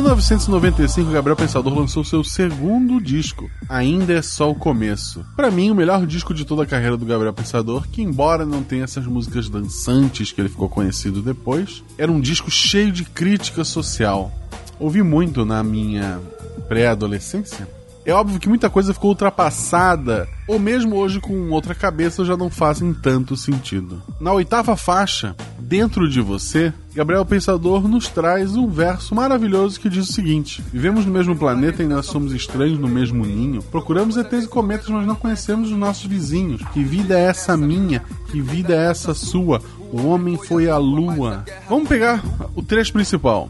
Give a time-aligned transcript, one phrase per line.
[0.00, 5.22] 1995, Gabriel Pensador lançou seu segundo disco, Ainda é Só o Começo.
[5.36, 8.62] Para mim, o melhor disco de toda a carreira do Gabriel Pensador, que embora não
[8.62, 13.62] tenha essas músicas dançantes que ele ficou conhecido depois, era um disco cheio de crítica
[13.62, 14.32] social.
[14.78, 16.18] Ouvi muito na minha
[16.66, 17.68] pré-adolescência.
[18.04, 22.48] É óbvio que muita coisa ficou ultrapassada, ou mesmo hoje com outra cabeça já não
[22.48, 24.02] fazem tanto sentido.
[24.18, 25.36] Na oitava faixa,
[25.70, 31.06] Dentro de Você, Gabriel Pensador nos traz um verso maravilhoso que diz o seguinte: Vivemos
[31.06, 33.62] no mesmo planeta e ainda somos estranhos no mesmo ninho.
[33.62, 36.60] Procuramos ETs e cometas, mas não conhecemos os nossos vizinhos.
[36.72, 38.02] Que vida é essa minha?
[38.32, 39.62] Que vida é essa sua?
[39.92, 41.44] O homem foi a lua.
[41.68, 42.20] Vamos pegar
[42.56, 43.48] o trecho principal.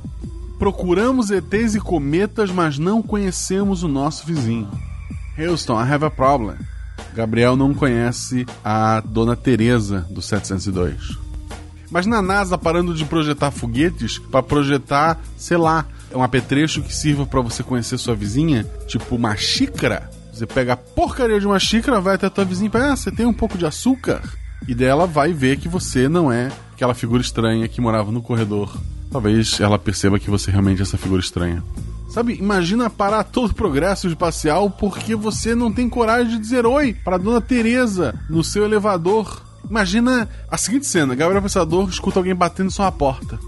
[0.60, 4.68] Procuramos ETs e cometas, mas não conhecemos o nosso vizinho.
[5.38, 6.54] Houston, I have a problem.
[7.14, 11.16] Gabriel não conhece a Dona Teresa do 702.
[11.90, 17.24] Mas na NASA parando de projetar foguetes para projetar, sei lá, um apetrecho que sirva
[17.24, 20.10] para você conhecer sua vizinha, tipo uma xícara.
[20.30, 22.96] Você pega a porcaria de uma xícara, vai até a tua vizinha e fala, ah,
[22.96, 24.20] você tem um pouco de açúcar?
[24.68, 28.78] E dela vai ver que você não é aquela figura estranha que morava no corredor
[29.10, 31.62] talvez ela perceba que você realmente é essa figura estranha.
[32.08, 36.92] Sabe, imagina parar todo o progresso espacial porque você não tem coragem de dizer oi
[36.92, 39.42] para Dona Teresa no seu elevador.
[39.68, 43.38] Imagina a seguinte cena: Gabriel Pensador escuta alguém batendo sua porta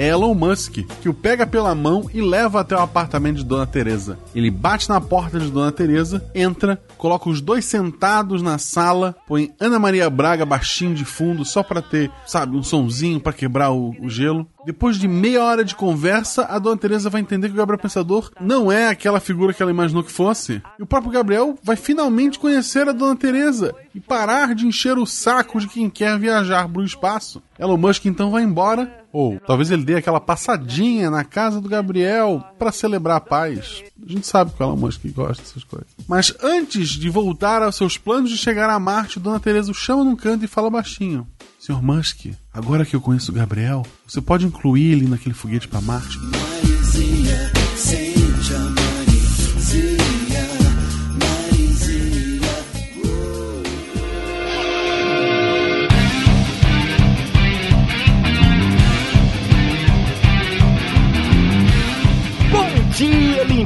[0.00, 3.66] é Elon Musk, que o pega pela mão e leva até o apartamento de Dona
[3.66, 4.18] Teresa.
[4.34, 9.52] Ele bate na porta de Dona Teresa, entra, coloca os dois sentados na sala, põe
[9.60, 13.94] Ana Maria Braga baixinho de fundo só para ter, sabe, um sonzinho para quebrar o,
[14.00, 14.46] o gelo.
[14.64, 18.30] Depois de meia hora de conversa, a Dona Teresa vai entender que o Gabriel Pensador
[18.40, 20.62] não é aquela figura que ela imaginou que fosse.
[20.78, 25.06] E o próprio Gabriel vai finalmente conhecer a Dona Teresa e parar de encher o
[25.06, 27.42] saco de quem quer viajar para o espaço.
[27.58, 32.44] Elon Musk então vai embora ou talvez ele dê aquela passadinha na casa do Gabriel
[32.58, 33.82] para celebrar a paz.
[34.06, 35.88] A gente sabe que o Elon Musk gosta dessas coisas.
[36.06, 40.04] Mas antes de voltar aos seus planos de chegar a Marte, Dona Teresa o chama
[40.04, 41.26] num canto e fala baixinho:
[41.60, 45.82] Senhor Musk, agora que eu conheço o Gabriel, você pode incluir ele naquele foguete para
[45.82, 46.16] Marte?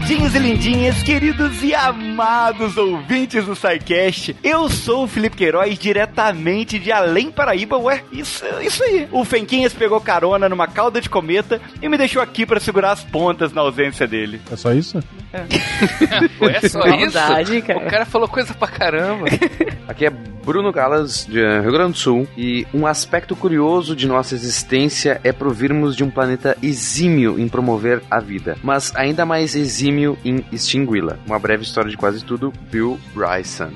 [0.04, 4.36] Lindinhos e lindinhas, queridos e amados ouvintes do SciCast.
[4.44, 7.78] Eu sou o Felipe Queiroz, diretamente de Além Paraíba.
[7.78, 9.08] Ué, isso, isso aí.
[9.10, 13.02] O Fenquinhas pegou carona numa cauda de cometa e me deixou aqui para segurar as
[13.02, 14.42] pontas na ausência dele.
[14.52, 15.02] É só isso?
[15.32, 15.40] É,
[16.64, 17.66] é só Verdade, isso?
[17.66, 17.78] Cara.
[17.78, 19.24] O cara falou coisa pra caramba.
[19.88, 24.34] Aqui é Bruno Galas, de Rio Grande do Sul, e um aspecto curioso de nossa
[24.34, 29.93] existência é provirmos de um planeta exímio em promover a vida, mas ainda mais exímio
[30.24, 31.16] em extingui-la.
[31.26, 33.70] Uma breve história de quase tudo, Bill Bryson.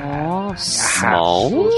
[0.00, 0.98] Nossa!
[0.98, 1.70] Small.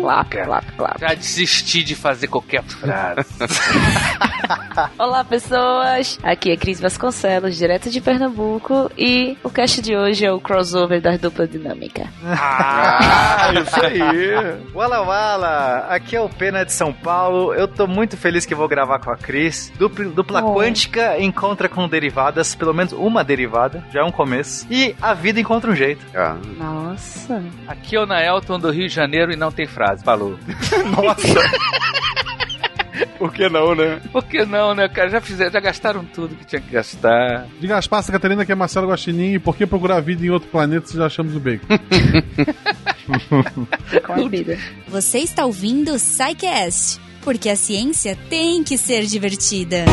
[0.00, 1.00] Clap, clap, clap.
[1.00, 3.26] Já desisti de fazer qualquer frase.
[4.98, 6.18] Olá, pessoas!
[6.22, 11.00] Aqui é Cris Vasconcelos, direto de Pernambuco, e o cast de hoje é o crossover
[11.00, 12.08] da dupla dinâmica.
[12.24, 14.32] Ah, isso aí!
[14.74, 15.86] Wala Wala!
[15.88, 17.54] Aqui é o Pena de São Paulo.
[17.54, 19.72] Eu tô muito feliz que vou gravar com a Cris.
[19.78, 20.54] Dupla, dupla oh.
[20.54, 24.66] quântica encontra com derivadas, pelo menos uma derivada, já é um começo.
[24.70, 26.02] E a vida encontra um jeito.
[26.14, 26.38] Ah.
[26.56, 27.42] Nossa!
[27.68, 30.02] Aqui é o Naelton do Rio de Janeiro e não tem frase.
[30.02, 30.38] Falou.
[30.96, 31.40] Nossa!
[33.18, 34.00] Por que não, né?
[34.12, 35.08] Por que não, né, cara?
[35.08, 37.46] Já fizeram, já gastaram tudo que tinha que gastar.
[37.60, 40.48] Diga as passas, Catarina, que é Marcelo Guaxinim e por que procurar vida em outro
[40.48, 41.66] planeta se já achamos o bacon?
[44.06, 44.58] Com a vida.
[44.88, 49.84] Você está ouvindo o Psycast, porque a ciência tem que ser divertida.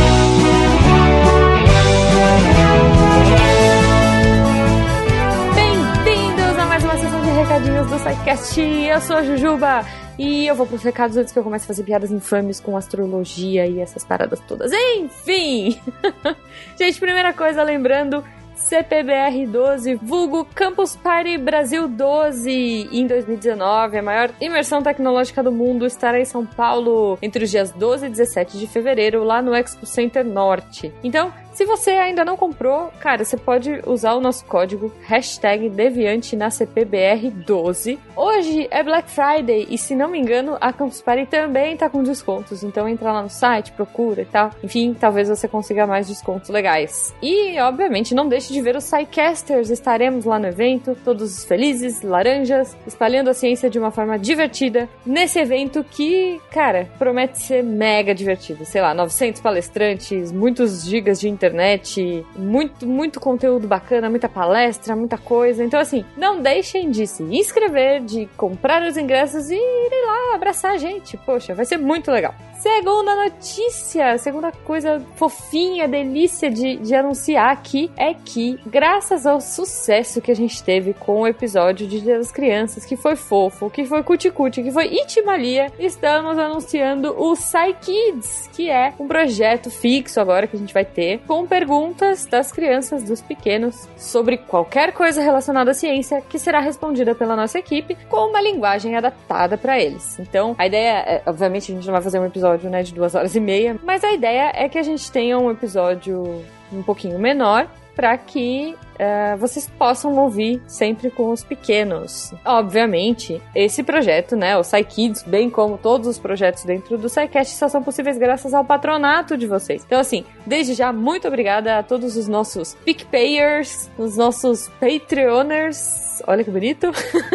[5.54, 8.60] Bem-vindos a mais uma sessão de recadinhos do Psycast.
[8.60, 9.84] Eu sou a Jujuba.
[10.18, 13.66] E eu vou pros recados antes que eu comece a fazer piadas infames com astrologia
[13.66, 14.70] e essas paradas todas.
[14.72, 15.80] Enfim!
[16.78, 18.22] Gente, primeira coisa, lembrando
[18.60, 25.86] CPBR 12, vulgo Campus Party Brasil 12, em 2019, a maior imersão tecnológica do mundo,
[25.86, 29.86] estará em São Paulo entre os dias 12 e 17 de fevereiro, lá no Expo
[29.86, 30.92] Center Norte.
[31.02, 36.36] Então, se você ainda não comprou, cara, você pode usar o nosso código hashtag Deviante
[36.36, 37.98] na CPBR12.
[38.16, 42.02] Hoje é Black Friday e, se não me engano, a Campus Party também tá com
[42.02, 42.62] descontos.
[42.62, 44.50] Então entra lá no site, procura e tal.
[44.62, 47.14] Enfim, talvez você consiga mais descontos legais.
[47.22, 49.70] E, obviamente, não deixe de ver os SciCasters.
[49.70, 54.88] Estaremos lá no evento, todos felizes, laranjas, espalhando a ciência de uma forma divertida.
[55.04, 58.64] Nesse evento que, cara, promete ser mega divertido.
[58.64, 65.16] Sei lá, 900 palestrantes, muitos gigas de internet, muito, muito conteúdo bacana, muita palestra, muita
[65.16, 65.64] coisa.
[65.64, 70.72] Então, assim, não deixem de se inscrever, de comprar os ingressos e irem lá abraçar
[70.72, 71.16] a gente.
[71.16, 72.34] Poxa, vai ser muito legal.
[72.60, 80.20] Segunda notícia, segunda coisa fofinha, delícia de, de anunciar aqui é que, graças ao sucesso
[80.20, 83.86] que a gente teve com o episódio de Dia das Crianças, que foi fofo, que
[83.86, 90.20] foi cuticute, que foi itimalia, estamos anunciando o Psy Kids, que é um projeto fixo
[90.20, 95.22] agora que a gente vai ter com perguntas das crianças, dos pequenos, sobre qualquer coisa
[95.22, 100.18] relacionada à ciência que será respondida pela nossa equipe com uma linguagem adaptada para eles.
[100.18, 103.14] Então, a ideia é, obviamente, a gente não vai fazer um episódio né, de duas
[103.14, 103.78] horas e meia.
[103.84, 106.42] Mas a ideia é que a gente tenha um episódio
[106.72, 112.32] um pouquinho menor para que uh, vocês possam ouvir sempre com os pequenos.
[112.44, 117.68] Obviamente, esse projeto, né, o PsyKids, bem como todos os projetos dentro do PsyCast, só
[117.68, 119.82] são possíveis graças ao patronato de vocês.
[119.86, 126.44] Então, assim, desde já, muito obrigada a todos os nossos PicPayers, os nossos Patreoners, olha
[126.44, 126.90] que bonito,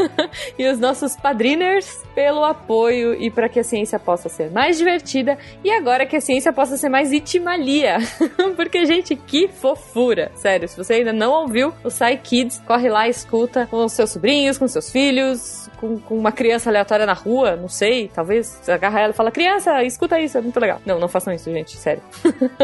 [0.57, 5.37] e os nossos padriners pelo apoio e para que a ciência possa ser mais divertida
[5.63, 7.97] e agora que a ciência possa ser mais itimalia.
[8.55, 10.31] Porque, gente, que fofura!
[10.35, 14.57] Sério, se você ainda não ouviu o Psy Kids, corre lá escuta com seus sobrinhos,
[14.57, 19.09] com seus filhos, com, com, uma criança aleatória na rua, não sei, talvez agarra ela
[19.11, 20.81] e fala: Criança, escuta isso, é muito legal.
[20.85, 22.01] Não, não façam isso, gente, sério.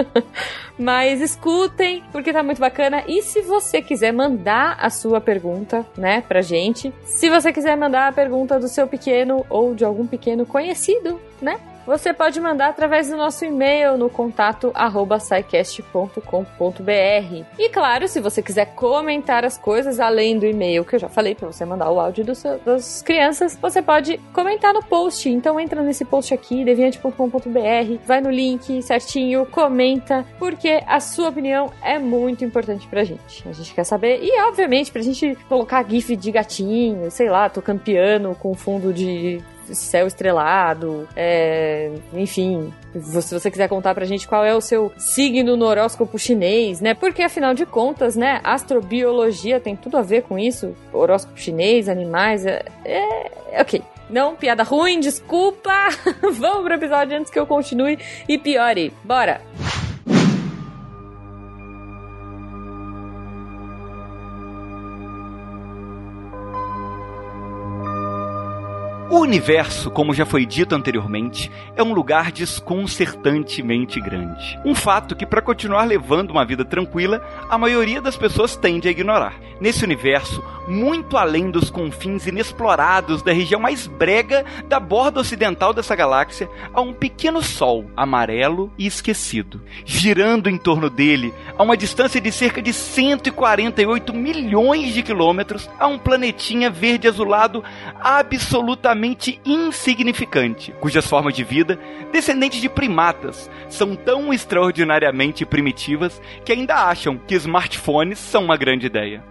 [0.78, 3.04] Mas escutem, porque tá muito bacana.
[3.08, 8.08] E se você quiser mandar a sua pergunta, né, pra gente, se você quiser mandar
[8.08, 11.60] a pergunta do seu pequeno ou de algum pequeno conhecido, né?
[11.86, 14.72] Você pode mandar através do nosso e-mail no contato
[15.20, 17.46] @saicast.com.br.
[17.58, 21.36] E claro, se você quiser comentar as coisas além do e-mail que eu já falei
[21.36, 25.30] para você mandar o áudio do seu, das crianças, você pode comentar no post.
[25.30, 31.72] Então entra nesse post aqui, deviante.com.br, vai no link certinho, comenta, porque a sua opinião
[31.82, 33.48] é muito importante pra gente.
[33.48, 37.80] A gente quer saber e obviamente pra gente colocar gif de gatinho, sei lá, tocando
[37.80, 39.42] piano com fundo de
[39.76, 45.56] céu estrelado, é, enfim, se você quiser contar pra gente qual é o seu signo
[45.56, 46.94] no horóscopo chinês, né?
[46.94, 50.76] Porque afinal de contas, né, astrobiologia tem tudo a ver com isso.
[50.92, 53.82] Horóscopo chinês, animais, é, é, ok.
[54.10, 55.72] Não, piada ruim, desculpa.
[56.34, 57.98] Vamos pro episódio antes que eu continue
[58.28, 58.94] e piore.
[59.06, 59.42] Bora!
[69.12, 74.58] O universo, como já foi dito anteriormente, é um lugar desconcertantemente grande.
[74.64, 78.92] Um fato que, para continuar levando uma vida tranquila, a maioria das pessoas tende a
[78.92, 79.34] ignorar.
[79.60, 85.96] Nesse universo, muito além dos confins inexplorados da região mais brega da borda ocidental dessa
[85.96, 92.22] galáxia, há um pequeno sol amarelo e esquecido, girando em torno dele a uma distância
[92.22, 97.64] de cerca de 148 milhões de quilômetros, há um planetinha verde azulado
[98.00, 101.78] absolutamente insignificante, cujas formas de vida,
[102.14, 108.86] descendentes de primatas, são tão extraordinariamente primitivas que ainda acham que smartphones são uma grande
[108.86, 109.31] ideia.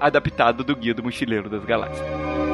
[0.00, 2.47] Adaptado do Guia do Mochileiro das Galáxias.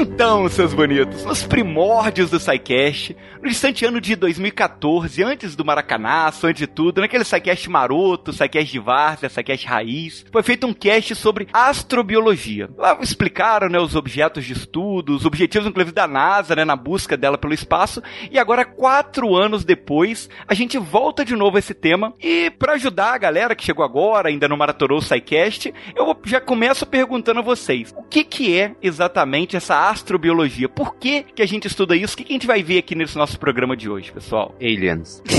[0.00, 6.46] Então, seus bonitos, nos primórdios do SciCast, no distante ano de 2014, antes do Maracanaço,
[6.46, 11.16] antes de tudo, naquele SciCast maroto, SciCast de Várzea, SciCast raiz, foi feito um cast
[11.16, 12.70] sobre astrobiologia.
[12.78, 17.16] Lá explicaram, né, os objetos de estudo, os objetivos, inclusive, da NASA, né, na busca
[17.16, 18.00] dela pelo espaço,
[18.30, 22.74] e agora, quatro anos depois, a gente volta de novo a esse tema, e para
[22.74, 27.40] ajudar a galera que chegou agora, ainda não maratorou o SciCast, eu já começo perguntando
[27.40, 30.68] a vocês, o que que é exatamente essa astrobiologia.
[30.68, 32.14] Por que, que a gente estuda isso?
[32.14, 34.54] O que, que a gente vai ver aqui nesse nosso programa de hoje, pessoal?
[34.60, 35.22] Aliens.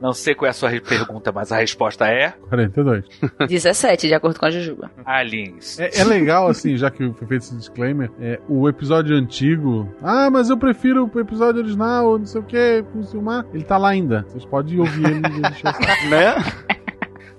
[0.00, 2.32] Não sei qual é a sua pergunta, mas a resposta é.
[2.50, 3.06] 42.
[3.48, 4.90] 17, de acordo com a Jujuba.
[5.02, 5.78] Aliens.
[5.80, 9.88] É, é legal, assim, já que foi feito esse disclaimer, é, o episódio antigo.
[10.02, 13.46] Ah, mas eu prefiro o episódio original, não sei o que, com o Silmar.
[13.54, 14.26] Ele tá lá ainda.
[14.28, 15.20] Vocês podem ouvir ele.
[16.10, 16.34] né?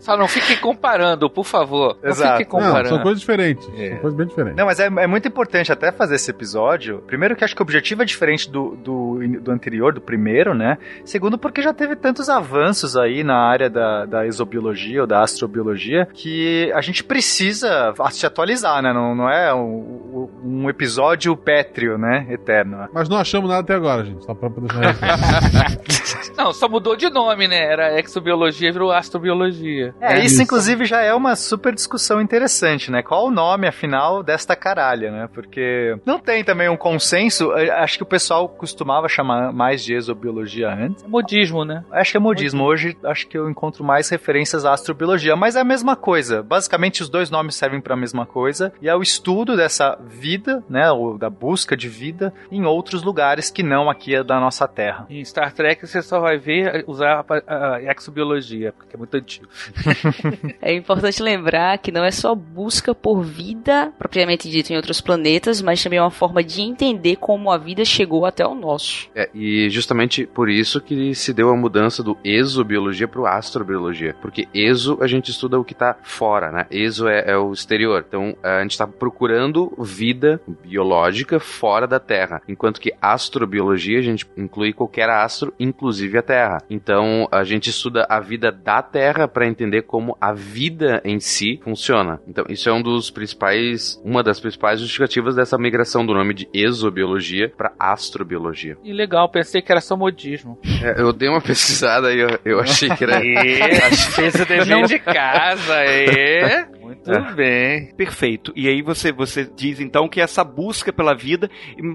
[0.05, 1.97] Só não fiquem comparando, por favor.
[2.03, 2.38] Não Exato.
[2.38, 2.89] fiquem Não, comparando.
[2.89, 3.67] são coisas diferentes.
[3.75, 3.89] É.
[3.89, 4.55] São coisas bem diferentes.
[4.55, 7.00] Não, mas é, é muito importante até fazer esse episódio.
[7.07, 10.77] Primeiro, que acho que o objetivo é diferente do, do, do anterior, do primeiro, né?
[11.03, 16.07] Segundo, porque já teve tantos avanços aí na área da, da exobiologia ou da astrobiologia
[16.13, 18.93] que a gente precisa se atualizar, né?
[18.93, 22.27] Não, não é um, um episódio pétreo, né?
[22.29, 22.88] Eterno.
[22.93, 24.24] Mas não achamos nada até agora, gente.
[24.24, 25.75] Só pra deixar.
[26.38, 27.57] Não, só mudou de nome, né?
[27.71, 29.94] Era exobiologia, virou astrobiologia.
[29.99, 30.41] É, isso, isso.
[30.43, 33.01] inclusive já é uma super discussão interessante, né?
[33.01, 35.29] Qual o nome, afinal, desta caralha, né?
[35.33, 37.51] Porque não tem também um consenso.
[37.53, 41.03] eh, Acho que o pessoal costumava chamar mais de exobiologia antes.
[41.03, 41.83] É modismo, né?
[41.91, 42.63] Acho que é modismo.
[42.63, 46.43] Hoje acho que eu encontro mais referências à astrobiologia, mas é a mesma coisa.
[46.43, 50.63] Basicamente, os dois nomes servem para a mesma coisa e é o estudo dessa vida,
[50.69, 50.91] né?
[50.91, 55.05] Ou da busca de vida em outros lugares que não aqui da nossa Terra.
[55.09, 59.47] Em Star Trek você só vai ver usar a, a exobiologia, porque é muito antigo.
[60.61, 65.61] É importante lembrar que não é só busca por vida, propriamente dito, em outros planetas,
[65.61, 69.09] mas também é uma forma de entender como a vida chegou até o nosso.
[69.15, 74.15] É, e justamente por isso que se deu a mudança do exobiologia para o astrobiologia.
[74.21, 76.65] Porque exo a gente estuda o que está fora, né?
[76.71, 78.03] Exo é, é o exterior.
[78.07, 82.41] Então a gente está procurando vida biológica fora da Terra.
[82.47, 86.61] Enquanto que astrobiologia a gente inclui qualquer astro, inclusive a Terra.
[86.69, 91.60] Então a gente estuda a vida da Terra para entender como a vida em si
[91.63, 92.20] funciona.
[92.27, 96.48] Então isso é um dos principais, uma das principais justificativas dessa migração do nome de
[96.53, 98.77] exobiologia para astrobiologia.
[98.84, 100.60] E legal, pensei que era só modismo.
[100.84, 103.15] É, eu dei uma pesquisada e eu, eu achei que era.
[103.25, 106.65] E fez o dever de casa, e
[107.12, 107.93] Muito bem.
[107.95, 108.51] Perfeito.
[108.55, 111.50] E aí você, você diz então que essa busca pela vida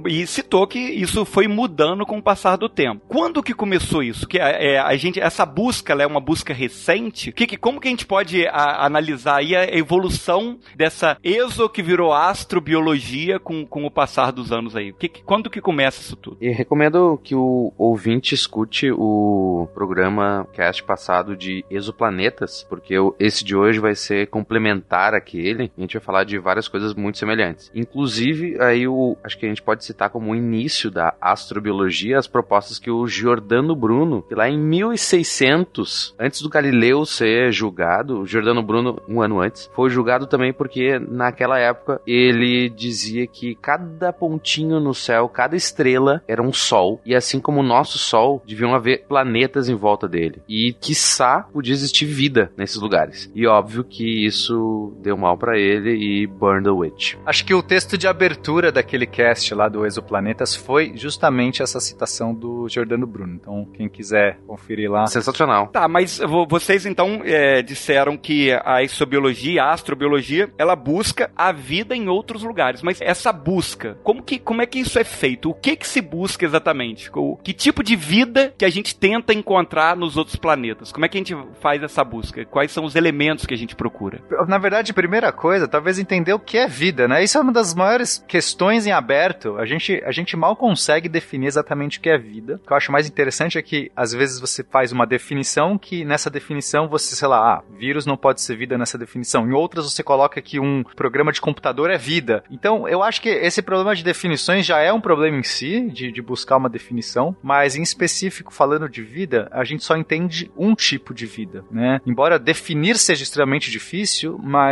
[0.07, 3.03] e, e citou que isso foi mudando com o passar do tempo.
[3.09, 4.27] Quando que começou isso?
[4.27, 7.33] Que é, a gente essa busca ela é uma busca recente?
[7.33, 11.83] Que, que como que a gente pode a, analisar aí a evolução dessa exo que
[11.83, 14.93] virou astrobiologia com, com o passar dos anos aí?
[14.93, 16.37] Que, que, quando que começa isso tudo?
[16.41, 23.45] E recomendo que o ouvinte escute o programa cast passado de exoplanetas, porque o- esse
[23.45, 25.71] de hoje vai ser complementar àquele.
[25.77, 27.71] A gente vai falar de várias coisas muito semelhantes.
[27.75, 32.27] Inclusive, aí o, acho que a gente pode citar como o início da astrobiologia as
[32.27, 38.27] propostas que o Giordano Bruno, que lá em 1600, antes do Galileu ser julgado, o
[38.27, 44.13] Giordano Bruno, um ano antes, foi julgado também porque naquela época ele dizia que cada
[44.13, 48.75] pontinho no céu, cada estrela era um sol, e assim como o nosso sol, deviam
[48.75, 50.43] haver planetas em volta dele.
[50.49, 53.31] E quiçá podia existir vida nesses lugares.
[53.35, 57.15] E óbvio que isso deu mal pra ele e burn the witch.
[57.25, 62.35] Acho que o texto de abertura daquele cast lá do Exoplanetas foi justamente essa citação
[62.35, 63.35] do Giordano Bruno.
[63.35, 65.07] Então, quem quiser conferir lá.
[65.07, 65.69] Sensacional.
[65.69, 71.53] Tá, mas vo- vocês então é, disseram que a exobiologia, a astrobiologia, ela busca a
[71.53, 72.83] vida em outros lugares.
[72.83, 75.51] Mas essa busca, como, que, como é que isso é feito?
[75.51, 77.11] O que que se busca exatamente?
[77.15, 80.93] O, que tipo de vida que a gente tenta encontrar nos outros planetas?
[80.93, 82.45] Como é que a gente faz essa busca?
[82.45, 84.21] Quais são os elementos que a gente procura?
[84.49, 87.23] Na verdade, primeira coisa, talvez entender o que é vida, né?
[87.23, 89.57] Isso é uma das maiores questões em aberto.
[89.59, 92.61] A gente, a gente mal consegue definir exatamente o que é vida.
[92.63, 96.05] O que eu acho mais interessante é que, às vezes, você faz uma definição que,
[96.05, 99.47] nessa definição, você, sei lá, ah, vírus não pode ser vida nessa definição.
[99.47, 102.43] Em outras, você coloca que um programa de computador é vida.
[102.51, 106.11] Então, eu acho que esse problema de definições já é um problema em si, de,
[106.11, 110.75] de buscar uma definição, mas em específico, falando de vida, a gente só entende um
[110.75, 112.01] tipo de vida, né?
[112.07, 114.70] Embora definir seja extremamente difícil, mas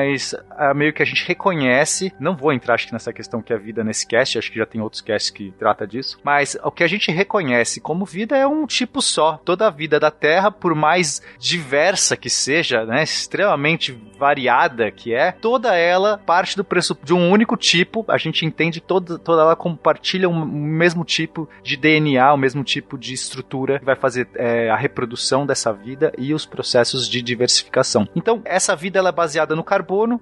[0.50, 3.58] ah, meio que a gente reconhece, não vou entrar acho que nessa questão que é
[3.58, 6.84] vida nesse cast, acho que já tem outros casts que trata disso, mas o que
[6.84, 9.40] a gente reconhece como vida é um tipo só.
[9.44, 15.32] Toda a vida da Terra, por mais diversa que seja, né, extremamente variada que é,
[15.32, 18.04] toda ela parte do pressup de um único tipo.
[18.08, 22.62] A gente entende toda, toda ela compartilha um, um mesmo tipo de DNA, o mesmo
[22.62, 27.22] tipo de estrutura que vai fazer é, a reprodução dessa vida e os processos de
[27.22, 28.08] diversificação.
[28.14, 29.64] Então, essa vida ela é baseada no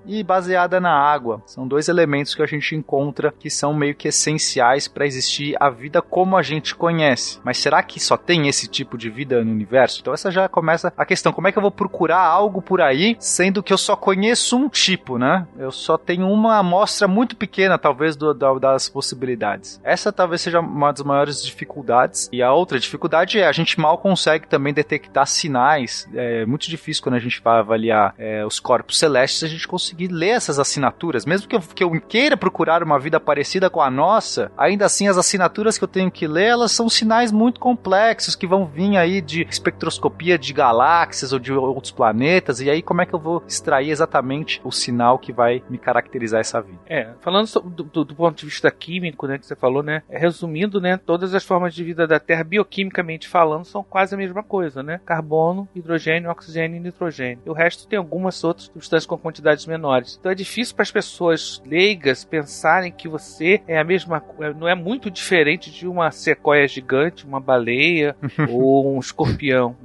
[0.07, 1.43] e baseada na água.
[1.47, 5.71] São dois elementos que a gente encontra que são meio que essenciais para existir a
[5.71, 7.41] vida como a gente conhece.
[7.45, 10.01] Mas será que só tem esse tipo de vida no universo?
[10.01, 13.17] Então, essa já começa a questão: como é que eu vou procurar algo por aí,
[13.19, 15.47] sendo que eu só conheço um tipo, né?
[15.59, 19.81] Eu só tenho uma amostra muito pequena, talvez, do- da- das possibilidades.
[19.85, 22.29] Essa talvez seja uma das maiores dificuldades.
[22.33, 26.09] E a outra dificuldade é a gente mal consegue também detectar sinais.
[26.15, 30.09] É muito difícil quando a gente vai avaliar é, os corpos celestes, a gente conseguir
[30.09, 31.25] ler essas assinaturas.
[31.25, 35.09] Mesmo que eu, que eu queira procurar uma vida parecida com a nossa, ainda assim
[35.09, 38.97] as assinaturas que eu tenho que ler, elas são sinais muito complexos que vão vir
[38.97, 42.61] aí de espectroscopia de galáxias ou de outros planetas.
[42.61, 46.41] E aí, como é que eu vou extrair exatamente o sinal que vai me caracterizar
[46.41, 46.79] essa vida?
[46.87, 50.81] É, falando do, do, do, ponto de vista químico, né, que você falou, né, resumindo,
[50.81, 54.83] né, todas as formas de vida da Terra, bioquimicamente falando, são quase a mesma coisa,
[54.83, 57.41] né, carbono, hidrogênio, oxigênio e nitrogênio.
[57.45, 60.17] E o resto tem algumas outras substâncias com quantidades menores.
[60.19, 64.69] Então é difícil para as pessoas leigas pensarem que você é a mesma, é, não
[64.69, 68.17] é muito diferente de uma sequoia gigante, uma baleia
[68.49, 69.77] ou um escorpião,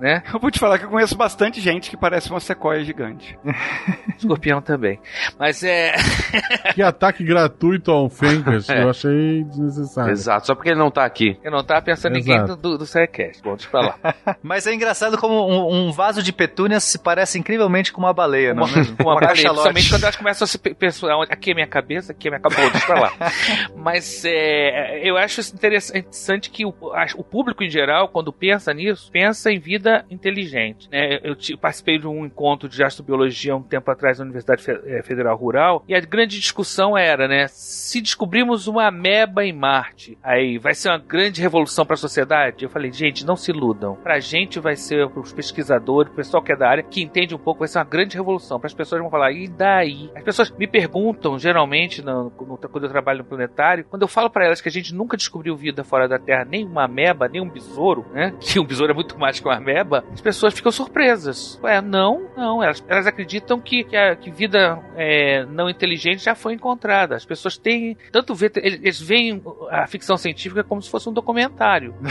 [0.00, 0.22] né?
[0.32, 3.38] Eu vou te falar que eu conheço bastante gente que parece uma sequoia gigante.
[4.18, 4.98] escorpião também.
[5.38, 5.94] Mas é
[6.74, 8.82] que ataque gratuito ao Fencas, é.
[8.82, 10.12] eu achei desnecessário.
[10.12, 11.38] Exato, só porque ele não tá aqui.
[11.42, 13.42] Eu não tava pensando em ninguém do, do, do Sidecast.
[13.42, 13.94] Bom, deixa pra lá.
[14.42, 18.54] Mas é engraçado como um, um, vaso de petúnias se parece incrivelmente com uma baleia,
[18.54, 22.12] não é Uma, baleia, principalmente quando elas começam a se pensar, aqui é minha cabeça,
[22.12, 23.12] aqui é minha cabeça, deixa pra lá.
[23.76, 26.74] Mas é, eu acho interessante que o,
[27.16, 30.88] o, público em geral, quando pensa nisso, pensa em vida inteligente.
[30.90, 31.20] Né?
[31.22, 35.84] Eu, participei de um encontro de astrobiologia um tempo atrás na Universidade é, Federal Rural
[35.88, 37.46] e a grande discussão era, né?
[37.48, 42.64] Se descobrimos uma ameba em Marte, aí vai ser uma grande revolução para a sociedade?
[42.64, 43.96] Eu falei, gente, não se iludam.
[43.96, 47.34] Pra gente vai ser, para os pesquisadores, o pessoal que é da área, que entende
[47.34, 48.58] um pouco, vai ser uma grande revolução.
[48.58, 50.10] Para pessoas vão falar, e daí?
[50.14, 54.30] As pessoas me perguntam, geralmente, no, no, quando eu trabalho no planetário, quando eu falo
[54.30, 57.42] para elas que a gente nunca descobriu vida fora da Terra, nem uma ameba, nem
[57.42, 58.32] um besouro, né?
[58.48, 61.60] Que um besouro é muito mais que uma ameba, as pessoas ficam surpresas.
[61.62, 62.62] Ué, não, não.
[62.62, 67.16] Elas, elas acreditam que, que, a, que vida é, não inteligente já foi encontrada.
[67.16, 67.96] As pessoas têm.
[68.10, 71.94] Tanto vê, eles veem a ficção científica como se fosse um documentário.
[72.00, 72.10] né?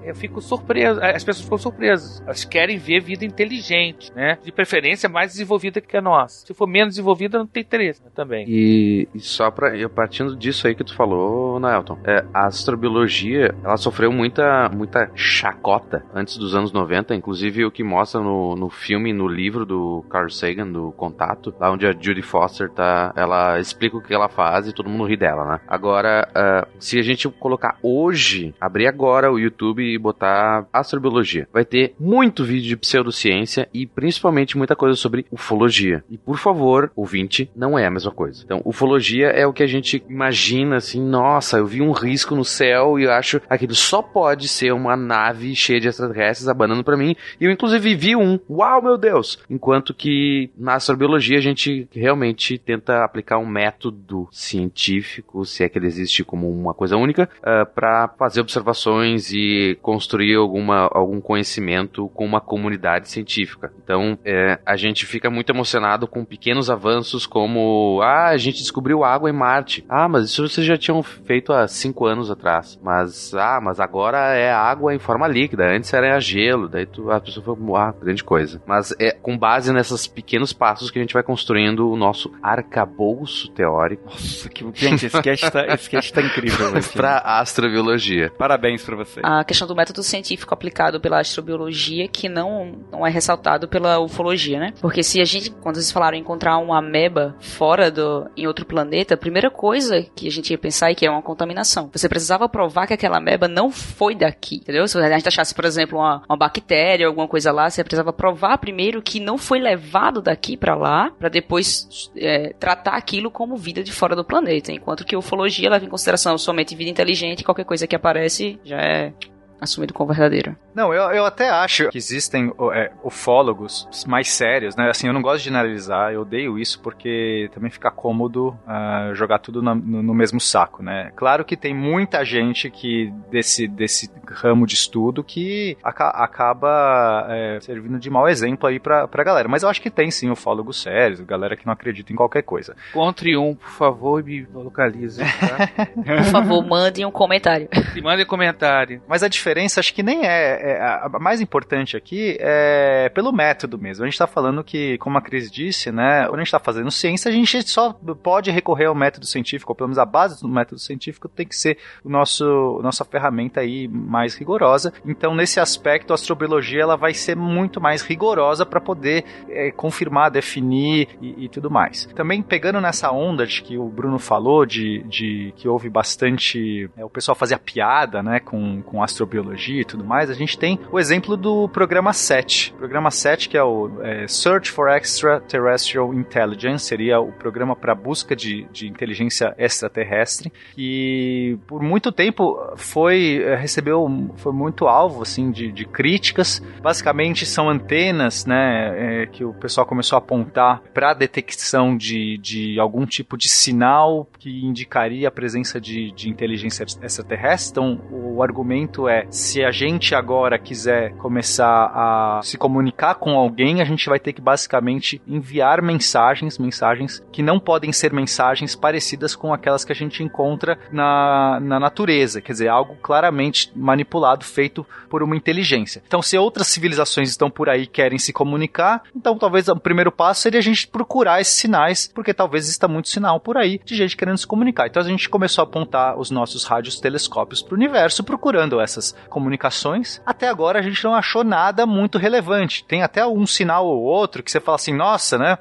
[0.02, 1.00] Eu fico surpreso.
[1.02, 2.20] As pessoas ficam surpresas.
[2.22, 4.38] Elas querem ver vida inteligente, né?
[4.42, 6.46] De preferência mais desenvolvida que a nossa.
[6.46, 8.10] Se for menos desenvolvida, não tem interesse né?
[8.14, 8.44] também.
[8.48, 13.76] E, e só para partindo disso aí que tu falou, Naelton, é, a astrobiologia ela
[13.76, 19.12] sofreu muita, muita chacota antes dos anos 90, inclusive o que mostra no, no filme,
[19.12, 23.96] no livro do Carl Sagan, do Contato, lá onde a Judy Foster tá, ela explica
[23.96, 25.60] o que ela faz e todo mundo ri dela, né?
[25.66, 31.64] Agora, uh, se a gente colocar hoje, abrir agora o YouTube e botar astrobiologia, vai
[31.64, 36.04] ter muito vídeo de pseudociência e principalmente muita coisa sobre ufologia.
[36.10, 38.42] E por favor, ouvinte, não é a mesma coisa.
[38.44, 42.44] Então, ufologia é o que a gente imagina assim, nossa, eu vi um risco no
[42.44, 46.96] céu e eu acho aquilo só pode ser uma nave cheia de extraterrestres abanando para
[46.96, 47.16] mim.
[47.40, 49.38] E eu inclusive vi um, uau, meu Deus!
[49.48, 55.78] Enquanto que na astrobiologia a gente realmente tenta aplicar um método científico, se é que
[55.78, 61.20] ele existe como uma coisa única, uh, ah, para fazer observações e construir alguma, algum
[61.20, 63.72] conhecimento com uma comunidade científica.
[63.82, 69.04] Então, é, a gente fica muito emocionado com pequenos avanços como, ah, a gente descobriu
[69.04, 69.84] água em Marte.
[69.88, 72.78] Ah, mas isso vocês já tinham feito há cinco anos atrás.
[72.82, 77.20] Mas, ah, mas agora é água em forma líquida, antes era gelo, daí tu, a
[77.20, 78.60] pessoa foi, ah, grande coisa.
[78.66, 83.48] Mas é com base nesses pequenos passos que a gente vai construindo o nosso arcabouço
[83.50, 84.04] teórico.
[84.06, 84.64] Nossa, que...
[84.74, 86.72] gente, esse cast tá, esse cast tá incrível.
[86.94, 88.32] pra astrobiologia.
[88.36, 89.20] Parabéns pra você.
[89.22, 94.45] A questão do método científico aplicado pela astrobiologia que não, não é ressaltado pela ufologia,
[94.54, 94.72] né?
[94.80, 99.14] Porque se a gente, quando vocês falaram encontrar uma ameba fora do, em outro planeta,
[99.14, 101.90] a primeira coisa que a gente ia pensar é que é uma contaminação.
[101.92, 104.86] Você precisava provar que aquela ameba não foi daqui, entendeu?
[104.86, 108.58] Se a gente achasse, por exemplo, uma, uma bactéria, alguma coisa lá, você precisava provar
[108.58, 113.82] primeiro que não foi levado daqui para lá, para depois é, tratar aquilo como vida
[113.82, 114.72] de fora do planeta.
[114.72, 118.80] Enquanto que a ufologia leva em consideração somente vida inteligente, qualquer coisa que aparece já
[118.80, 119.12] é
[119.60, 120.56] assumido como verdadeiro.
[120.74, 124.90] Não, eu, eu até acho que existem é, ufólogos mais sérios, né?
[124.90, 129.38] Assim, eu não gosto de generalizar, eu odeio isso porque também fica cômodo uh, jogar
[129.38, 131.10] tudo no, no, mesmo saco, né?
[131.16, 137.58] Claro que tem muita gente que desse, desse ramo de estudo que aca acaba é,
[137.60, 139.48] servindo de mau exemplo aí pra, pra galera.
[139.48, 142.76] Mas eu acho que tem sim ufólogos sérios, galera que não acredita em qualquer coisa.
[142.90, 145.20] Encontre um, por favor, e me localize.
[145.20, 145.86] Tá?
[145.94, 147.68] por favor, mandem um comentário.
[147.94, 149.00] E mandem um comentário.
[149.08, 149.45] Mas a diferença
[149.80, 154.04] acho que nem é, é, a mais importante aqui é pelo método mesmo.
[154.04, 156.90] A gente está falando que, como a Cris disse, né, quando a gente está fazendo
[156.90, 160.48] ciência, a gente só pode recorrer ao método científico, ou pelo menos a base do
[160.48, 164.92] método científico tem que ser o nosso nossa ferramenta aí mais rigorosa.
[165.04, 170.30] Então, nesse aspecto, a astrobiologia ela vai ser muito mais rigorosa para poder é, confirmar,
[170.30, 172.06] definir e, e, tudo mais.
[172.14, 177.04] Também pegando nessa onda de que o Bruno falou de, de que houve bastante é,
[177.04, 179.35] o pessoal fazia piada, né, com com astrobiologia
[179.68, 182.72] e tudo mais, a gente gente tem o exemplo do programa 7.
[182.72, 187.94] O programa 7, que é o é, Search for Extraterrestrial Intelligence, seria o programa para
[187.94, 195.22] busca de, de inteligência extraterrestre, e por muito tempo foi é, recebeu foi muito alvo
[195.22, 196.62] assim de, de críticas.
[196.80, 202.78] Basicamente são antenas, né, é, que o pessoal começou a apontar para detecção de, de
[202.78, 207.72] algum tipo de sinal que indicaria a presença de, de inteligência extraterrestre.
[207.72, 213.80] Então, o argumento é: se a gente agora quiser começar a se comunicar com alguém,
[213.80, 219.34] a gente vai ter que basicamente enviar mensagens, mensagens que não podem ser mensagens parecidas
[219.34, 224.86] com aquelas que a gente encontra na, na natureza, quer dizer, algo claramente manipulado, feito
[225.08, 226.02] por uma inteligência.
[226.06, 230.42] Então, se outras civilizações estão por aí querem se comunicar, então talvez o primeiro passo
[230.42, 234.16] seria a gente procurar esses sinais, porque talvez exista muito sinal por aí de gente
[234.16, 234.86] querendo se comunicar.
[234.86, 239.15] Então a gente começou a apontar os nossos rádios telescópios para o universo procurando essas
[239.28, 240.20] comunicações.
[240.24, 242.84] Até agora a gente não achou nada muito relevante.
[242.84, 245.58] Tem até um sinal ou outro que você fala assim, nossa, né?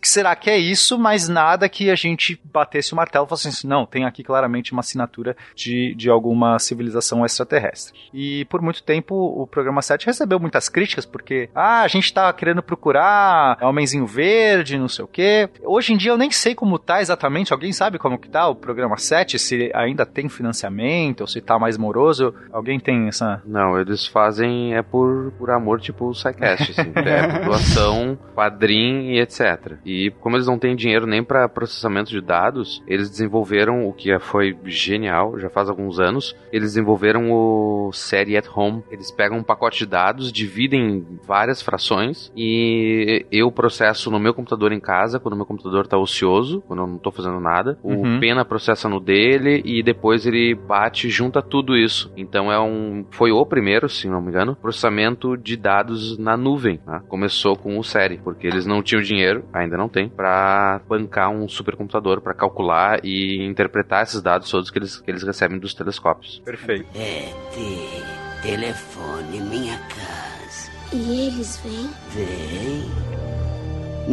[0.00, 0.98] que será que é isso?
[0.98, 4.72] Mas nada que a gente batesse o martelo e falasse assim, não, tem aqui claramente
[4.72, 7.94] uma assinatura de, de alguma civilização extraterrestre.
[8.12, 12.32] E por muito tempo o programa 7 recebeu muitas críticas, porque, ah, a gente tá
[12.32, 15.48] querendo procurar homenzinho verde, não sei o quê.
[15.62, 18.54] Hoje em dia eu nem sei como tá exatamente, alguém sabe como que tá o
[18.54, 23.42] programa 7, se ainda tem financiamento, ou se tá mais moroso, alguém tem essa...
[23.44, 29.20] Não, eles fazem é por, por amor, tipo o SciCast, assim, é doação, padrim e
[29.20, 29.72] etc.
[29.84, 34.16] E como eles não têm dinheiro nem para processamento de dados, eles desenvolveram o que
[34.20, 36.36] foi genial, já faz alguns anos.
[36.52, 38.84] Eles desenvolveram o Série at Home.
[38.88, 44.32] Eles pegam um pacote de dados, dividem em várias frações e eu processo no meu
[44.32, 47.76] computador em casa, quando o meu computador está ocioso, quando eu não estou fazendo nada.
[47.82, 48.20] O uhum.
[48.20, 52.12] Pena processa no dele e depois ele bate, junta tudo isso.
[52.16, 52.75] Então é um
[53.10, 56.80] foi o primeiro, se não me engano, processamento de dados na nuvem.
[56.86, 57.02] Né?
[57.08, 61.48] Começou com o Série, porque eles não tinham dinheiro ainda não tem, para bancar um
[61.48, 66.40] supercomputador para calcular e interpretar esses dados todos que eles, que eles recebem dos telescópios.
[66.44, 66.86] Perfeito.
[66.94, 70.70] É, te, telefone minha casa.
[70.92, 71.90] E eles vêm?
[72.10, 72.84] Vem.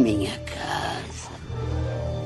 [0.02, 1.13] Minha casa.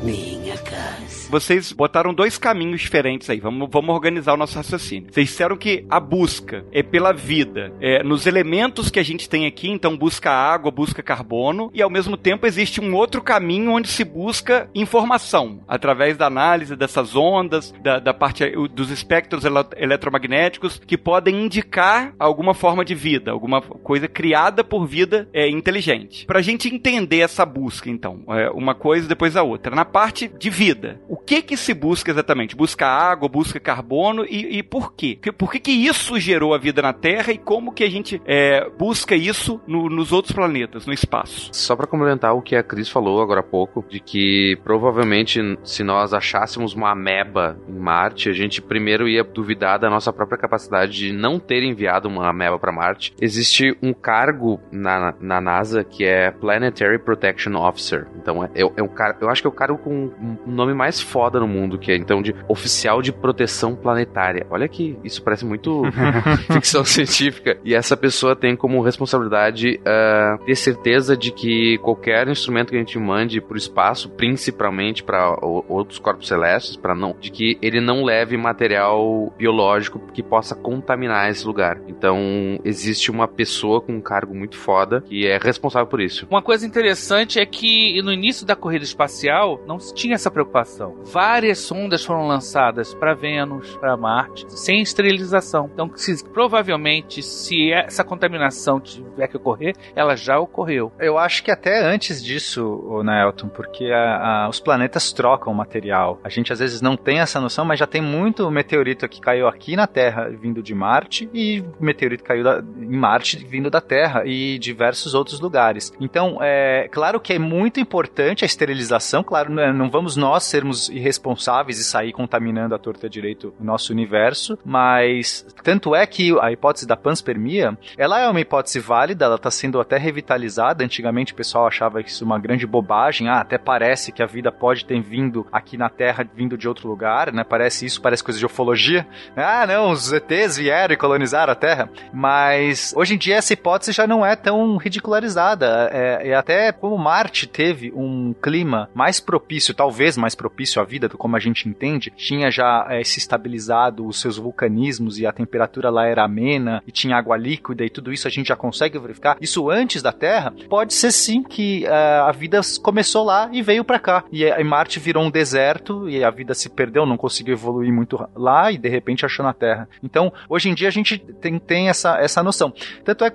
[0.02, 1.28] Minha casa.
[1.28, 3.40] Vocês botaram dois caminhos diferentes aí.
[3.40, 5.12] Vamos, vamos organizar o nosso raciocínio.
[5.12, 9.44] Vocês disseram que a busca é pela vida, é nos elementos que a gente tem
[9.44, 13.88] aqui, então busca água, busca carbono, e ao mesmo tempo existe um outro caminho onde
[13.88, 19.44] se busca informação, através da análise dessas ondas, da, da parte dos espectros
[19.76, 26.24] eletromagnéticos, que podem indicar alguma forma de vida, alguma coisa criada por vida é, inteligente.
[26.24, 29.74] Para a gente entender essa busca, então, é, uma coisa depois a outra.
[29.74, 32.54] Na parte de vida, o que que se busca exatamente?
[32.54, 35.18] Busca água, busca carbono e, e por quê?
[35.36, 38.68] Por que que isso gerou a vida na Terra e como que a gente é,
[38.70, 41.50] busca isso no, nos outros planetas, no espaço?
[41.52, 45.82] Só para complementar o que a Cris falou agora há pouco, de que provavelmente se
[45.82, 50.92] nós achássemos uma ameba em Marte, a gente primeiro ia duvidar da nossa própria capacidade
[50.92, 53.14] de não ter enviado uma ameba para Marte.
[53.20, 58.06] Existe um cargo na, na NASA que é Planetary Protection Officer.
[58.16, 60.74] Então é, é, é um cara, eu acho que é o cargo com um nome
[60.74, 64.46] mais foda no mundo, que é então de oficial de proteção planetária.
[64.50, 65.82] Olha que isso parece muito
[66.52, 67.58] ficção científica.
[67.64, 72.78] E essa pessoa tem como responsabilidade uh, ter certeza de que qualquer instrumento que a
[72.78, 75.36] gente mande para o espaço, principalmente para
[75.68, 81.30] outros corpos celestes, para não, de que ele não leve material biológico que possa contaminar
[81.30, 81.80] esse lugar.
[81.88, 86.26] Então existe uma pessoa com um cargo muito foda que é responsável por isso.
[86.30, 90.96] Uma coisa interessante é que no início da corrida espacial não se tinha essa preocupação
[91.04, 95.70] várias sondas foram lançadas para Vênus, para Marte, sem esterilização.
[95.72, 100.92] Então, se, provavelmente, se essa contaminação tiver que ocorrer, ela já ocorreu.
[100.98, 106.20] Eu acho que até antes disso, Nelton, porque a, a, os planetas trocam material.
[106.22, 109.48] A gente às vezes não tem essa noção, mas já tem muito meteorito que caiu
[109.48, 114.22] aqui na Terra vindo de Marte e meteorito caiu da, em Marte vindo da Terra
[114.24, 115.92] e diversos outros lugares.
[116.00, 120.88] Então, é claro que é muito importante a esterilização, claro, não é, vamos nós sermos
[120.88, 126.52] irresponsáveis e sair contaminando a torta direito o nosso universo, mas tanto é que a
[126.52, 130.84] hipótese da panspermia, ela é uma hipótese válida, ela está sendo até revitalizada.
[130.84, 134.84] Antigamente o pessoal achava isso uma grande bobagem, ah, até parece que a vida pode
[134.84, 137.44] ter vindo aqui na Terra, vindo de outro lugar, né?
[137.44, 139.06] Parece isso, parece coisa de ufologia.
[139.36, 141.90] Ah, não, os ETs vieram e colonizaram a Terra.
[142.12, 145.90] Mas hoje em dia essa hipótese já não é tão ridicularizada.
[145.92, 150.84] É, é até como Marte teve um clima mais propício propício, talvez mais propício à
[150.84, 155.32] vida, como a gente entende, tinha já é, se estabilizado os seus vulcanismos e a
[155.32, 158.98] temperatura lá era amena e tinha água líquida e tudo isso a gente já consegue
[158.98, 159.38] verificar.
[159.40, 163.82] Isso antes da Terra, pode ser sim que uh, a vida começou lá e veio
[163.82, 164.24] para cá.
[164.30, 168.28] E, e Marte virou um deserto e a vida se perdeu, não conseguiu evoluir muito
[168.36, 169.88] lá e de repente achou na Terra.
[170.02, 172.70] Então, hoje em dia a gente tem, tem essa, essa noção.
[173.02, 173.28] Tanto é,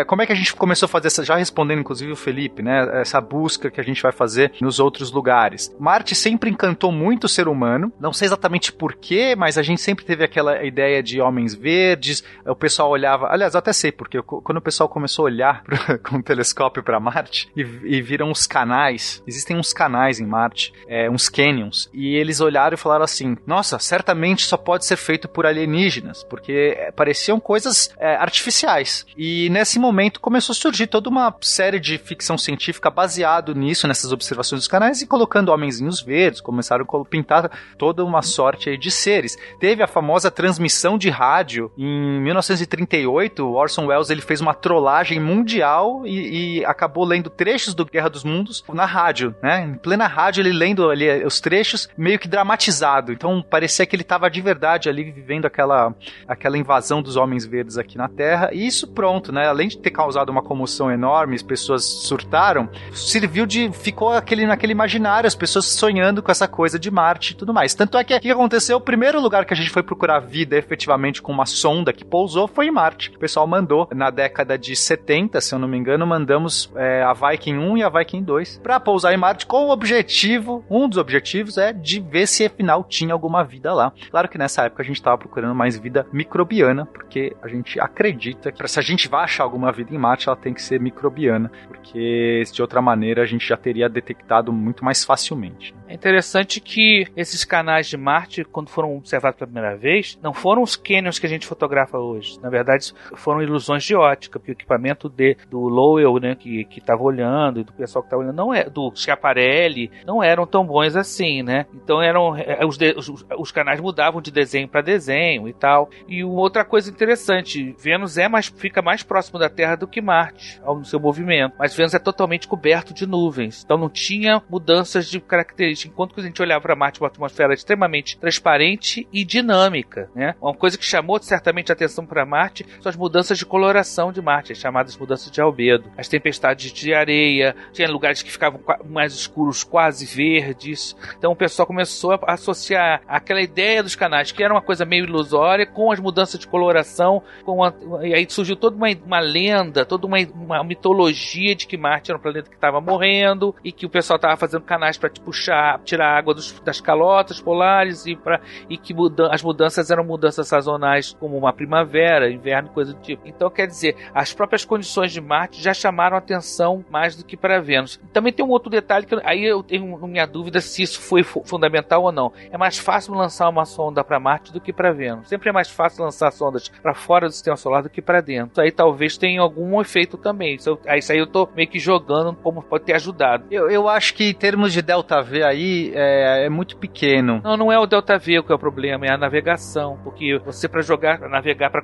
[0.00, 2.62] é como é que a gente começou a fazer essa, já respondendo inclusive o Felipe,
[2.62, 5.51] né, essa busca que a gente vai fazer nos outros lugares.
[5.78, 10.04] Marte sempre encantou muito o ser humano, não sei exatamente porquê, mas a gente sempre
[10.04, 14.58] teve aquela ideia de homens verdes, o pessoal olhava, aliás, eu até sei porque quando
[14.58, 18.46] o pessoal começou a olhar pro, com o telescópio para Marte e, e, viram os
[18.46, 23.36] canais, existem uns canais em Marte, é, uns canyons, e eles olharam e falaram assim:
[23.46, 29.06] nossa, certamente só pode ser feito por alienígenas, porque pareciam coisas é, artificiais.
[29.16, 34.12] E nesse momento começou a surgir toda uma série de ficção científica baseado nisso, nessas
[34.12, 39.36] observações dos canais, e colocando homenzinhos verdes, começaram a pintar toda uma sorte de seres.
[39.58, 46.06] Teve a famosa transmissão de rádio em 1938, Orson Welles ele fez uma trollagem mundial
[46.06, 49.64] e, e acabou lendo trechos do Guerra dos Mundos na rádio, né?
[49.64, 53.12] Em plena rádio ele lendo ali os trechos, meio que dramatizado.
[53.12, 55.94] Então parecia que ele estava de verdade ali vivendo aquela,
[56.26, 58.50] aquela invasão dos homens verdes aqui na Terra.
[58.52, 59.46] E isso pronto, né?
[59.46, 64.72] Além de ter causado uma comoção enorme, as pessoas surtaram, serviu de ficou aquele naquele
[64.72, 67.74] imaginário, as pessoas sonhando com essa coisa de Marte e tudo mais.
[67.74, 70.56] Tanto é que o que aconteceu, o primeiro lugar que a gente foi procurar vida
[70.56, 73.10] efetivamente com uma sonda que pousou foi em Marte.
[73.14, 77.12] O pessoal mandou na década de 70, se eu não me engano, mandamos é, a
[77.12, 80.98] Viking 1 e a Viking 2 para pousar em Marte com o objetivo, um dos
[80.98, 83.92] objetivos é de ver se afinal tinha alguma vida lá.
[84.10, 88.52] Claro que nessa época a gente estava procurando mais vida microbiana, porque a gente acredita
[88.52, 91.50] que se a gente vai achar alguma vida em Marte, ela tem que ser microbiana,
[91.68, 95.74] porque de outra maneira a gente já teria detectado muito mais facilmente.
[95.86, 100.62] É interessante que esses canais de Marte, quando foram observados pela primeira vez, não foram
[100.62, 102.40] os canyons que a gente fotografa hoje.
[102.40, 107.02] Na verdade, foram ilusões de ótica, porque o equipamento de, do Lowell, né, que estava
[107.02, 110.96] olhando, e do pessoal que estava olhando, não é do Schiaparelli, não eram tão bons
[110.96, 111.66] assim, né?
[111.74, 115.90] Então eram é, os, de, os, os, canais mudavam de desenho para desenho e tal.
[116.08, 120.58] E outra coisa interessante, Vênus é mais fica mais próximo da Terra do que Marte
[120.64, 125.20] no seu movimento, mas Vênus é totalmente coberto de nuvens, então não tinha mudanças de
[125.20, 130.34] características enquanto que a gente olhava para Marte uma atmosfera extremamente transparente e dinâmica, né?
[130.40, 134.20] Uma coisa que chamou certamente a atenção para Marte são as mudanças de coloração de
[134.20, 139.12] Marte, as chamadas mudanças de albedo, as tempestades de areia, tinha lugares que ficavam mais
[139.14, 140.96] escuros, quase verdes.
[141.18, 145.04] Então o pessoal começou a associar aquela ideia dos canais, que era uma coisa meio
[145.04, 148.06] ilusória, com as mudanças de coloração, a...
[148.06, 152.18] e aí surgiu toda uma, uma lenda, toda uma, uma mitologia de que Marte era
[152.18, 156.16] um planeta que estava morrendo e que o pessoal estava fazendo canais para puxar tirar
[156.16, 161.16] água dos, das calotas polares e, pra, e que muda, as mudanças eram mudanças sazonais,
[161.18, 163.26] como uma primavera, inverno, coisa do tipo.
[163.26, 167.60] Então, quer dizer, as próprias condições de Marte já chamaram atenção mais do que para
[167.60, 168.00] Vênus.
[168.12, 172.02] Também tem um outro detalhe que aí eu tenho minha dúvida se isso foi fundamental
[172.02, 172.32] ou não.
[172.50, 175.28] É mais fácil lançar uma sonda para Marte do que para Vênus.
[175.28, 178.52] Sempre é mais fácil lançar sondas para fora do sistema solar do que para dentro.
[178.52, 180.56] Isso aí talvez tenha algum efeito também.
[180.56, 183.44] Isso aí eu tô meio que jogando como pode ter ajudado.
[183.50, 187.40] Eu, eu acho que em termos de delta V aí é, é, muito pequeno.
[187.42, 189.98] Não, não é o Delta V que é o problema, é a navegação.
[190.02, 191.82] Porque você, para jogar, pra navegar para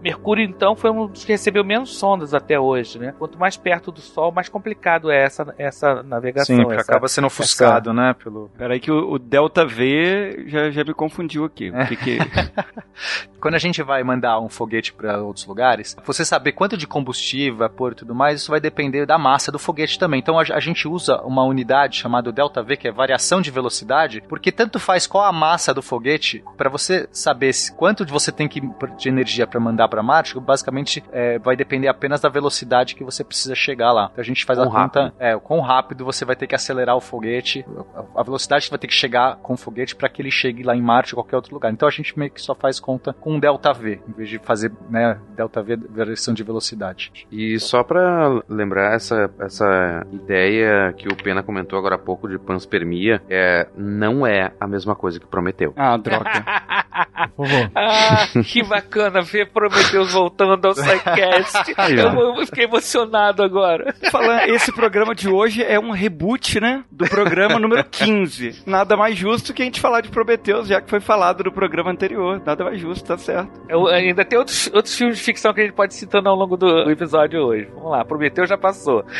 [0.00, 3.14] Mercúrio, então, foi um dos que recebeu menos sondas até hoje, né?
[3.18, 6.56] Quanto mais perto do Sol, mais complicado é essa, essa navegação.
[6.56, 8.00] Sim, essa, acaba sendo ofuscado, essa...
[8.00, 8.14] né?
[8.14, 8.50] Pelo...
[8.56, 11.70] Peraí que o, o, Delta V já, já me confundiu aqui.
[11.70, 12.18] O que que...
[13.42, 17.58] Quando a gente vai mandar um foguete para outros lugares, você saber quanto de combustível,
[17.58, 20.20] vapor e tudo mais, isso vai depender da massa do foguete também.
[20.20, 24.22] Então a, a gente usa uma unidade chamada Delta V, que é variação de velocidade,
[24.28, 28.60] porque tanto faz qual a massa do foguete, para você saber quanto você tem que,
[28.96, 33.24] de energia para mandar para Marte, basicamente é, vai depender apenas da velocidade que você
[33.24, 34.08] precisa chegar lá.
[34.12, 37.00] Então a gente faz a conta, é, quão rápido você vai ter que acelerar o
[37.00, 37.66] foguete,
[38.14, 40.76] a velocidade que vai ter que chegar com o foguete para que ele chegue lá
[40.76, 41.72] em Marte ou qualquer outro lugar.
[41.72, 44.72] Então a gente meio que só faz conta com delta V, em vez de fazer
[44.88, 47.12] né, delta V versão de velocidade.
[47.30, 52.38] E só para lembrar essa, essa ideia que o Pena comentou agora há pouco de
[52.38, 55.72] panspermia é, não é a mesma coisa que Prometeu.
[55.76, 56.44] Ah, droga.
[57.74, 61.74] ah, que bacana ver Prometeus voltando ao SciCast.
[61.96, 63.94] eu, eu fiquei emocionado agora.
[64.10, 66.84] Falando, esse programa de hoje é um reboot, né?
[66.90, 68.62] Do programa número 15.
[68.66, 71.90] Nada mais justo que a gente falar de Prometeus, já que foi falado no programa
[71.90, 72.40] anterior.
[72.44, 73.60] Nada mais justo, tá certo.
[73.68, 76.56] Eu, ainda tem outros, outros filmes de ficção que a gente pode citar ao longo
[76.56, 77.68] do episódio hoje.
[77.74, 79.04] Vamos lá, Prometeu já passou.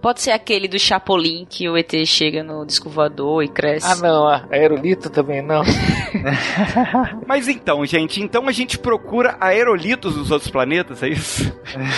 [0.00, 3.86] Pode ser aquele do Chapolin que o ET chega no disco voador e cresce.
[3.86, 5.62] Ah, não, a aerolito também não.
[7.26, 11.52] Mas então, gente, então a gente procura aerolitos nos outros planetas, é isso?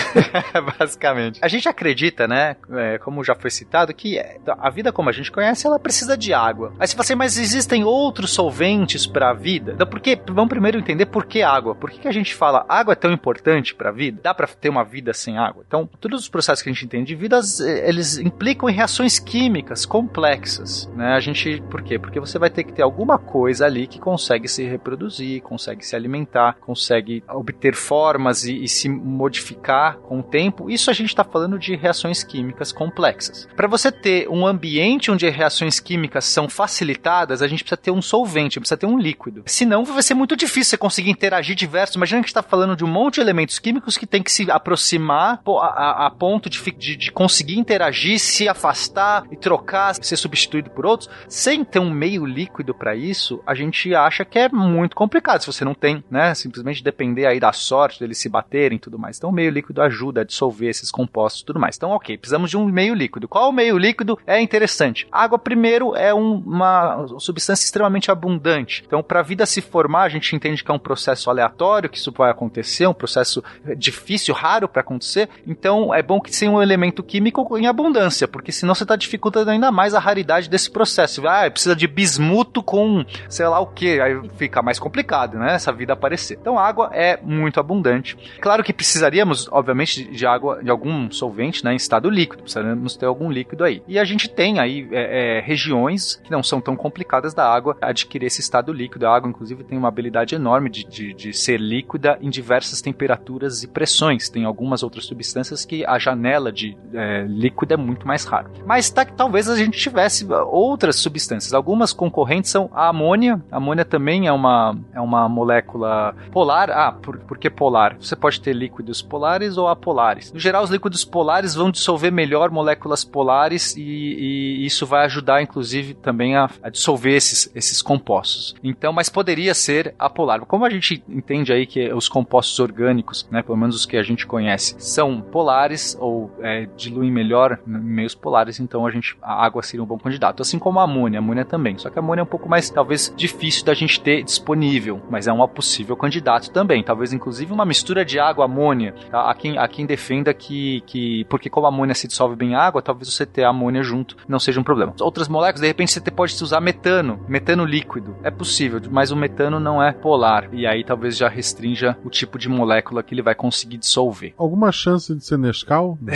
[0.79, 1.39] Basicamente.
[1.43, 5.13] A gente acredita, né, é, como já foi citado, que é, a vida como a
[5.13, 6.73] gente conhece, ela precisa de água.
[6.79, 9.73] Aí você fala assim, mas existem outros solventes para a vida?
[9.73, 11.75] Então, por que, vamos primeiro entender por que água.
[11.75, 14.21] Por que, que a gente fala água é tão importante para a vida?
[14.23, 15.65] Dá para ter uma vida sem água?
[15.67, 17.41] Então, todos os processos que a gente entende de vida,
[17.87, 21.15] eles implicam em reações químicas complexas, né?
[21.15, 21.99] A gente, por quê?
[21.99, 25.95] Porque você vai ter que ter alguma coisa ali que consegue se reproduzir, consegue se
[25.95, 30.71] alimentar, consegue obter formas e, e se modificar com o tempo.
[30.71, 33.49] Isso a gente está falando de reações químicas complexas.
[33.57, 38.03] Para você ter um ambiente onde reações químicas são facilitadas, a gente precisa ter um
[38.03, 39.43] solvente, precisa ter um líquido.
[39.47, 41.97] Senão vai ser muito difícil você conseguir interagir diversos.
[41.97, 45.41] Imagina que está falando de um monte de elementos químicos que tem que se aproximar
[45.47, 50.71] a, a, a ponto de, de, de conseguir interagir, se afastar e trocar, ser substituído
[50.71, 51.09] por outros.
[51.29, 55.41] Sem ter um meio líquido para isso, a gente acha que é muito complicado.
[55.41, 58.99] Se você não tem, né, simplesmente depender aí da sorte deles se baterem e tudo
[58.99, 59.17] mais.
[59.17, 61.77] Então, o meio líquido ajuda a dissolver esses compostos e tudo mais.
[61.77, 63.29] Então, ok, precisamos de um meio líquido.
[63.29, 64.19] Qual meio líquido?
[64.27, 65.07] É interessante.
[65.11, 68.83] água, primeiro, é um, uma substância extremamente abundante.
[68.87, 71.99] Então, para a vida se formar, a gente entende que é um processo aleatório, que
[71.99, 73.43] isso vai acontecer, um processo
[73.77, 75.29] difícil, raro para acontecer.
[75.47, 79.51] Então, é bom que tenha um elemento químico em abundância, porque senão você está dificultando
[79.51, 81.27] ainda mais a raridade desse processo.
[81.27, 85.55] Ah, precisa de bismuto com sei lá o que, aí fica mais complicado, né?
[85.55, 86.39] Essa vida aparecer.
[86.41, 88.17] Então, água é muito abundante.
[88.41, 92.43] Claro que precisaríamos, obviamente, de água, de algum solvente, né, em estado líquido.
[92.43, 93.83] Precisaríamos ter algum líquido aí.
[93.87, 97.77] E a gente tem aí é, é, regiões que não são tão complicadas da água
[97.81, 99.07] adquirir esse estado líquido.
[99.07, 103.63] A água, inclusive, tem uma habilidade enorme de, de, de ser líquida em diversas temperaturas
[103.63, 104.29] e pressões.
[104.29, 108.51] Tem algumas outras substâncias que a janela de é, líquido é muito mais raro.
[108.65, 111.53] Mas tá talvez a gente tivesse outras substâncias.
[111.53, 113.43] Algumas concorrentes são a amônia.
[113.51, 116.71] A amônia também é uma, é uma molécula polar.
[116.71, 117.97] Ah, por, por que polar?
[117.99, 120.33] Você pode ter líquidos polares ou apolares.
[120.33, 125.43] No geral, os líquidos polares vão dissolver melhor moléculas polares e, e isso vai ajudar,
[125.43, 128.55] inclusive, também a, a, dissolver esses, esses compostos.
[128.63, 130.41] Então, mas poderia ser apolar.
[130.47, 134.03] Como a gente entende aí que os compostos orgânicos, né, pelo menos os que a
[134.03, 137.32] gente conhece, são polares ou é, diluem melhor
[137.67, 140.43] em meios polares, então a gente a água seria um bom candidato.
[140.43, 141.79] Assim como a amônia, a amônia também.
[141.79, 145.27] Só que a amônia é um pouco mais, talvez, difícil da gente ter disponível, mas
[145.27, 146.83] é um possível candidato também.
[146.83, 148.95] Talvez, inclusive, uma mistura de água amônia.
[149.11, 149.31] Tá?
[149.31, 152.55] Há, quem, há quem defenda que, que, porque como a amônia se dissolve bem em
[152.55, 154.95] água, talvez você ter a amônia junto não seja um problema.
[155.01, 158.17] Outras moléculas, de repente, você pode usar metano, metano líquido.
[158.23, 160.49] É possível, mas o metano não é polar.
[160.53, 164.35] E aí talvez já restrinja o tipo de molécula que ele vai conseguir dissolver.
[164.37, 165.99] Alguma chance de ser Nescau?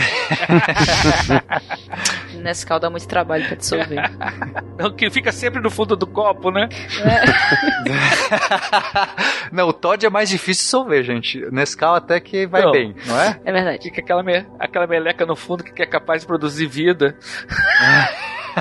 [2.41, 4.11] Nescau dá muito trabalho pra dissolver.
[4.77, 6.69] Não, que fica sempre no fundo do copo, né?
[7.03, 7.21] É.
[9.51, 11.39] não, o Todd é mais difícil de dissolver, gente.
[11.51, 13.39] Nescau até que vai não, bem, não é?
[13.43, 13.81] É verdade.
[13.81, 17.17] Fica aquela, me aquela meleca no fundo que é capaz de produzir vida.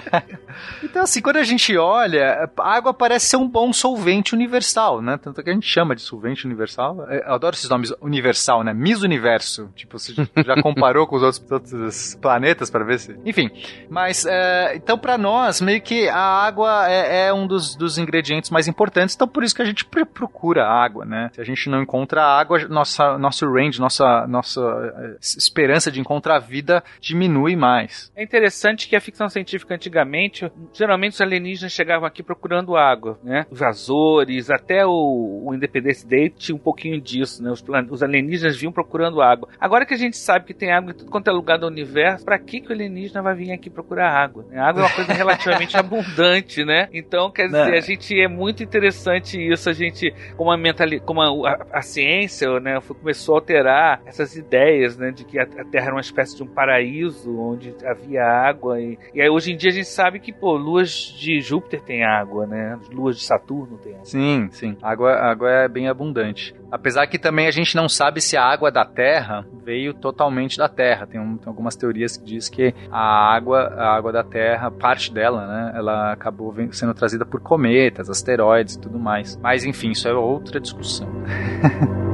[0.83, 5.19] então, assim, quando a gente olha, a água parece ser um bom solvente universal, né?
[5.23, 7.07] Tanto que a gente chama de solvente universal.
[7.11, 8.73] Eu adoro esses nomes universal, né?
[8.73, 9.71] Miss Universo.
[9.75, 13.19] Tipo, você já comparou com os outros, outros planetas para ver se.
[13.25, 13.51] Enfim.
[13.89, 18.51] Mas, é, então, para nós, meio que a água é, é um dos, dos, ingredientes
[18.51, 19.15] mais importantes.
[19.15, 21.31] Então, por isso que a gente procura água, né?
[21.35, 26.39] Se a gente não encontra água, nossa, nosso range, nossa, nossa é, esperança de encontrar
[26.39, 28.11] vida diminui mais.
[28.17, 33.47] É interessante que a ficção científica antigamente, geralmente os alienígenas chegavam aqui procurando água, né?
[33.51, 37.51] Os Azores, até o, o Independence Day tinha um pouquinho disso, né?
[37.51, 39.49] Os, os, alienígenas vinham procurando água.
[39.61, 42.25] Agora que a gente sabe que tem água em tudo quanto é lugar do universo,
[42.25, 44.45] para que, que o alienígena vai vir aqui procurar água?
[44.53, 46.89] A água é uma coisa relativamente abundante, né?
[46.93, 51.21] Então, quer dizer, a gente é muito interessante isso, a gente, como a mentali como
[51.21, 55.65] a, a, a ciência, né, começou a alterar essas ideias, né, de que a, a
[55.65, 59.57] Terra era uma espécie de um paraíso onde havia água e, e aí hoje em
[59.57, 62.79] dia a gente sabe que, pô, luas de Júpiter tem água, né?
[62.93, 64.05] Luas de Saturno tem água.
[64.05, 64.77] Sim, sim.
[64.83, 66.55] Água, água é bem abundante.
[66.71, 70.69] Apesar que também a gente não sabe se a água da Terra veio totalmente da
[70.69, 71.07] Terra.
[71.07, 75.13] Tem, um, tem algumas teorias que diz que a água, a água da Terra, parte
[75.13, 79.37] dela, né, ela acabou sendo trazida por cometas, asteroides e tudo mais.
[79.37, 81.09] Mas enfim, isso é outra discussão.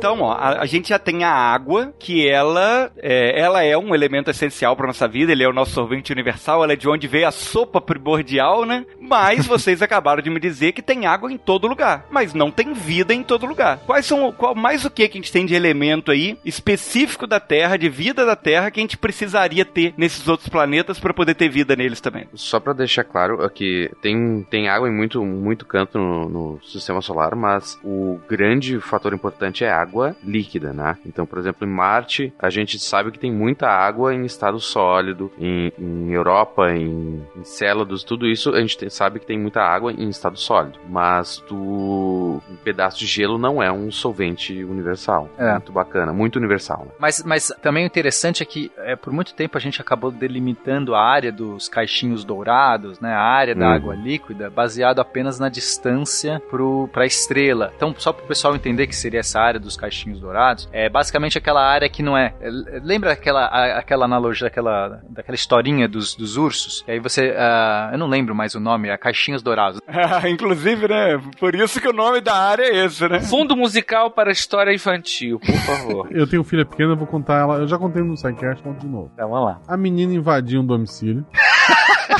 [0.00, 3.94] Então, ó, a, a gente já tem a água, que ela é, ela é um
[3.94, 7.06] elemento essencial para nossa vida, ele é o nosso sorvete universal, ela é de onde
[7.06, 8.86] veio a sopa primordial, né?
[8.98, 12.72] Mas vocês acabaram de me dizer que tem água em todo lugar, mas não tem
[12.72, 13.80] vida em todo lugar.
[13.80, 17.38] Quais são, qual, mais o que que a gente tem de elemento aí específico da
[17.38, 21.34] Terra, de vida da Terra, que a gente precisaria ter nesses outros planetas para poder
[21.34, 22.26] ter vida neles também?
[22.32, 27.02] Só pra deixar claro que tem, tem água em muito, muito canto no, no sistema
[27.02, 29.89] solar, mas o grande fator importante é água
[30.24, 30.96] líquida, né?
[31.06, 35.30] Então, por exemplo, em Marte, a gente sabe que tem muita água em estado sólido,
[35.38, 39.60] em, em Europa, em, em Célados, tudo isso a gente tem- sabe que tem muita
[39.62, 40.78] água em estado sólido.
[40.88, 45.28] Mas tu, um pedaço de gelo não é um solvente universal.
[45.38, 45.52] É.
[45.52, 46.84] Muito bacana, muito universal.
[46.86, 46.92] Né?
[46.98, 50.94] Mas, mas também o interessante é que é, por muito tempo a gente acabou delimitando
[50.94, 53.72] a área dos caixinhos dourados, né, a área da Uhum.
[53.72, 56.42] água líquida, baseado apenas na distância
[56.92, 57.72] para a estrela.
[57.76, 61.38] Então, só para o pessoal entender que seria essa área dos caixinhos dourados, é basicamente
[61.38, 62.34] aquela área que não é.
[62.40, 62.50] é,
[62.82, 66.84] Lembra aquela, a- aquela analogia daquela, daquela historinha dos, dos ursos?
[66.86, 67.34] E aí você.
[67.36, 69.80] ah, eu não lembro mais o nome, é caixinhos dourados.
[70.30, 71.20] Inclusive, né?
[71.38, 73.20] Por isso que o nome da área é esse, né?
[73.20, 76.08] Fundo musical para história infantil, por favor.
[76.12, 77.54] Eu tenho filha pequena, eu vou contar ela.
[77.58, 79.10] Eu já contei no SciCast, conto de novo.
[79.14, 79.60] Então, vamos lá.
[79.66, 81.24] A menina invadiu um domicílio.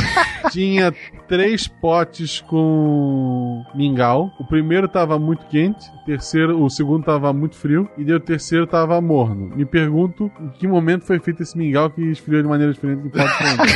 [0.50, 0.92] Tinha
[1.28, 4.32] três potes com mingau.
[4.38, 8.20] O primeiro tava muito quente, o terceiro, o segundo tava muito frio e daí o
[8.20, 9.52] terceiro tava morno.
[9.54, 13.10] Me pergunto em que momento foi feito esse mingau que esfriou de maneira diferente em
[13.10, 13.74] potes diferentes.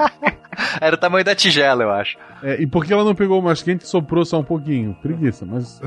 [0.00, 0.32] Ok.
[0.80, 2.16] Era o tamanho da tigela, eu acho.
[2.42, 4.94] É, e por que ela não pegou o mais quente e soprou só um pouquinho?
[5.00, 5.80] Preguiça, mas.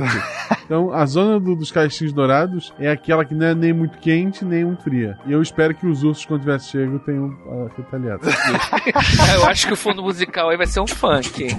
[0.64, 4.46] Então, a zona do- dos caixinhos dourados é aquela que não é nem muito quente,
[4.46, 5.18] nem muito fria.
[5.26, 8.22] E eu espero que os ursos, quando tivesse chego, tenham uh, retaliado.
[9.36, 11.48] Eu acho que o fundo musical aí vai ser um funk?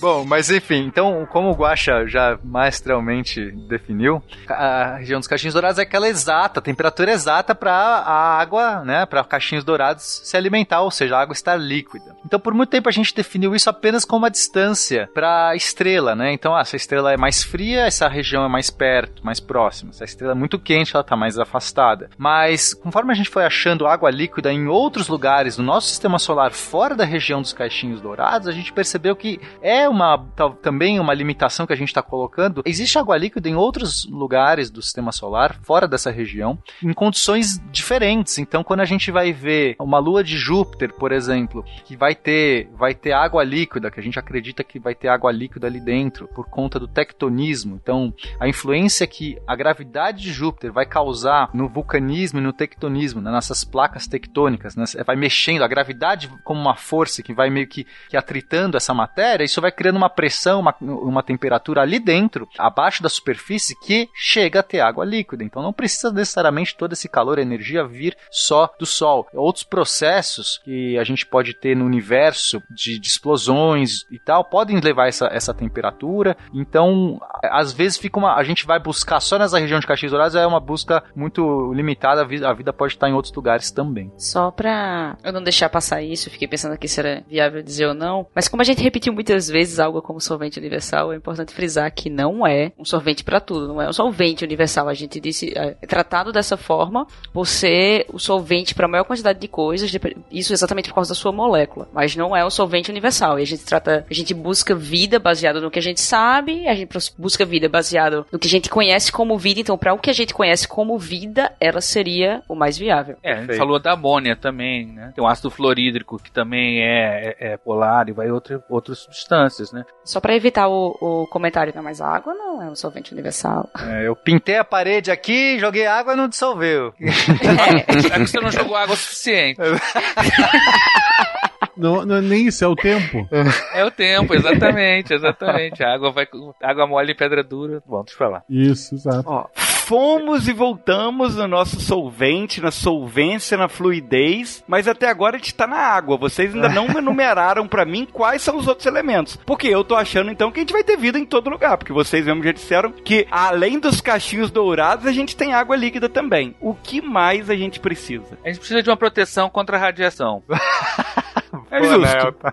[0.00, 5.78] Bom, mas enfim, então, como o Guaxa já maestralmente definiu, a região dos caixinhos dourados
[5.78, 10.82] é aquela exata, a temperatura exata para a água, né, para caixinhos dourados se alimentar,
[10.82, 12.16] ou seja, a água estar líquida.
[12.24, 16.14] Então, por muito tempo a gente definiu isso apenas como uma distância para a estrela,
[16.14, 16.32] né?
[16.32, 19.92] Então, ah, se a estrela é mais fria, essa região é mais perto, mais próxima.
[19.92, 22.10] Se a estrela é muito quente, ela está mais afastada.
[22.16, 26.52] Mas, conforme a gente foi achando água líquida em outros lugares do nosso sistema solar,
[26.52, 30.18] fora da região dos caixinhos dourados, a gente percebeu que é uma
[30.62, 32.62] também uma limitação que a gente está colocando.
[32.64, 38.38] Existe água líquida em outros lugares do sistema solar, fora dessa região, em condições diferentes.
[38.38, 42.68] Então, quando a gente vai ver uma lua de Júpiter, por exemplo, que vai ter,
[42.74, 46.28] vai ter água líquida, que a gente acredita que vai ter água líquida ali dentro,
[46.28, 47.78] por conta do tectonismo.
[47.82, 53.20] Então, a influência que a gravidade de Júpiter vai causar no vulcanismo e no tectonismo,
[53.20, 57.66] né, nessas placas tectônicas, né, vai mexendo, a gravidade como uma força que vai meio
[57.66, 62.48] que, que atritando essa matéria, isso vai criando uma pressão, uma, uma temperatura ali dentro,
[62.58, 65.44] abaixo da superfície, que chega a ter água líquida.
[65.44, 69.28] Então não precisa necessariamente todo esse calor energia vir só do Sol.
[69.32, 74.80] Outros processos que a gente pode ter no universo de, de explosões e tal podem
[74.80, 76.36] levar essa, essa temperatura.
[76.52, 78.34] Então, às vezes fica uma.
[78.34, 82.22] A gente vai buscar só nessa região de Caxias Dourados, é uma busca muito limitada.
[82.22, 84.12] A vida, a vida pode estar em outros lugares também.
[84.16, 87.94] Só pra eu não deixar passar isso, fiquei pensando aqui se era viável dizer ou
[87.94, 88.26] não.
[88.34, 92.08] Mas como a gente repetiu muitas vezes algo como solvente universal, é importante frisar que
[92.08, 94.88] não é um solvente pra tudo, não é um solvente universal.
[94.88, 99.48] A gente disse, é tratado dessa forma por ser o solvente pra maior quantidade de
[99.48, 99.90] coisas,
[100.30, 101.88] isso exatamente por causa da sua molécula.
[101.92, 103.38] Mas não é um solvente universal.
[103.38, 106.74] E a gente trata, a gente busca vida baseada no que a gente sabe, a
[106.74, 109.60] gente busca vida baseado no que a gente conhece como vida.
[109.60, 113.16] Então, pra o que a gente conhece como vida, ela seria o mais viável.
[113.22, 115.12] É, a gente falou da amônia também, né?
[115.14, 119.57] Tem o ácido fluorídrico que também é, é, é polar e vai outra, outras substâncias,
[119.72, 119.84] né?
[120.04, 123.68] Só pra evitar o, o comentário, não, mas a água não é um solvente universal.
[123.86, 126.92] É, eu pintei a parede aqui, joguei água e não dissolveu.
[127.48, 129.58] É, é que você não jogou água o suficiente.
[131.78, 133.26] Não, não é nem isso, é o tempo.
[133.72, 135.82] É o tempo, exatamente, exatamente.
[135.84, 136.26] A água vai
[136.62, 137.82] água mole e pedra dura.
[137.86, 138.42] Bom, deixa eu falar.
[138.48, 139.28] Isso, exato.
[139.28, 145.38] Ó, fomos e voltamos no nosso solvente, na solvência, na fluidez, mas até agora a
[145.38, 146.16] gente tá na água.
[146.16, 149.36] Vocês ainda não enumeraram pra mim quais são os outros elementos.
[149.46, 151.92] Porque eu tô achando então que a gente vai ter vida em todo lugar, porque
[151.92, 156.54] vocês mesmo já disseram que além dos cachinhos dourados, a gente tem água líquida também.
[156.60, 158.38] O que mais a gente precisa?
[158.44, 160.42] A gente precisa de uma proteção contra a radiação.
[161.70, 161.98] É justo.
[161.98, 162.48] Nelton.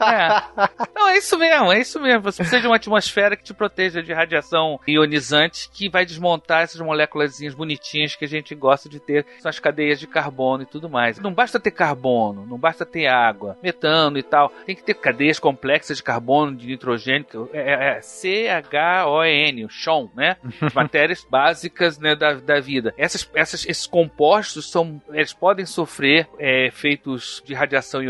[0.00, 0.88] É.
[0.94, 2.22] Não, é isso mesmo, é isso mesmo.
[2.22, 6.80] Você precisa de uma atmosfera que te proteja de radiação ionizante que vai desmontar essas
[6.80, 10.66] moléculas bonitinhas que a gente gosta de ter, que são as cadeias de carbono e
[10.66, 11.18] tudo mais.
[11.18, 14.50] Não basta ter carbono, não basta ter água, metano e tal.
[14.66, 20.10] Tem que ter cadeias complexas de carbono, de nitrogênio, que é, é C-H-O-N, o CHON,
[20.14, 20.36] né?
[20.60, 22.94] As matérias básicas né, da, da vida.
[22.96, 28.09] Essas, essas, esses compostos são, eles podem sofrer é, efeitos de radiação ionizante.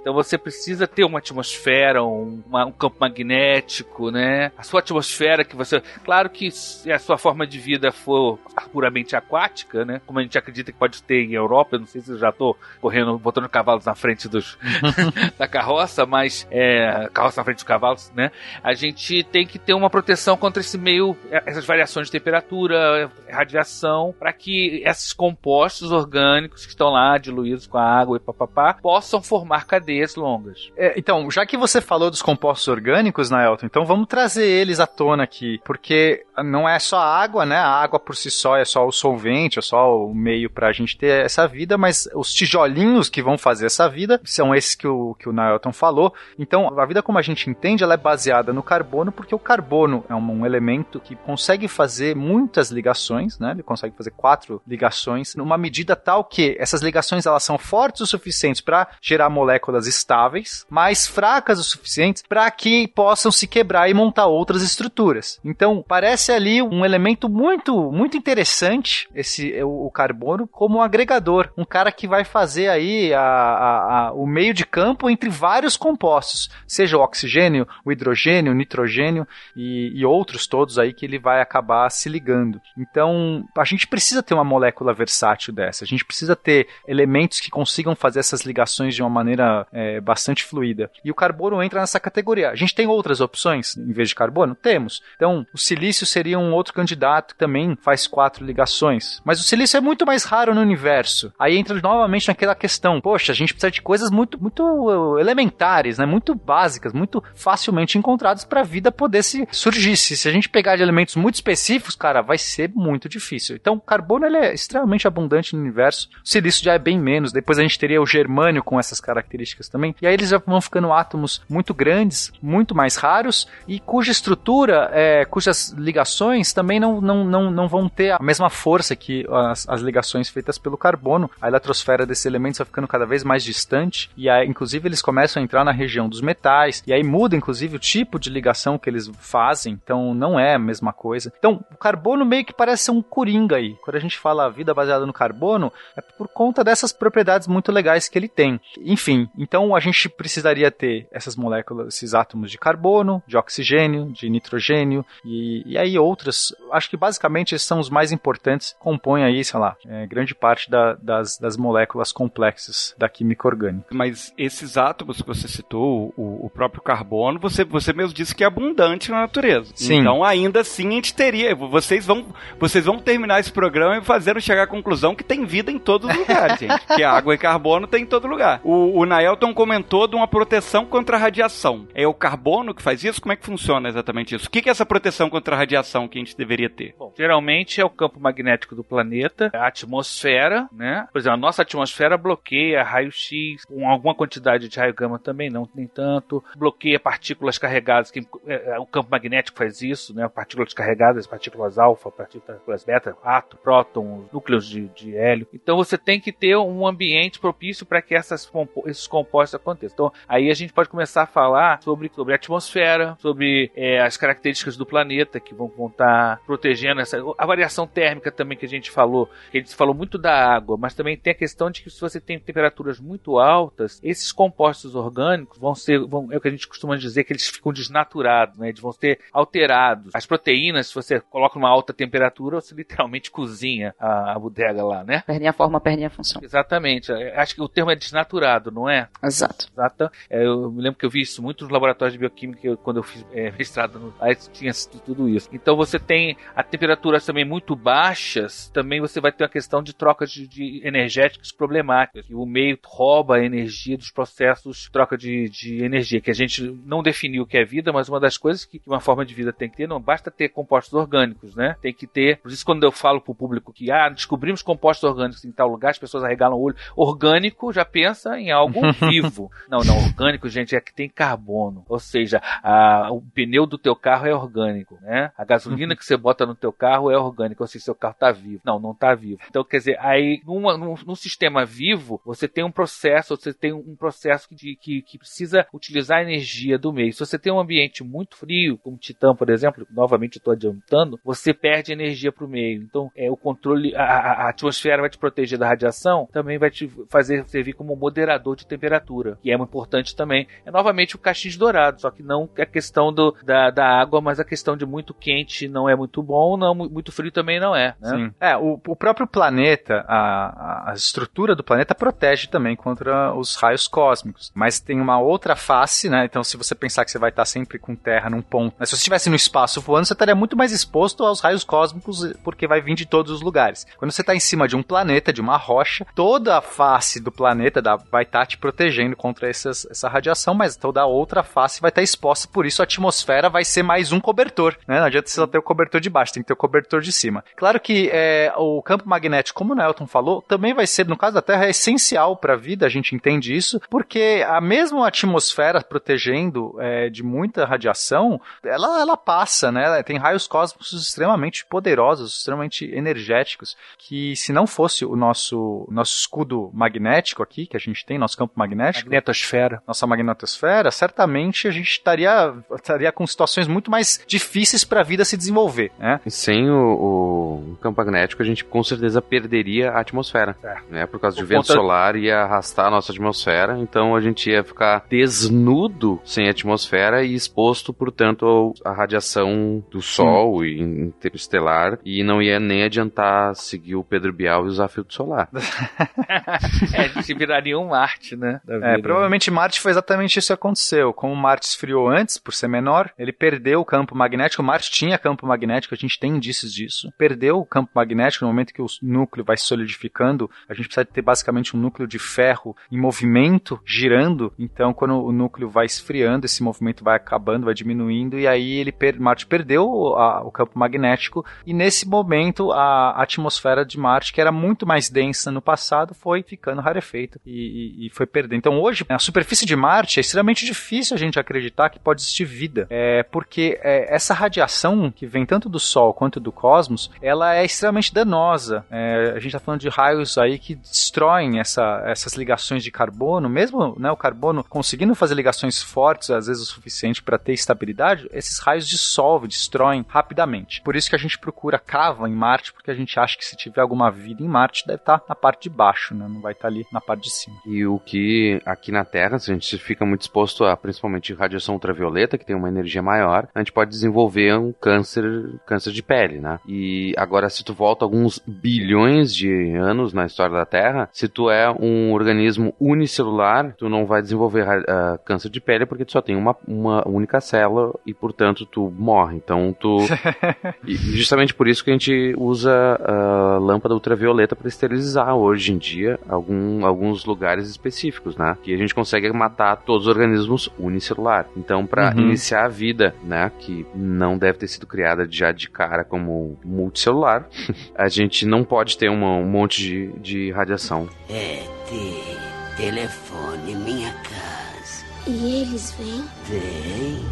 [0.00, 4.52] Então você precisa ter uma atmosfera, um, uma- um campo magnético, né?
[4.56, 8.38] A sua atmosfera que você, claro que se a sua forma de vida for
[8.72, 10.00] puramente aquática, né?
[10.06, 12.32] Como a gente acredita que pode ter em Europa, eu não sei se eu já
[12.32, 14.58] tô correndo, botando cavalos na frente dos
[15.38, 18.30] da carroça, mas é, carroça na frente dos cavalos, né?
[18.62, 24.14] A gente tem que ter uma proteção contra esse meio, essas variações de temperatura, radiação,
[24.18, 29.17] para que esses compostos orgânicos que estão lá diluídos com a água e papapá possam
[29.22, 30.70] formar cadeias longas.
[30.76, 34.86] É, então, já que você falou dos compostos orgânicos, Naelton, então vamos trazer eles à
[34.86, 37.56] tona aqui, porque não é só a água, né?
[37.56, 40.96] A água por si só é só o solvente, é só o meio pra gente
[40.96, 45.14] ter essa vida, mas os tijolinhos que vão fazer essa vida são esses que o,
[45.14, 46.14] que o Naelton falou.
[46.38, 50.04] Então, a vida como a gente entende, ela é baseada no carbono, porque o carbono
[50.08, 53.52] é um, um elemento que consegue fazer muitas ligações, né?
[53.52, 58.06] Ele consegue fazer quatro ligações numa medida tal que essas ligações elas são fortes o
[58.06, 63.94] suficientes para gerar moléculas estáveis, mas fracas o suficientes para que possam se quebrar e
[63.94, 65.38] montar outras estruturas.
[65.44, 71.50] Então, parece ali um elemento muito muito interessante esse o, o carbono como um agregador,
[71.56, 75.76] um cara que vai fazer aí a, a- a- o meio de campo entre vários
[75.76, 81.18] compostos, seja o oxigênio, o hidrogênio, o nitrogênio e, e outros todos aí que ele
[81.18, 82.60] vai acabar se ligando.
[82.76, 85.84] Então, a gente precisa ter uma molécula versátil dessa.
[85.84, 90.44] A gente precisa ter elementos que consigam fazer essas ligações de uma maneira é, bastante
[90.44, 90.90] fluida.
[91.04, 92.50] E o carbono entra nessa categoria.
[92.50, 94.54] A gente tem outras opções em vez de carbono?
[94.54, 95.02] Temos.
[95.16, 99.20] Então, o silício seria um outro candidato que também faz quatro ligações.
[99.24, 101.32] Mas o silício é muito mais raro no universo.
[101.38, 103.00] Aí entra novamente naquela questão.
[103.00, 106.06] Poxa, a gente precisa de coisas muito, muito uh, elementares, né?
[106.06, 109.96] Muito básicas, muito facilmente encontradas para a vida poder se surgir.
[109.96, 113.54] Se, a gente pegar de elementos muito específicos, cara, vai ser muito difícil.
[113.54, 116.08] Então, o carbono ele é extremamente abundante no universo.
[116.24, 117.32] O silício já é bem menos.
[117.32, 119.94] Depois a gente teria o germânio com essas características também.
[120.00, 125.24] E aí eles vão ficando átomos muito grandes, muito mais raros e cuja estrutura, é,
[125.24, 129.80] cujas ligações também não, não, não, não vão ter a mesma força que as, as
[129.80, 131.30] ligações feitas pelo carbono.
[131.40, 135.40] A eletrosfera desses elementos vai ficando cada vez mais distante e aí, inclusive eles começam
[135.40, 138.88] a entrar na região dos metais e aí muda inclusive o tipo de ligação que
[138.88, 139.78] eles fazem.
[139.82, 141.32] Então não é a mesma coisa.
[141.38, 143.76] Então o carbono meio que parece ser um coringa aí.
[143.82, 148.08] Quando a gente fala vida baseada no carbono, é por conta dessas propriedades muito legais
[148.08, 148.60] que ele tem.
[148.84, 154.28] Enfim, então a gente precisaria ter essas moléculas, esses átomos de carbono, de oxigênio, de
[154.30, 156.54] nitrogênio e, e aí outras.
[156.72, 160.70] Acho que basicamente esses são os mais importantes, compõem aí, sei lá, é, grande parte
[160.70, 163.86] da- das, das moléculas complexas da química orgânica.
[163.90, 168.44] Mas esses átomos que você citou, o, o próprio carbono, você, você mesmo disse que
[168.44, 169.72] é abundante na natureza.
[169.74, 169.96] Sim.
[170.00, 171.54] Então, ainda assim, a gente teria.
[171.54, 172.26] Vocês vão,
[172.58, 176.08] vocês vão terminar esse programa e fazer chegar à conclusão que tem vida em todos
[176.08, 176.86] os lugares, gente.
[176.94, 178.60] Que água e carbono tem em todo lugar.
[178.68, 181.88] O, o Naelton comentou de uma proteção contra a radiação.
[181.94, 183.18] É o carbono que faz isso?
[183.18, 184.46] Como é que funciona exatamente isso?
[184.46, 186.94] O que é essa proteção contra a radiação que a gente deveria ter?
[186.98, 191.08] Bom, geralmente é o campo magnético do planeta, a atmosfera, né?
[191.10, 195.66] Por exemplo, a nossa atmosfera bloqueia raio-x com alguma quantidade de raio gama também, não
[195.74, 196.44] nem tanto.
[196.54, 200.28] Bloqueia partículas carregadas, que é, é, o campo magnético faz isso, né?
[200.28, 205.48] Partículas carregadas, partículas alfa, partículas beta, átomo, próton, núcleos de, de hélio.
[205.54, 208.47] Então você tem que ter um ambiente propício para que essas,
[208.86, 209.94] esses compostos aconteçam.
[209.94, 214.16] Então aí a gente pode começar a falar sobre, sobre a atmosfera, sobre é, as
[214.16, 217.18] características do planeta que vão estar protegendo essa.
[217.36, 220.76] A variação térmica também que a gente falou, que a gente falou muito da água,
[220.78, 224.94] mas também tem a questão de que se você tem temperaturas muito altas, esses compostos
[224.94, 228.56] orgânicos vão ser, vão, é o que a gente costuma dizer que eles ficam desnaturados,
[228.58, 228.68] né?
[228.68, 230.14] Eles vão ser alterados.
[230.14, 235.04] As proteínas, se você coloca numa alta temperatura, você literalmente cozinha a, a bodega lá,
[235.04, 235.22] né?
[235.26, 236.42] Perninha forma, perninha função.
[236.42, 237.12] Exatamente.
[237.12, 238.37] Acho que o termo é desnaturado,
[238.70, 239.08] não é?
[239.22, 239.68] Exato.
[239.72, 240.10] Exata.
[240.30, 242.98] É, eu me lembro que eu vi isso muito nos laboratórios de bioquímica eu- quando
[242.98, 244.72] eu fiz é, mestrado no aí tinha
[245.04, 245.48] tudo isso.
[245.52, 249.94] Então você tem a temperaturas também muito baixas, também você vai ter uma questão de
[249.94, 252.26] trocas de, de energéticos problemáticas.
[252.28, 256.34] E o meio rouba a energia dos processos de troca de, de energia, que a
[256.34, 259.34] gente não definiu o que é vida, mas uma das coisas que uma forma de
[259.34, 261.76] vida tem que ter, não basta ter compostos orgânicos, né?
[261.80, 262.38] Tem que ter.
[262.38, 265.90] Por isso, quando eu falo pro público que ah, descobrimos compostos orgânicos em tal lugar,
[265.90, 266.76] as pessoas arregalam o olho.
[266.96, 269.50] Orgânico já pensa em algo vivo.
[269.68, 271.84] Não, não, orgânico, gente, é que tem carbono.
[271.88, 275.30] Ou seja, a, o pneu do teu carro é orgânico, né?
[275.36, 278.32] A gasolina que você bota no teu carro é orgânica, ou seja, seu carro tá
[278.32, 278.60] vivo.
[278.64, 279.40] Não, não tá vivo.
[279.48, 283.72] Então, quer dizer, aí, numa, num, num sistema vivo, você tem um processo, você tem
[283.72, 287.12] um processo de, que, que precisa utilizar a energia do meio.
[287.12, 291.18] Se você tem um ambiente muito frio, como Titã, por exemplo, novamente eu estou adiantando,
[291.24, 292.82] você perde energia para o meio.
[292.82, 296.90] Então, é, o controle, a, a, atmosfera vai te proteger da radiação, também vai te
[297.10, 300.46] fazer servir como moderador de temperatura, que é muito importante também.
[300.66, 304.40] É novamente o caixinho dourado, só que não a questão do, da, da água, mas
[304.40, 307.94] a questão de muito quente não é muito bom, não muito frio também não é.
[308.00, 308.10] Né?
[308.10, 308.34] Sim.
[308.40, 313.86] É, o, o próprio planeta, a, a estrutura do planeta protege também contra os raios
[313.86, 316.24] cósmicos, mas tem uma outra face, né?
[316.24, 318.96] Então, se você pensar que você vai estar sempre com Terra num ponto, mas se
[318.96, 322.80] você estivesse no espaço voando, você estaria muito mais exposto aos raios cósmicos, porque vai
[322.80, 323.86] vir de todos os lugares.
[323.96, 327.30] Quando você está em cima de um planeta, de uma rocha, toda a face do
[327.30, 327.80] planeta
[328.10, 332.02] vai estar te protegendo contra essas, essa radiação, mas toda a outra face vai estar
[332.02, 334.98] exposta, por isso a atmosfera vai ser mais um cobertor, né?
[334.98, 337.12] Não adianta você só ter o cobertor de baixo, tem que ter o cobertor de
[337.12, 337.44] cima.
[337.56, 341.34] Claro que é, o campo magnético, como o Nelton falou, também vai ser, no caso
[341.34, 345.82] da Terra, é essencial para a vida, a gente entende isso, porque a mesma atmosfera
[345.82, 350.02] protegendo é, de muita radiação, ela, ela passa, né?
[350.02, 356.70] Tem raios cósmicos extremamente poderosos, extremamente energéticos, que se não fosse o nosso, nosso escudo
[356.72, 361.88] magnético aqui, que a gente tem, nosso campo magnético, magnetosfera, nossa magnetosfera, certamente a gente
[361.88, 366.20] estaria, estaria com situações muito mais difíceis para a vida se desenvolver, né?
[366.26, 370.76] Sem o, o, campo magnético, a gente com certeza perderia a atmosfera, é.
[370.90, 371.06] né?
[371.06, 371.72] Por causa do vento conta...
[371.74, 377.34] solar ia arrastar a nossa atmosfera, então a gente ia ficar desnudo sem atmosfera e
[377.34, 384.04] exposto, portanto, à radiação do Sol e interestelar e não ia nem adiantar seguir o
[384.04, 385.48] Pedro Bial e usar filtro solar.
[386.94, 388.60] é, gente viraria um Marte, né?
[388.68, 391.12] É, provavelmente Marte foi exatamente isso que aconteceu.
[391.12, 394.62] Como Marte esfriou antes, por ser menor, ele perdeu o campo magnético.
[394.62, 397.12] Marte tinha campo magnético, a gente tem indícios disso.
[397.16, 400.50] Perdeu o campo magnético no momento que o núcleo vai se solidificando.
[400.68, 404.52] A gente precisa ter basicamente um núcleo de ferro em movimento, girando.
[404.58, 408.94] Então, quando o núcleo vai esfriando, esse movimento vai acabando, vai diminuindo, e aí ele
[409.18, 411.44] Marte perdeu a, o campo magnético.
[411.66, 416.42] E nesse momento, a atmosfera de Marte, que era muito mais densa no passado, foi
[416.42, 418.58] ficando rarefeita e, e, e foi perdendo.
[418.58, 422.44] Então, hoje, a superfície de Marte é extremamente difícil a gente acreditar que pode existir
[422.44, 427.54] vida, é, porque é, essa radiação que vem tanto do Sol quanto do cosmos, ela
[427.54, 428.84] é extremamente danosa.
[428.90, 433.48] É, a gente está falando de raios aí que destroem essa, essas ligações de carbono,
[433.48, 438.28] mesmo né, o carbono conseguindo fazer ligações fortes, às vezes o suficiente para ter estabilidade,
[438.32, 440.82] esses raios dissolvem, destroem rapidamente.
[440.82, 443.56] Por isso que a gente procura cava em Marte, porque a gente acha que se
[443.56, 446.26] tiver alguma vida em Marte, deve estar tá na parte de baixo, né?
[446.28, 447.56] não vai estar tá ali na parte de cima.
[447.68, 451.74] E o que aqui na Terra, se a gente fica muito exposto a principalmente radiação
[451.74, 456.40] ultravioleta, que tem uma energia maior, a gente pode desenvolver um câncer, câncer de pele,
[456.40, 456.58] né?
[456.66, 461.50] E agora, se tu volta alguns bilhões de anos na história da Terra, se tu
[461.50, 466.22] é um organismo unicelular, tu não vai desenvolver uh, câncer de pele porque tu só
[466.22, 469.36] tem uma, uma única célula e, portanto, tu morre.
[469.36, 469.98] Então, tu.
[470.86, 475.76] e justamente por isso que a gente usa a lâmpada ultravioleta para esterilizar hoje em
[475.76, 478.56] dia algum, alguns lugares específicos, né?
[478.62, 481.46] Que a gente consegue matar todos os organismos unicelular.
[481.56, 482.20] Então, para uhum.
[482.20, 483.50] iniciar a vida, né?
[483.58, 487.48] Que não deve ter sido criada já de cara como multicelular,
[487.94, 491.08] a gente não pode ter uma, um monte de, de radiação.
[491.30, 492.36] É, te,
[492.76, 495.04] telefone minha casa.
[495.26, 496.24] E eles vêm?
[496.44, 497.22] Vem.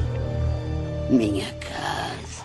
[1.10, 2.44] Minha casa.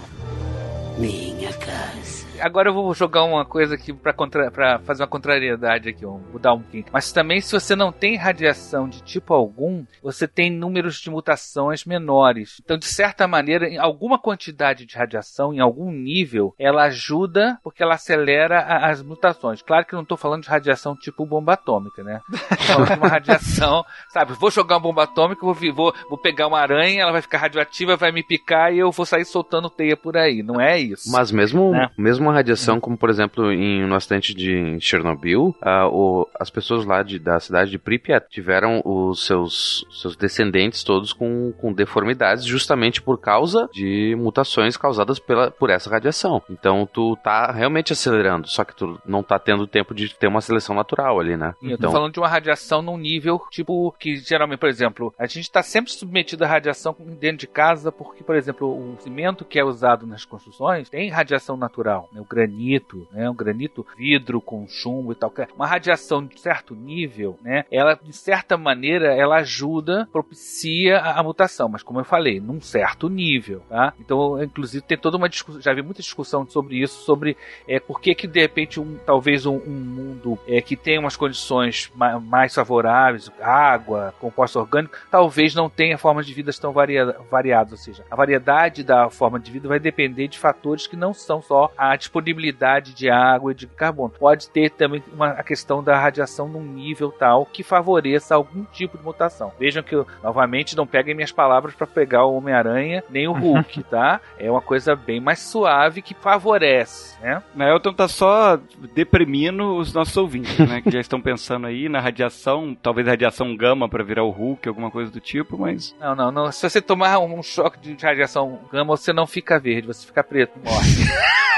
[0.97, 5.89] Minha casa agora eu vou jogar uma coisa aqui pra, contra, pra fazer uma contrariedade
[5.89, 6.85] aqui, vou mudar um pouquinho.
[6.91, 11.85] Mas também, se você não tem radiação de tipo algum, você tem números de mutações
[11.85, 12.59] menores.
[12.63, 17.83] Então, de certa maneira, em alguma quantidade de radiação, em algum nível, ela ajuda porque
[17.83, 19.61] ela acelera a, as mutações.
[19.61, 22.19] Claro que não estou falando de radiação tipo bomba atômica, né?
[22.67, 24.33] Falando de uma radiação, sabe?
[24.33, 27.95] Vou jogar uma bomba atômica, vou, vou, vou pegar uma aranha, ela vai ficar radioativa,
[27.95, 30.41] vai me picar e eu vou sair soltando teia por aí.
[30.41, 31.11] Não é isso.
[31.11, 31.89] Mas mesmo, né?
[31.97, 36.85] mesmo uma radiação, como por exemplo em, no acidente de Chernobyl, uh, o, as pessoas
[36.85, 42.45] lá de, da cidade de Pripyat tiveram os seus, seus descendentes todos com, com deformidades
[42.45, 46.41] justamente por causa de mutações causadas pela, por essa radiação.
[46.49, 50.41] Então tu tá realmente acelerando, só que tu não tá tendo tempo de ter uma
[50.41, 51.53] seleção natural ali, né?
[51.61, 51.89] Eu então...
[51.89, 55.61] tô falando de uma radiação num nível tipo que geralmente, por exemplo, a gente está
[55.61, 60.07] sempre submetido à radiação dentro de casa porque, por exemplo, o cimento que é usado
[60.07, 62.09] nas construções tem radiação natural.
[62.11, 62.20] Né?
[62.21, 67.37] O granito, né, o granito, vidro com chumbo e tal, uma radiação de certo nível,
[67.41, 72.39] né, ela de certa maneira ela ajuda, propicia a, a mutação, mas como eu falei,
[72.39, 73.93] num certo nível, tá?
[73.99, 77.99] Então, inclusive tem toda uma discussão, já vi muita discussão sobre isso, sobre é, por
[77.99, 82.19] que que de repente um, talvez um, um mundo é, que tem umas condições ma
[82.19, 87.77] mais favoráveis, água, composto orgânico, talvez não tenha formas de vida tão varia variadas, ou
[87.77, 91.71] seja, a variedade da forma de vida vai depender de fatores que não são só
[91.77, 94.13] a disponibilidade de água e de carbono.
[94.19, 98.97] Pode ter também uma, a questão da radiação num nível tal que favoreça algum tipo
[98.97, 99.51] de mutação.
[99.59, 103.83] Vejam que eu, novamente, não peguem minhas palavras para pegar o Homem-Aranha nem o Hulk,
[103.89, 104.19] tá?
[104.37, 107.41] É uma coisa bem mais suave que favorece, né?
[107.53, 108.59] Nelton tá só
[108.93, 110.81] deprimindo os nossos ouvintes, né?
[110.81, 114.89] Que já estão pensando aí na radiação, talvez radiação gama para virar o Hulk, alguma
[114.89, 115.95] coisa do tipo, mas.
[115.99, 116.51] Não, não, não.
[116.51, 120.59] Se você tomar um choque de radiação gama, você não fica verde, você fica preto,
[120.63, 120.89] morre.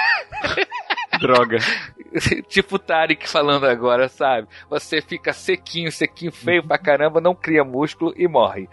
[1.21, 1.59] Droga.
[2.47, 4.47] tipo o Tarek falando agora, sabe?
[4.70, 8.70] Você fica sequinho, sequinho, feio pra caramba, não cria músculo e morre.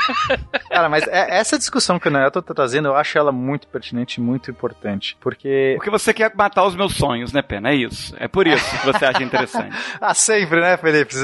[0.68, 4.20] Cara, mas é, essa discussão que o Neto tá trazendo, eu acho ela muito pertinente
[4.20, 5.16] e muito importante.
[5.20, 5.74] Porque.
[5.76, 7.70] Porque você quer matar os meus sonhos, né, Pena?
[7.70, 8.14] É isso.
[8.18, 9.76] É por isso que você acha interessante.
[10.00, 11.14] ah, sempre, né, Felipe?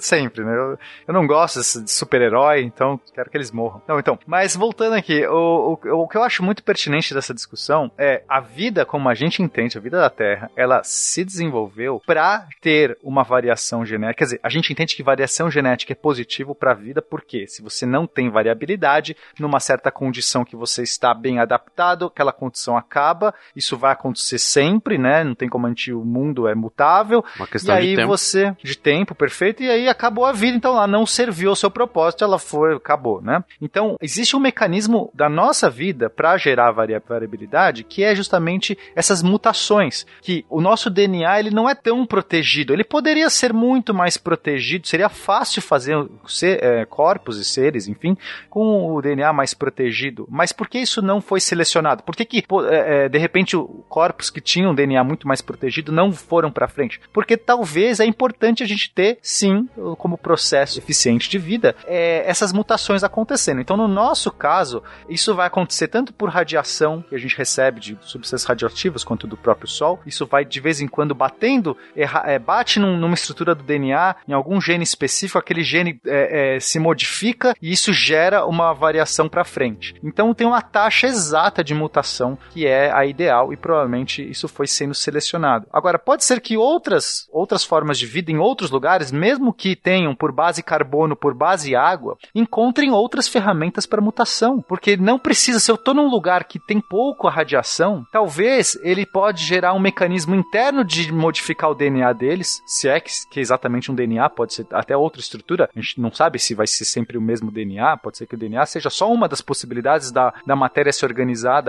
[0.00, 0.52] Sempre, né?
[0.52, 3.82] Eu, eu não gosto de super-herói, então quero que eles morram.
[3.86, 4.18] Não, então.
[4.26, 8.40] Mas voltando aqui, o, o, o que eu acho muito pertinente dessa discussão é a
[8.40, 13.22] vida como a gente entende, a vida da Terra, ela se desenvolveu para ter uma
[13.22, 14.18] variação genética.
[14.18, 17.62] Quer dizer, a gente entende que variação genética é positivo para a vida, porque se
[17.62, 23.34] você não tem variabilidade, numa certa condição que você está bem adaptado, aquela condição acaba,
[23.54, 25.22] isso vai acontecer sempre, né?
[25.24, 27.24] Não tem como mentir, o mundo é mutável.
[27.36, 28.08] Uma questão e aí de tempo.
[28.08, 31.70] você, de tempo, perfeito, e aí acabou a vida, então lá não serviu ao seu
[31.70, 33.42] propósito, ela foi, acabou, né?
[33.60, 39.22] Então, existe um mecanismo da nossa vida para gerar varia- variabilidade, que é justamente essas
[39.22, 42.72] mutações, que o nosso DNA ele não é tão protegido.
[42.72, 44.88] Ele poderia ser muito mais protegido.
[44.88, 45.94] Seria fácil fazer
[46.26, 48.16] ser, é, corpos e seres, enfim,
[48.50, 50.26] com o DNA mais protegido.
[50.30, 52.02] Mas por que isso não foi selecionado?
[52.02, 53.56] Por que, que é, é, de repente,
[53.88, 57.00] corpos que tinham DNA muito mais protegido não foram para frente?
[57.12, 59.68] Porque talvez é importante a gente ter, sim,
[59.98, 63.60] como processo eficiente de vida, é, essas mutações acontecendo.
[63.60, 67.98] Então, no nosso caso, isso vai acontecer tanto por radiação que a gente recebe de
[68.00, 70.00] substâncias radioativas quanto do próprio Sol.
[70.06, 74.32] Isso vai de vez em quando batendo, é, bate num- numa estrutura do DNA, em
[74.32, 79.44] algum gene específico, aquele gene é, é, se modifica e isso gera uma variação para
[79.44, 79.94] frente.
[80.02, 84.66] Então tem uma taxa exata de mutação que é a ideal e provavelmente isso foi
[84.66, 85.66] sendo selecionado.
[85.72, 90.14] Agora pode ser que outras outras formas de vida em outros lugares, mesmo que tenham
[90.14, 95.70] por base carbono, por base água, encontrem outras ferramentas para mutação, porque não precisa se
[95.70, 100.34] eu estou num lugar que tem pouco a radiação, talvez ele pode gerar um mecanismo
[100.34, 104.54] interno de modificar o DNA deles, se é que, que é exatamente um DNA, pode
[104.54, 107.96] ser até outra estrutura, a gente não sabe se vai ser sempre o mesmo DNA,
[107.96, 111.62] pode ser que o DNA seja só uma das possibilidades da, da matéria se organizar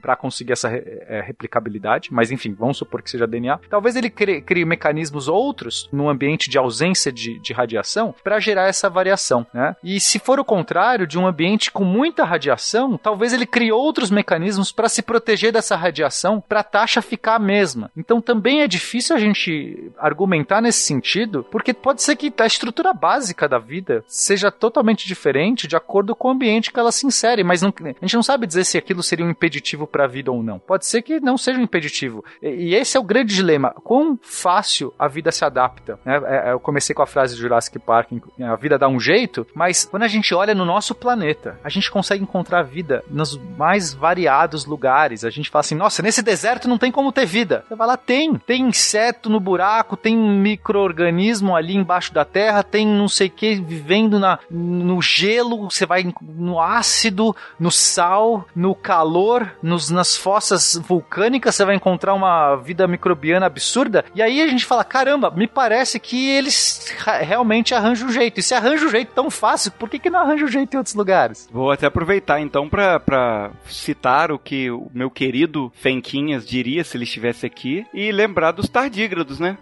[0.00, 3.58] para conseguir essa é, replicabilidade, mas enfim, vamos supor que seja DNA.
[3.68, 8.68] Talvez ele crie, crie mecanismos outros num ambiente de ausência de, de radiação para gerar
[8.68, 9.76] essa variação, né?
[9.82, 14.10] E se for o contrário, de um ambiente com muita radiação, talvez ele crie outros
[14.10, 17.90] mecanismos para se proteger dessa radiação, para a taxa ficar a mesma.
[17.96, 22.92] Então também é difícil a gente argumentar nesse sentido, porque pode ser que a estrutura
[22.92, 27.44] básica da vida seja totalmente diferente de acordo com o ambiente que ela se insere,
[27.44, 30.32] mas não- a gente não sabe dizer se aquilo seria um impeditivo para a vida
[30.32, 30.58] ou não.
[30.58, 32.24] Pode ser que não seja um impeditivo.
[32.42, 33.70] E, e esse é o grande dilema.
[33.84, 35.98] Quão fácil a vida se adapta?
[36.04, 36.20] né?
[36.26, 39.46] É, é, eu comecei com a frase de Jurassic Park, a vida dá um jeito,
[39.54, 43.92] mas quando a gente olha no nosso planeta, a gente consegue encontrar vida nos mais
[43.94, 45.24] variados lugares.
[45.24, 47.64] A gente fala assim, nossa, nesse deserto não tem como ter vida.
[47.68, 48.39] Você vai lá, tem.
[48.46, 53.54] Tem inseto no buraco, tem micro-organismo ali embaixo da terra, tem não sei o que
[53.56, 60.76] vivendo na, no gelo, você vai no ácido, no sal, no calor, nos, nas fossas
[60.76, 64.04] vulcânicas, você vai encontrar uma vida microbiana absurda.
[64.14, 68.40] E aí a gente fala, caramba, me parece que eles realmente arranjam um jeito.
[68.40, 70.78] E se arranja um jeito tão fácil, por que, que não arranja um jeito em
[70.78, 71.48] outros lugares?
[71.52, 77.04] Vou até aproveitar então pra citar o que o meu querido Fenquinhas diria se ele
[77.04, 79.56] estivesse aqui e lembrar dos tardígrados, né?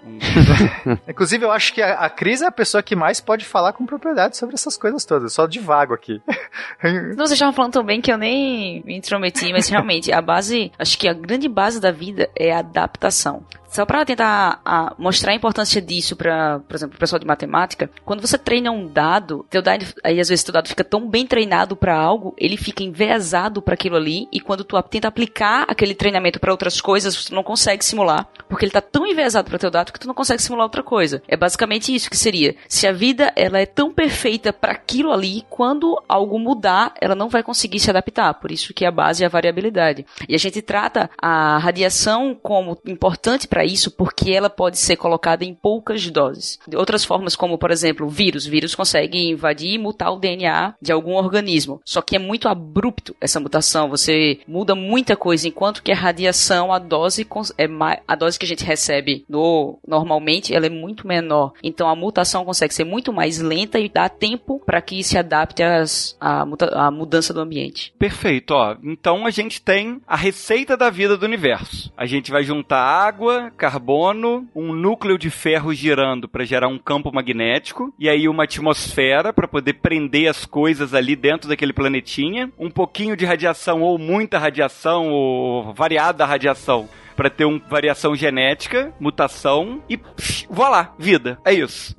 [1.09, 3.86] Inclusive, eu acho que a, a Cris é a pessoa que mais pode falar com
[3.86, 5.32] propriedade sobre essas coisas todas.
[5.32, 6.20] Só de vago aqui.
[7.16, 10.98] Vocês estavam falando tão bem que eu nem me intrometi, mas realmente, a base, acho
[10.98, 13.44] que a grande base da vida é a adaptação.
[13.68, 17.90] Só para tentar a, mostrar a importância disso para, por exemplo, o pessoal de matemática,
[18.04, 21.26] quando você treina um dado, teu dado, aí às vezes teu dado fica tão bem
[21.26, 25.94] treinado para algo, ele fica envezado para aquilo ali, e quando tu tenta aplicar aquele
[25.94, 29.70] treinamento para outras coisas, você não consegue simular, porque ele tá tão envezado para teu
[29.70, 31.22] dado que tu não consegue simular outra coisa.
[31.28, 32.56] É basicamente isso que seria.
[32.68, 37.28] Se a vida ela é tão perfeita para aquilo ali, quando algo mudar, ela não
[37.28, 38.34] vai conseguir se adaptar.
[38.34, 40.06] Por isso que a base é a variabilidade.
[40.28, 45.44] E a gente trata a radiação como importante para isso, porque ela pode ser colocada
[45.44, 46.59] em poucas doses.
[46.74, 48.46] Outras formas, como por exemplo, vírus.
[48.46, 51.80] Vírus consegue invadir e mutar o DNA de algum organismo.
[51.84, 53.88] Só que é muito abrupto essa mutação.
[53.88, 57.68] Você muda muita coisa, enquanto que a radiação, a dose é
[58.06, 61.52] a dose que a gente recebe no, normalmente, ela é muito menor.
[61.62, 65.62] Então a mutação consegue ser muito mais lenta e dá tempo para que se adapte
[65.62, 67.92] às, à, à mudança do ambiente.
[67.98, 68.76] Perfeito, ó.
[68.82, 71.92] Então a gente tem a receita da vida do universo.
[71.96, 77.12] A gente vai juntar água, carbono, um núcleo de ferro girando para gerar um campo
[77.12, 82.70] magnético e aí uma atmosfera para poder prender as coisas ali dentro daquele planetinha, um
[82.70, 86.88] pouquinho de radiação ou muita radiação ou variada radiação
[87.18, 91.36] para ter uma variação genética, mutação e psh, lá, vida.
[91.44, 91.96] É isso.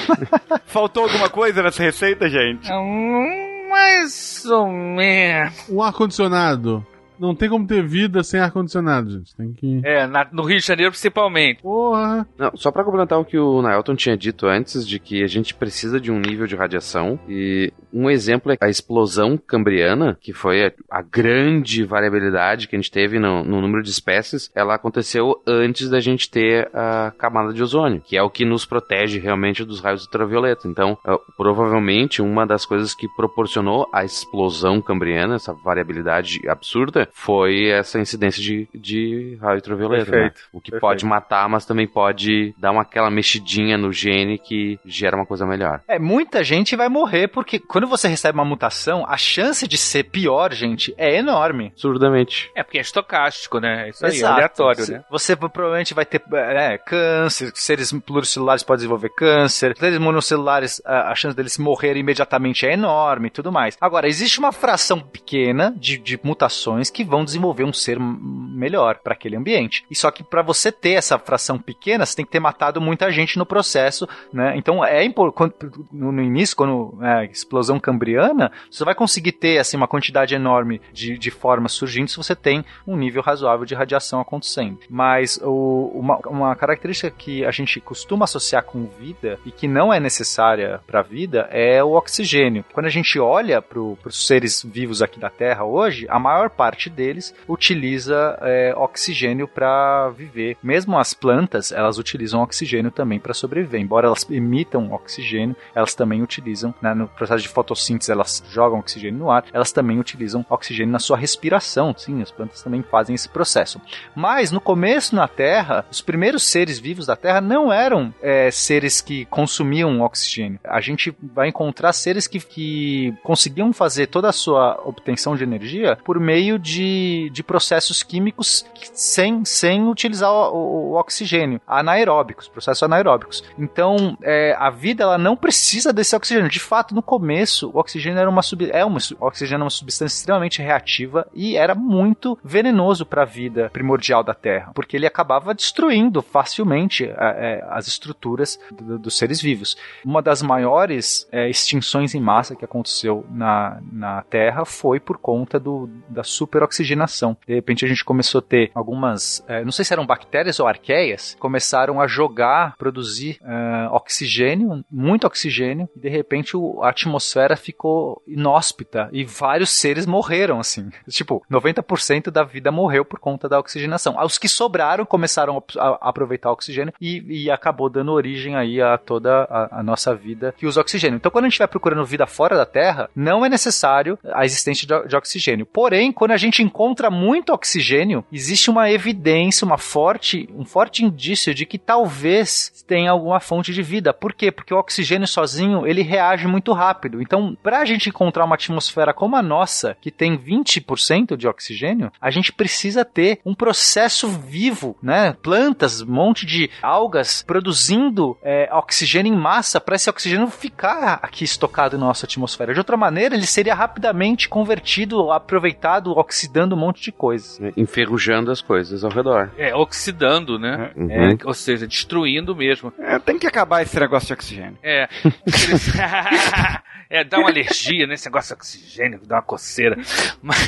[0.66, 2.70] Faltou alguma coisa nessa receita, gente?
[2.70, 5.66] Hum, mais ou menos.
[5.66, 6.86] Um ar-condicionado
[7.20, 9.36] não tem como ter vida sem ar-condicionado, gente.
[9.36, 9.80] Tem que.
[9.84, 11.62] É, na, no Rio de Janeiro principalmente.
[11.62, 12.26] Porra!
[12.38, 15.54] Não, só pra complementar o que o Naelton tinha dito antes, de que a gente
[15.54, 17.20] precisa de um nível de radiação.
[17.28, 22.78] E um exemplo é a explosão cambriana, que foi a, a grande variabilidade que a
[22.78, 24.50] gente teve no, no, número de espécies.
[24.54, 28.64] Ela aconteceu antes da gente ter a camada de ozônio, que é o que nos
[28.64, 30.66] protege realmente dos raios ultravioleta.
[30.66, 37.68] Então, uh, provavelmente, uma das coisas que proporcionou a explosão cambriana, essa variabilidade absurda, foi
[37.68, 40.10] essa incidência de, de raio ultravioleta.
[40.10, 40.32] Né?
[40.52, 40.80] O que perfeito.
[40.80, 45.46] pode matar, mas também pode dar uma, aquela mexidinha no gene que gera uma coisa
[45.46, 45.82] melhor.
[45.88, 50.04] É, muita gente vai morrer porque quando você recebe uma mutação, a chance de ser
[50.04, 51.68] pior, gente, é enorme.
[51.68, 52.50] Absurdamente.
[52.54, 53.88] É porque é estocástico, né?
[53.88, 54.32] Isso aí, Exato.
[54.32, 55.04] é aleatório, você, né?
[55.10, 61.14] Você provavelmente vai ter é, câncer, seres pluricelulares podem desenvolver câncer, seres monocelulares, a, a
[61.14, 63.76] chance deles morrerem imediatamente é enorme e tudo mais.
[63.80, 69.12] Agora, existe uma fração pequena de, de mutações que vão desenvolver um ser melhor para
[69.12, 69.84] aquele ambiente.
[69.90, 73.10] E só que para você ter essa fração pequena, você tem que ter matado muita
[73.10, 74.54] gente no processo, né?
[74.56, 75.54] Então é importante
[75.92, 81.16] no início, quando é, explosão cambriana, você vai conseguir ter assim uma quantidade enorme de,
[81.16, 84.78] de formas surgindo se você tem um nível razoável de radiação acontecendo.
[84.88, 89.92] Mas o, uma, uma característica que a gente costuma associar com vida e que não
[89.92, 92.64] é necessária para a vida é o oxigênio.
[92.72, 96.89] Quando a gente olha para os seres vivos aqui da Terra hoje, a maior parte
[96.90, 100.56] deles utiliza é, oxigênio para viver.
[100.62, 103.80] Mesmo as plantas, elas utilizam oxigênio também para sobreviver.
[103.80, 109.18] Embora elas emitam oxigênio, elas também utilizam, né, no processo de fotossíntese, elas jogam oxigênio
[109.18, 111.94] no ar, elas também utilizam oxigênio na sua respiração.
[111.96, 113.80] Sim, as plantas também fazem esse processo.
[114.14, 119.00] Mas no começo na Terra, os primeiros seres vivos da Terra não eram é, seres
[119.00, 120.58] que consumiam oxigênio.
[120.64, 125.96] A gente vai encontrar seres que, que conseguiam fazer toda a sua obtenção de energia
[126.04, 132.82] por meio de, de processos químicos sem, sem utilizar o, o, o oxigênio, anaeróbicos, processos
[132.82, 133.42] anaeróbicos.
[133.58, 136.48] Então, é, a vida ela não precisa desse oxigênio.
[136.50, 140.16] De fato, no começo, o oxigênio era uma, sub, é uma, oxigênio é uma substância
[140.16, 145.54] extremamente reativa e era muito venenoso para a vida primordial da Terra, porque ele acabava
[145.54, 149.76] destruindo facilmente é, é, as estruturas do, dos seres vivos.
[150.04, 155.58] Uma das maiores é, extinções em massa que aconteceu na, na Terra foi por conta
[155.58, 156.22] do, da
[156.60, 157.36] superoxigenação.
[157.46, 160.66] De repente a gente começou a ter algumas, é, não sei se eram bactérias ou
[160.66, 167.56] arqueias, começaram a jogar, produzir é, oxigênio, muito oxigênio, e de repente o, a atmosfera
[167.56, 170.90] ficou inóspita e vários seres morreram, assim.
[171.08, 174.16] Tipo, 90% da vida morreu por conta da oxigenação.
[174.22, 178.80] Os que sobraram começaram a, a aproveitar o oxigênio e, e, acabou dando origem aí
[178.80, 181.16] a toda a, a, nossa vida que usa oxigênio.
[181.16, 184.86] Então, quando a gente vai procurando vida fora da Terra, não é necessário a existência
[184.86, 185.66] de, de oxigênio.
[185.66, 191.54] Porém, quando a gente encontra muito oxigênio, existe uma evidência, uma forte, um forte indício
[191.54, 194.12] de que talvez tenha alguma fonte de vida.
[194.12, 194.50] Por quê?
[194.50, 197.22] Porque o oxigênio sozinho, ele reage muito rápido.
[197.22, 202.10] Então, para a gente encontrar uma atmosfera como a nossa, que tem 20% de oxigênio,
[202.20, 205.36] a gente precisa ter um processo vivo, né?
[205.42, 211.44] Plantas, um monte de algas produzindo é, oxigênio em massa para esse oxigênio ficar aqui
[211.44, 212.72] estocado na nossa atmosfera.
[212.72, 217.70] De outra maneira, ele seria rapidamente convertido, aproveitado oxidando um monte de coisa.
[217.76, 219.50] Enferrujando as coisas ao redor.
[219.58, 220.90] É, oxidando, né?
[220.96, 221.10] Uhum.
[221.10, 222.92] É, ou seja, destruindo mesmo.
[222.98, 224.78] É, tem que acabar esse negócio de oxigênio.
[224.82, 225.06] É.
[227.10, 229.96] é, dá uma alergia nesse negócio de oxigênio, dá uma coceira.
[230.42, 230.66] Mas,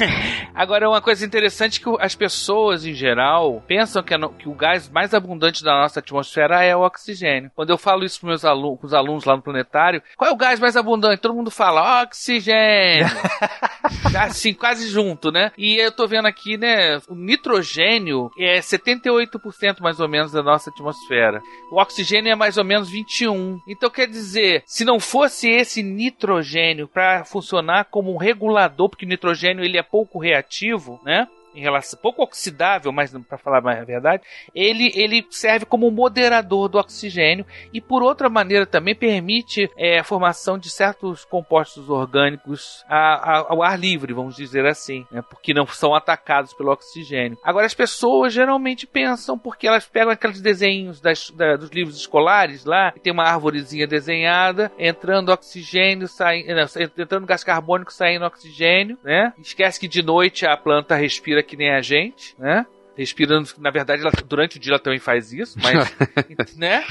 [0.55, 4.91] agora, uma coisa interessante é que as pessoas, em geral, pensam que, que o gás
[4.91, 7.51] mais abundante da nossa atmosfera é o oxigênio.
[7.55, 10.61] Quando eu falo isso para com os alunos lá no planetário, qual é o gás
[10.61, 11.23] mais abundante?
[11.23, 13.07] Todo mundo fala oxigênio.
[14.19, 15.53] assim, quase junto, né?
[15.57, 20.71] E eu tô vendo aqui, né, o nitrogênio é 78% mais ou menos da nossa
[20.71, 21.43] atmosfera.
[21.71, 23.61] O oxigênio é mais ou menos 21.
[23.67, 29.09] Então quer dizer, se não fosse esse nitrogênio para funcionar como um regulador, porque o
[29.09, 31.27] nitrogênio ele é pouco reativo, né?
[31.55, 34.23] Em relação, pouco oxidável, mas para falar mais a verdade,
[34.55, 40.05] ele, ele serve como moderador do oxigênio e por outra maneira também permite é, a
[40.05, 45.23] formação de certos compostos orgânicos a- a- ao ar livre, vamos dizer assim, né?
[45.29, 47.39] porque não são atacados pelo oxigênio.
[47.43, 52.65] Agora as pessoas geralmente pensam porque elas pegam aqueles desenhos das- da- dos livros escolares
[52.65, 56.49] lá, tem uma árvorezinha desenhada, entrando oxigênio, saindo,
[56.99, 59.33] entrando gás carbônico, saindo oxigênio, né?
[59.39, 62.67] Esquece que de noite a planta respira que nem a gente, né?
[62.97, 65.95] Respirando, na verdade, ela- durante o dia ela também faz isso, mas,
[66.57, 66.85] né?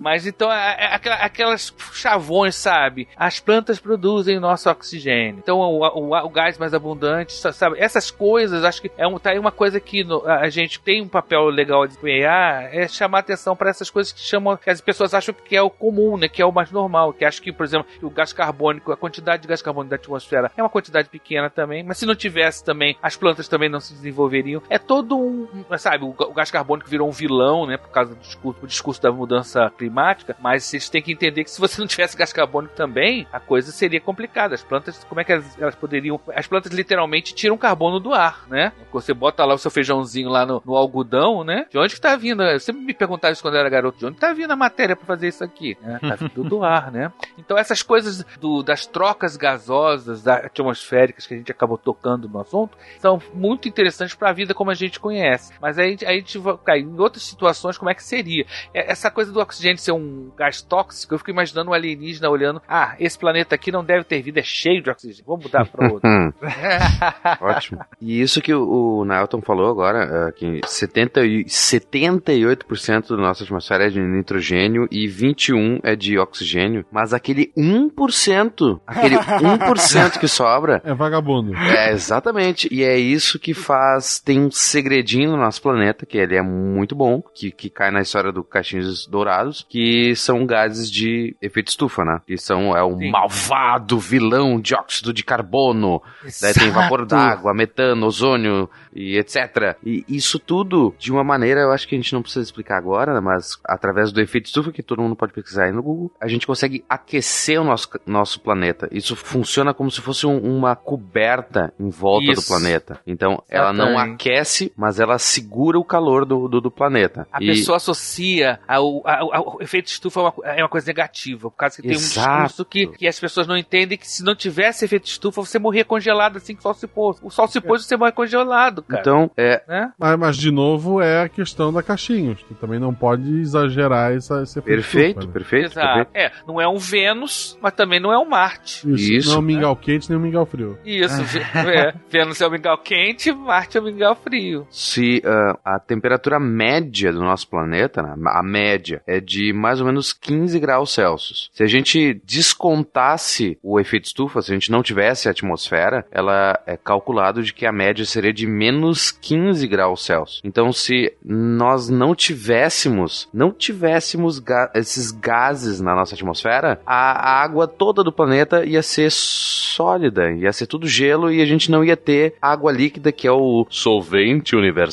[0.00, 3.08] Mas então, é- é aquela- aquelas chavões, sabe?
[3.16, 5.38] As plantas produzem o nosso oxigênio.
[5.42, 7.76] Então, o, o- o gás mais abundante, sa- sabe?
[7.78, 10.80] Essas coisas, acho que é um, tá aí uma coisa que no- a a gente
[10.80, 14.68] tem um papel legal de desempenhar, é chamar atenção para essas coisas que chamam, que
[14.68, 16.28] as pessoas acham que é o comum, né?
[16.28, 17.12] Que é o mais normal.
[17.12, 20.50] Que acho que, por exemplo, o gás carbônico, a quantidade de gás carbônico da atmosfera
[20.56, 23.92] é uma quantidade pequena também, mas se não tivesse também, as plantas também não se
[23.94, 24.62] desenvolveriam.
[24.68, 25.41] É todo um,
[25.78, 29.12] sabe, o, gás carbônico virou um vilão, né, por causa do discurso, do discurso da
[29.12, 33.26] mudança climática, mas vocês têm que entender que se você não tivesse gás carbônico também,
[33.32, 34.54] a coisa seria complicada.
[34.54, 36.20] As plantas, como é que elas, elas poderiam...
[36.34, 38.72] As plantas literalmente tiram carbono do ar, né?
[38.92, 41.66] Você bota lá o seu feijãozinho lá no, no algodão, né?
[41.70, 42.42] De onde que tá vindo?
[42.42, 44.94] Eu sempre me perguntava isso quando eu era garoto, de onde tá vindo a matéria
[44.96, 45.76] para fazer isso aqui?
[45.80, 45.98] né?
[46.00, 47.12] Tá vindo do ar, né?
[47.38, 52.76] Então essas coisas do- das trocas gasosas atmosféricas que a gente acabou tocando no assunto
[53.00, 55.31] são muito interessantes para a vida como a gente conhece.
[55.60, 58.44] Mas aí, aí a gente vai em outras situações como é que seria.
[58.74, 62.60] É- Essa coisa do oxigênio ser um gás tóxico, eu fico imaginando um alienígena olhando,
[62.68, 65.24] ah, esse planeta aqui não deve ter vida, é cheio de oxigênio.
[65.26, 66.08] Vamos mudar para outro.
[66.08, 66.32] Hum,
[67.40, 67.80] ótimo.
[68.00, 73.44] E isso que o, o Nailton falou agora, é, que 70, e- 78% da nossa
[73.44, 80.28] atmosfera é de nitrogênio e 21% é de oxigênio, mas aquele 1%, aquele 1% que
[80.28, 81.54] sobra, É vagabundo.
[81.56, 82.68] é, exatamente.
[82.70, 84.18] E é isso que faz.
[84.20, 88.00] Tem um segredinho no nosso planeta, que ele é muito bom, que, que cai na
[88.00, 92.20] história do Caixinhos Dourados, que são gases de efeito estufa, né?
[92.26, 93.10] Que são é o Sim.
[93.10, 96.02] malvado vilão dióxido de carbono.
[96.40, 99.76] Daí tem vapor d'água, metano, ozônio e etc.
[99.84, 103.20] E isso tudo, de uma maneira, eu acho que a gente não precisa explicar agora,
[103.20, 106.46] mas através do efeito estufa, que todo mundo pode pesquisar aí no Google, a gente
[106.46, 108.88] consegue aquecer o nosso, nosso planeta.
[108.92, 112.48] Isso funciona como se fosse um- uma coberta em volta do Isso.
[112.48, 113.00] planeta.
[113.06, 117.26] Então, ela não aquece, mas ela segura o calor do, do, do planeta.
[117.32, 121.50] A E- pessoa associa ao, ao- ao efeito estufa a uma, é uma coisa negativa,
[121.50, 122.28] por causa que tem um Exato.
[122.44, 125.84] discurso que, que as pessoas não entendem que se não tivesse efeito estufa, você morria
[125.84, 127.18] congelado assim que o sol se pôs.
[127.22, 129.00] O sol se pôs e você morre congelado, cara.
[129.00, 129.92] Então, é, né?
[129.98, 132.42] Mas, mas, de novo, é a questão da caixinhos.
[132.42, 135.32] Tu também não pode exagerar essa, esse efeito perfeito, estufa, né?
[135.32, 136.04] perfeito, Exato.
[136.10, 136.10] perfeito.
[136.14, 138.88] É, não é um Vênus, mas também não é um Marte.
[138.90, 139.46] Isso, Isso, não é um né?
[139.54, 140.78] mingau quente nem um mingau frio.
[140.84, 141.40] Isso, Vê-
[141.76, 144.66] é, Vênus é o mingau quente, Marte é o mingau frio.
[145.02, 149.86] Se ah, a temperatura média do nosso planeta, né, a média, é de mais ou
[149.86, 151.50] menos 15 graus Celsius.
[151.52, 156.58] Se a gente descontasse o efeito estufa, se a gente não tivesse a atmosfera, ela
[156.66, 160.40] é calculado de que a média seria de menos 15 graus Celsius.
[160.44, 167.42] Então, se nós não tivéssemos, não tivéssemos ga- esses gases na nossa atmosfera, a, a
[167.42, 171.82] água toda do planeta ia ser sólida, ia ser tudo gelo e a gente não
[171.84, 174.91] ia ter água líquida que é o solvente universal,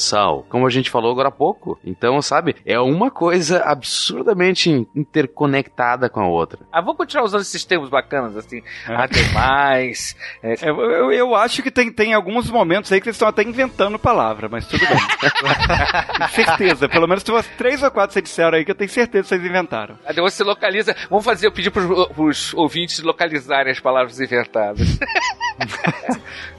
[0.50, 1.80] como a gente falou agora há pouco.
[1.84, 6.60] Então, sabe, é uma coisa absurdamente interconectada com a outra.
[6.72, 8.62] Ah, vamos continuar usando esses termos bacanas, assim.
[8.88, 8.96] É,
[10.42, 13.44] É, eu, eu- eu acho que tem, tem alguns momentos aí que eles estão até
[13.44, 14.98] inventando palavra, mas tudo bem.
[16.18, 16.88] Com certeza.
[16.90, 19.24] Pelo menos tem umas três ou quatro que vocês disseram aí que eu tenho certeza
[19.24, 19.98] que vocês inventaram.
[20.06, 20.96] Aí você localiza.
[21.10, 25.00] Vamos fazer, eu pedir pros, pros ouvintes localizarem as palavras inventadas.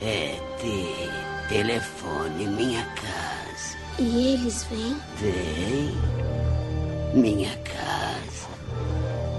[0.02, 1.08] É de
[1.48, 2.99] telefone minha casa.
[4.02, 4.96] E eles vêm?
[5.18, 5.94] Vem
[7.12, 8.48] minha casa.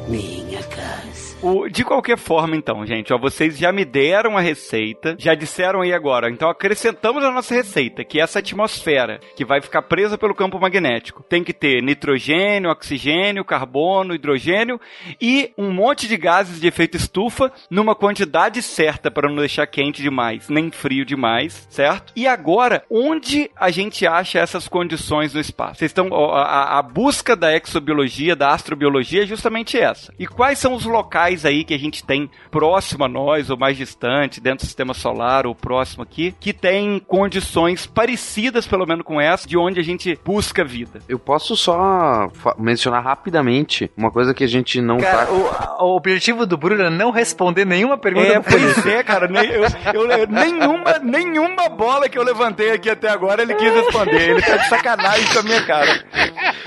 [0.07, 1.30] minha casa.
[1.43, 5.81] O- de qualquer forma, então, gente, ó, vocês já me deram a receita, já disseram
[5.81, 6.29] aí agora.
[6.29, 10.59] Então acrescentamos a nossa receita, que é essa atmosfera, que vai ficar presa pelo campo
[10.59, 11.23] magnético.
[11.23, 14.79] Tem que ter nitrogênio, oxigênio, carbono, hidrogênio
[15.19, 19.99] e um monte de gases de efeito estufa numa quantidade certa para não deixar quente
[20.01, 22.13] demais, nem frio demais, certo?
[22.15, 25.79] E agora, onde a gente acha essas condições no espaço?
[25.79, 30.13] Vocês estão a, a busca da exobiologia, da astrobiologia é justamente essa.
[30.19, 33.77] E quais são os locais aí que a gente tem próximo a nós ou mais
[33.77, 39.19] distante, dentro do sistema solar ou próximo aqui, que tem condições parecidas, pelo menos com
[39.19, 40.99] essa, de onde a gente busca vida?
[41.07, 45.77] Eu posso só mencionar rapidamente uma coisa que a gente não Cara, tá.
[45.79, 49.27] o, o objetivo do Bruno é não responder nenhuma pergunta É, pois é, cara.
[49.27, 49.63] nem- eu-
[49.93, 54.31] eu- nenhuma, nenhuma bola que eu levantei aqui até agora ele quis responder.
[54.31, 56.03] Ele tá de sacanagem com a minha cara.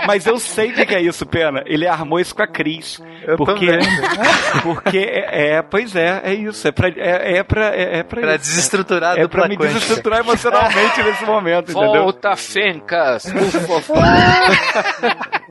[0.07, 1.63] Mas eu sei o que é isso, Pena.
[1.67, 3.01] Ele armou isso com a Cris.
[3.27, 3.85] Eu porque, vendo.
[4.63, 6.67] porque é, é, pois é, é isso.
[6.69, 8.45] É pra, é, é pra, é, é pra, Pra isso.
[8.45, 9.75] desestruturar É dupla pra me quântica.
[9.79, 12.03] desestruturar emocionalmente nesse momento, entendeu?
[12.03, 14.03] Volta, Fencas, por favor.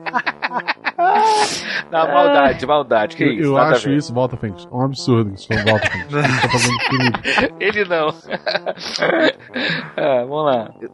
[1.90, 3.16] Não, maldade, maldade.
[3.16, 3.42] Que Eu, isso?
[3.44, 4.66] eu nada acho isso, volta Fênix.
[4.70, 6.12] Um absurdo isso, volta Fênix.
[6.14, 7.18] Ele tá fazendo comigo.
[7.60, 8.08] Ele não.
[9.96, 10.70] ah, vamos lá.
[10.80, 10.90] Eu,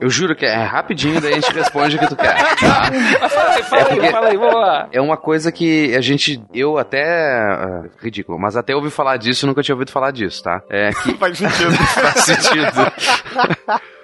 [0.00, 2.34] eu juro que é rapidinho, daí a gente responde o que tu quer.
[2.56, 2.90] tá?
[3.20, 4.88] Mas fala aí, fala É aí, fala aí, vamos lá.
[4.92, 7.02] É uma coisa que a gente, eu até,
[7.52, 10.62] ah, ridículo, mas até ouvi falar disso e nunca tinha ouvido falar disso, tá?
[10.70, 11.72] É que Faz sentido.
[11.76, 12.92] faz sentido.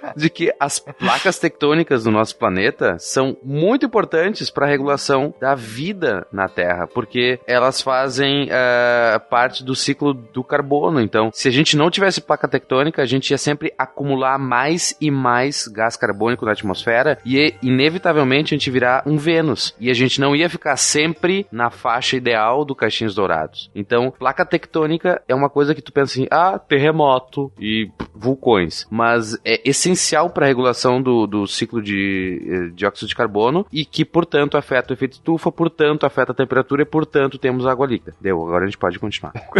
[0.15, 5.55] De que as placas tectônicas do nosso planeta são muito importantes para a regulação da
[5.55, 10.99] vida na Terra, porque elas fazem ah, parte do ciclo do carbono.
[11.01, 15.09] Então, se a gente não tivesse placa tectônica, a gente ia sempre acumular mais e
[15.09, 19.75] mais gás carbônico na atmosfera e, inevitavelmente, a gente virar um Vênus.
[19.79, 23.69] E a gente não ia ficar sempre na faixa ideal do Caixinhos Dourados.
[23.75, 28.85] Então, placa tectônica é uma coisa que tu pensa assim, ah, terremoto e vulcões.
[28.89, 33.85] Mas é essencial para a regulação do, do ciclo de eh, dióxido de carbono e
[33.85, 38.15] que, portanto, afeta o efeito estufa, portanto, afeta a temperatura e, portanto, temos água líquida.
[38.19, 39.33] Deu, agora a gente pode continuar.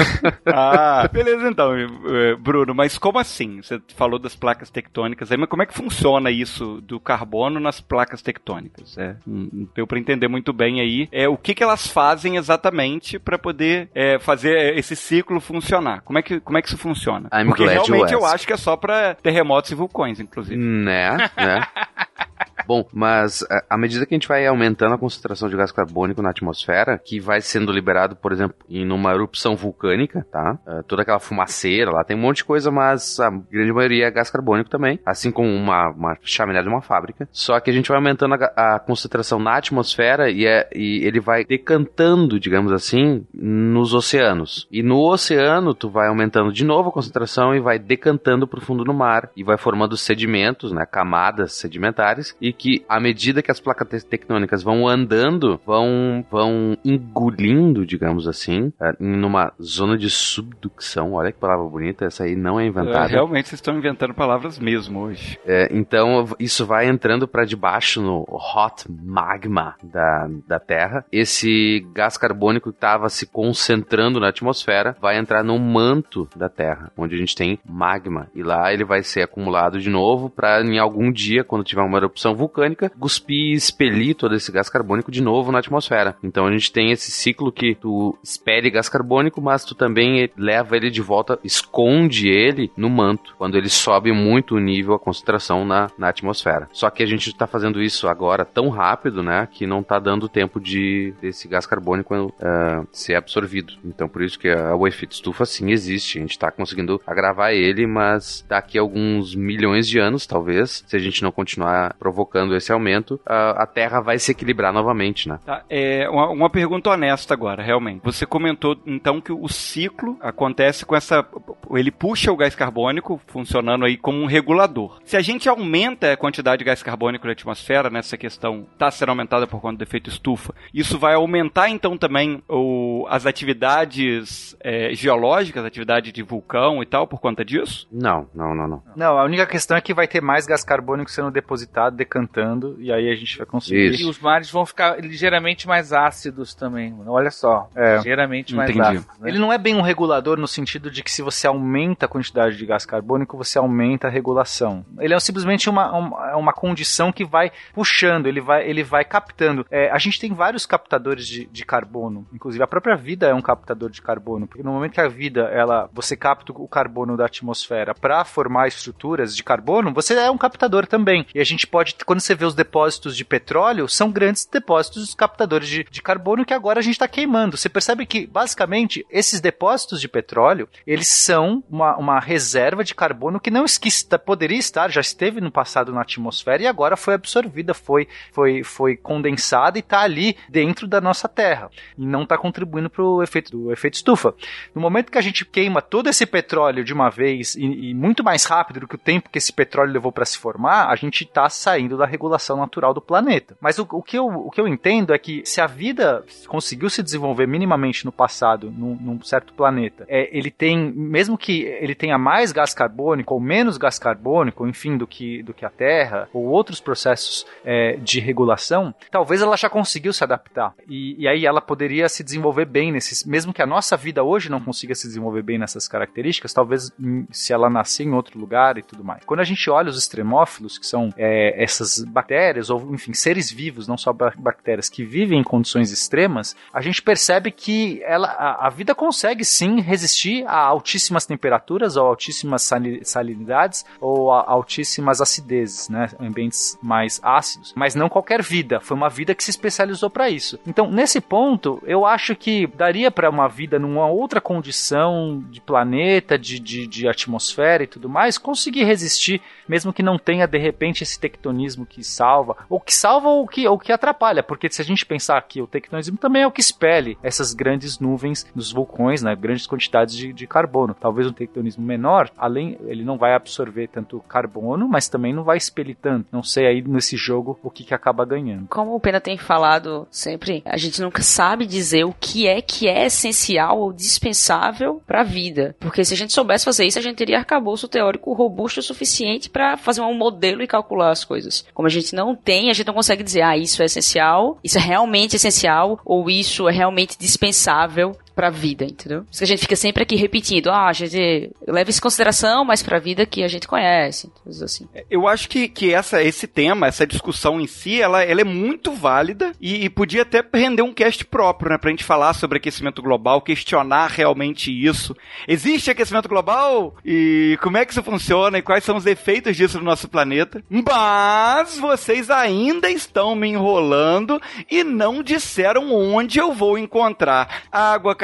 [0.45, 3.61] Ah, beleza então, eh, Bruno, mas como assim?
[3.61, 7.79] Você falou das placas tectônicas aí, mas como é que funciona isso do carbono nas
[7.79, 8.97] placas tectônicas?
[8.97, 11.07] É, não não deu pra entender muito bem aí.
[11.11, 16.01] É, o que, que elas fazem exatamente para poder é, fazer esse ciclo funcionar?
[16.01, 17.29] Como é que, como é que isso funciona?
[17.33, 20.57] I'm Porque realmente eu acho que é só para terremotos e vulcões, inclusive.
[20.57, 21.61] Né, né?
[22.67, 26.21] Bom, mas a- à medida que a gente vai aumentando a concentração de gás carbônico
[26.21, 30.57] na atmosfera, que vai sendo liberado, por exemplo, em uma erupção vulcânica, tá?
[30.65, 34.11] Ah, toda aquela fumaceira lá, tem um monte de coisa, mas a grande maioria é
[34.11, 37.27] gás carbônico também, assim como uma, uma chaminé de uma fábrica.
[37.31, 41.19] Só que a gente vai aumentando a, a concentração na atmosfera e, é- e ele
[41.19, 44.67] vai decantando, digamos assim, nos oceanos.
[44.71, 48.83] E no oceano, tu vai aumentando de novo a concentração e vai decantando pro fundo
[48.83, 53.59] do mar e vai formando sedimentos, né, camadas sedimentares e que à medida que as
[53.59, 61.13] placas te- tectônicas vão andando, vão vão engolindo, digamos assim, numa zona de subducção.
[61.13, 63.07] Olha que palavra bonita, essa aí não é É, inventada.
[63.07, 65.37] realmente vocês estão inventando palavras mesmo hoje.
[65.45, 71.05] É, então isso vai entrando para debaixo no hot magma da, da Terra.
[71.11, 76.91] Esse gás carbônico que estava se concentrando na atmosfera vai entrar no manto da Terra,
[76.97, 78.27] onde a gente tem magma.
[78.35, 81.97] E lá ele vai ser acumulado de novo para em algum dia, quando tiver uma
[81.97, 86.15] erupção vulcânica, cuspir e expelir todo esse gás carbônico de novo na atmosfera.
[86.23, 90.75] Então a gente tem esse ciclo que tu expele gás carbônico, mas tu também leva
[90.75, 95.63] ele de volta, esconde ele no manto, quando ele sobe muito o nível, a concentração
[95.65, 96.67] na, na atmosfera.
[96.73, 100.27] Só que a gente está fazendo isso agora tão rápido, né, que não tá dando
[100.27, 103.73] tempo de desse gás carbônico ah, ser absorvido.
[103.85, 106.17] Então por isso que a- o efeito estufa sim existe.
[106.17, 110.95] A gente está conseguindo agravar ele, mas daqui a alguns milhões de anos, talvez, se
[110.95, 115.39] a gente não continuar provocando esse aumento, a, a Terra vai se equilibrar novamente, né?
[115.45, 118.01] Tá, é uma, uma pergunta honesta agora, realmente.
[118.03, 121.25] Você comentou então que o ciclo acontece com essa.
[121.71, 124.99] Ele puxa o gás carbônico funcionando aí como um regulador.
[125.03, 129.09] Se a gente aumenta a quantidade de gás carbônico na atmosfera, nessa questão está sendo
[129.09, 134.93] aumentada por conta do efeito estufa, isso vai aumentar então também o, as atividades é,
[134.93, 137.87] geológicas, atividade de vulcão e tal, por conta disso?
[137.91, 138.83] Não, não, não, não.
[138.95, 142.75] Não, a única questão é que vai ter mais gás carbônico sendo depositado, decantando decantando
[142.79, 143.99] e aí a gente vai conseguir.
[143.99, 146.91] E os mares vão ficar ligeiramente mais ácidos também.
[146.91, 147.11] mano.
[147.11, 147.69] Olha só.
[147.75, 147.97] É.
[147.97, 148.97] ligeiramente mais Entendi.
[148.97, 149.19] ácidos.
[149.19, 149.29] né?
[149.29, 152.57] Ele não é bem um regulador no sentido de que se você aumenta a quantidade
[152.57, 154.85] de gás carbônico, você aumenta a regulação.
[154.99, 159.65] Ele é simplesmente uma, uma, uma condição que vai puxando, ele vai, ele vai captando.
[159.69, 163.41] É, a gente tem vários captadores de, de carbono, inclusive a própria vida é um
[163.41, 167.25] captador de carbono, porque no momento que a vida, ela, você capta o carbono da
[167.25, 171.25] atmosfera para formar estruturas de carbono, você é um captador também.
[171.33, 175.65] E a gente pode, quando você vê os depósitos de petróleo, são grandes depósitos captadores
[175.69, 177.55] de, de carbono que agora a gente está queimando.
[177.55, 183.39] Você percebe que, basicamente, esses depósitos de petróleo, eles são uma, uma reserva de carbono
[183.39, 187.73] que não esquis- poderia estar, já esteve no passado na atmosfera e agora foi absorvida,
[187.73, 191.69] foi, foi, foi condensada e está ali dentro da nossa Terra.
[191.97, 194.35] E não está contribuindo para o efeito, do efeito estufa.
[194.75, 198.21] No momento que a gente queima todo esse petróleo de uma vez e, e muito
[198.21, 201.23] mais rápido do que o tempo que esse petróleo levou para se formar, a gente
[201.23, 203.55] está saindo da regulação natural do planeta.
[203.61, 206.89] Mas o, o que eu, o que eu entendo é que se a vida conseguiu
[206.89, 211.93] se desenvolver minimamente no passado, num, num certo planeta, é, ele tem, mesmo que ele
[211.93, 216.27] tenha mais gás carbônico ou menos gás carbônico, enfim, do que, do que a Terra,
[216.33, 220.73] ou outros processos é, de regulação, talvez ela já conseguiu se adaptar.
[220.87, 224.49] E, e aí ela poderia se desenvolver bem nesses, mesmo que a nossa vida hoje
[224.49, 226.91] não consiga se desenvolver bem nessas características, talvez
[227.31, 229.23] se ela nascer em outro lugar e tudo mais.
[229.23, 233.87] Quando a gente olha os extremófilos, que são é, essas bactérias, ou enfim, seres vivos,
[233.87, 238.67] não só ba- bactérias, que vivem em condições extremas, a gente percebe que ela, a,
[238.67, 245.21] a vida consegue sim resistir a altíssimas temperaturas, ou altíssimas sali- salinidades, ou a altíssimas
[245.21, 246.09] acidezes, né?
[246.19, 247.73] Ambientes mais ácidos.
[247.75, 250.59] Mas não qualquer vida, foi uma vida que se especializou para isso.
[250.65, 256.37] Então, nesse ponto, eu acho que daria para uma vida numa outra condição de planeta,
[256.37, 261.03] de, de, de atmosfera e tudo mais, conseguir resistir, mesmo que não tenha de repente
[261.03, 264.85] esse tectonismo que salva, ou que salva ou que, ou que atrapalha, porque se a
[264.85, 269.21] gente pensar que o tectonismo também é o que expele essas grandes nuvens nos vulcões,
[269.21, 270.95] né, grandes quantidades de, de carbono.
[270.99, 275.57] Talvez um tectonismo menor, além, ele não vai absorver tanto carbono, mas também não vai
[275.57, 276.27] expelir tanto.
[276.31, 278.67] Não sei aí nesse jogo o que, que acaba ganhando.
[278.67, 282.87] Como o Pena tem falado sempre, a gente nunca sabe dizer o que é que
[282.87, 285.75] é essencial ou dispensável para a vida.
[285.79, 289.49] Porque se a gente soubesse fazer isso, a gente teria arcabouço teórico robusto o suficiente
[289.49, 291.60] para fazer um modelo e calcular as coisas.
[291.73, 294.77] Como a gente não tem, a gente não consegue dizer, ah, isso é essencial, isso
[294.77, 299.25] é realmente essencial, ou isso é realmente dispensável pra vida, entendeu?
[299.29, 302.65] Isso que a gente fica sempre aqui repetindo, ah, a gente leva isso em consideração,
[302.65, 304.31] mas pra vida que a gente conhece,
[304.63, 304.87] assim.
[305.09, 308.93] Eu acho que, que essa, esse tema, essa discussão em si, ela, ela é muito
[308.93, 311.77] válida e, e podia até render um cast próprio, né?
[311.77, 315.15] Pra gente falar sobre aquecimento global, questionar realmente isso.
[315.47, 316.95] Existe aquecimento global?
[317.05, 318.57] E como é que isso funciona?
[318.57, 320.63] E quais são os efeitos disso no nosso planeta?
[320.69, 328.15] Mas vocês ainda estão me enrolando e não disseram onde eu vou encontrar água,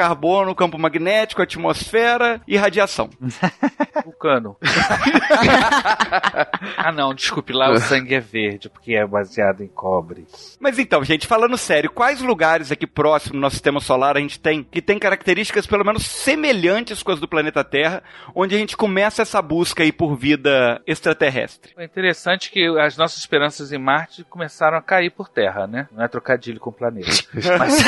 [0.54, 3.10] campo magnético, atmosfera e radiação.
[4.04, 4.56] Vulcano.
[6.76, 10.26] ah, não, desculpe, lá o sangue é verde, porque é baseado em cobre.
[10.60, 14.40] Mas então, gente, falando sério, quais lugares aqui próximo do nosso sistema solar a gente
[14.40, 18.02] tem que tem características pelo menos semelhantes com as do planeta Terra,
[18.34, 21.72] onde a gente começa essa busca aí por vida extraterrestre?
[21.76, 25.88] É interessante que as nossas esperanças em Marte começaram a cair por terra, né?
[25.92, 27.10] Não é trocadilho com o planeta.
[27.58, 27.84] mas,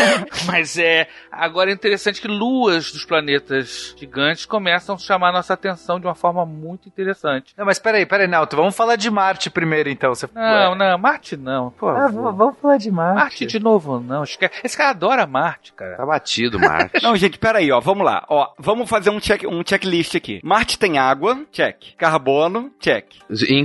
[0.47, 1.09] mas é.
[1.30, 6.14] Agora é interessante que luas dos planetas gigantes começam a chamar nossa atenção de uma
[6.14, 7.55] forma muito interessante.
[7.56, 10.14] Não, mas peraí, peraí, Nelton, vamos falar de Marte primeiro então.
[10.14, 10.28] Você...
[10.35, 11.70] Não, não, Marte não.
[11.70, 13.14] Pô, Ah, vamos falar de Marte.
[13.16, 14.24] Marte de novo, não.
[14.24, 15.97] Esse cara adora Marte, cara.
[15.97, 17.01] Tá batido, Marte.
[17.02, 18.24] Não, gente, peraí, ó, vamos lá.
[18.28, 20.40] Ó, vamos fazer um, check, um checklist aqui.
[20.44, 21.94] Marte tem água, check.
[21.97, 23.06] Carbono, check.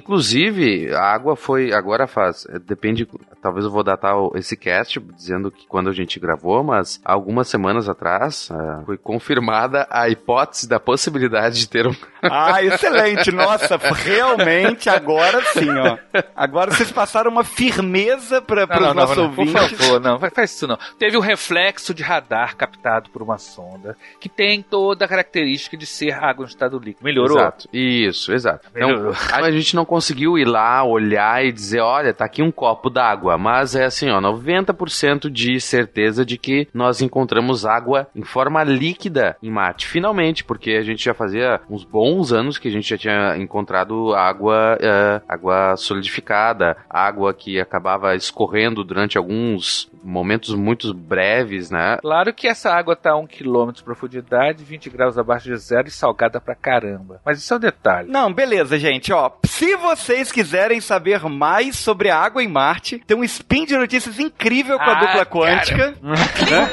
[0.06, 1.74] Inclusive, a água foi.
[1.74, 2.46] Agora faz.
[2.50, 3.08] é, Depende.
[3.42, 7.88] Talvez eu vou datar esse cast dizendo que quando a gente gravou, mas algumas semanas
[7.88, 11.96] atrás ah, foi confirmada a hipótese da possibilidade de ter um.
[12.28, 13.32] Ah, excelente.
[13.32, 15.96] Nossa, realmente, agora sim, ó.
[16.36, 20.20] Agora vocês passaram uma firmeza para Não, os não, não, nossos não, por favor, não,
[20.20, 20.76] fa- faz isso não.
[20.98, 25.86] Teve um reflexo de radar captado por uma sonda que tem toda a característica de
[25.86, 27.04] ser água em estado líquido.
[27.04, 27.38] Melhorou?
[27.38, 27.70] Exato.
[27.72, 28.68] Isso, exato.
[28.76, 29.14] Então, Melhorou.
[29.32, 33.38] a gente não conseguiu ir lá, olhar e dizer, olha, tá aqui um copo d'água.
[33.38, 39.36] Mas é assim, ó, 90% de certeza de que nós encontramos água em forma líquida
[39.42, 39.88] em Marte.
[39.88, 44.14] Finalmente, porque a gente já fazia uns bons anos que a gente já tinha encontrado
[44.14, 51.98] água, uh, água solidificada, água que acabava escorrendo durante alguns momentos muito breves, né?
[52.02, 55.88] Claro que essa água tá a um quilômetro de profundidade, 20 graus abaixo de zero
[55.88, 57.20] e salgada pra caramba.
[57.26, 58.10] Mas isso é um detalhe.
[58.12, 59.12] Não, beleza, gente.
[59.12, 63.76] Ó, se vocês quiserem saber mais sobre a água em Marte, tem um spin de
[63.76, 66.70] notícias incrível com a Ah, dupla quântica, né?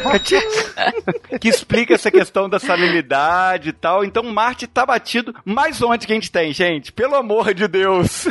[1.40, 4.04] que explica essa questão da salinidade e tal.
[4.04, 5.34] Então Marte tá batido.
[5.44, 6.92] Mas onde que a gente tem, gente?
[6.92, 8.28] Pelo amor de Deus.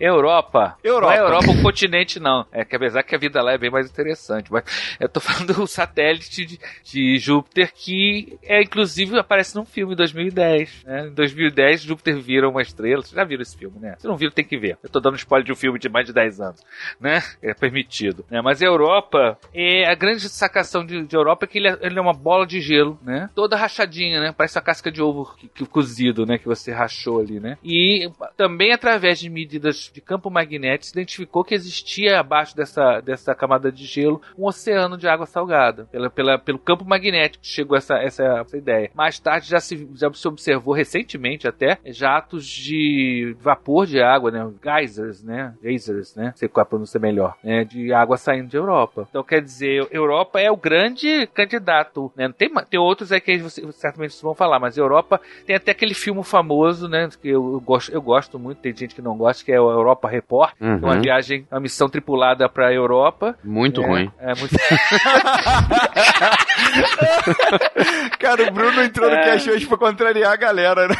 [0.00, 0.76] Europa.
[0.82, 1.06] Europa.
[1.06, 2.46] Não é Europa o continente, não.
[2.52, 4.50] É que apesar que a vida lá é bem mais interessante.
[4.50, 4.64] Mas
[4.98, 9.96] eu tô falando do satélite de, de Júpiter, que é inclusive aparece num filme em
[9.96, 10.84] 2010.
[10.84, 11.06] Né?
[11.08, 13.02] Em 2010, Júpiter vira uma estrela.
[13.02, 13.94] Vocês já viram esse filme, né?
[13.98, 14.78] Se não viram, tem que ver.
[14.82, 16.60] Eu tô dando spoiler de um filme de mais de 10 anos.
[17.00, 17.22] Né?
[17.42, 18.24] É permitido.
[18.30, 18.40] Né?
[18.42, 21.98] Mas a Europa, é, a grande sacação de, de Europa é que ele é, ele
[21.98, 23.30] é uma bola de gelo, né?
[23.34, 24.34] Toda rachadinha, né?
[24.36, 26.38] Parece uma casca de ovo que, que cozido, né?
[26.38, 27.56] Que você rachou ali, né?
[27.64, 33.34] E também através de medidas de campo magnético se identificou que existia abaixo dessa, dessa
[33.34, 35.86] camada de gelo um oceano de água salgada.
[35.90, 38.90] Pela, pela, pelo campo magnético chegou essa, essa, essa ideia.
[38.94, 44.50] Mais tarde já se, já se observou recentemente até jatos de vapor de água, né?
[44.62, 45.54] Geysers, né?
[45.62, 46.32] Geysers, né?
[46.36, 47.64] Sei qual é a pronúncia melhor, né?
[47.64, 49.06] De água saindo de Europa.
[49.08, 52.25] Então quer dizer, Europa é o grande candidato, né?
[52.34, 55.94] Tem, tem outros aí que vocês certamente vocês vão falar, mas Europa tem até aquele
[55.94, 57.08] filme famoso, né?
[57.20, 59.70] Que eu, eu gosto, eu gosto muito, tem gente que não gosta, que é o
[59.70, 61.00] Europa Report, que é uma Uhum.
[61.02, 63.36] viagem, uma missão tripulada pra Europa.
[63.44, 64.10] Muito É, ruim.
[64.18, 64.56] É muito
[68.18, 70.94] Cara, o Bruno entrou no cash hoje pra contrariar a galera, né?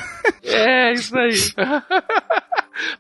[0.44, 1.32] É, isso aí.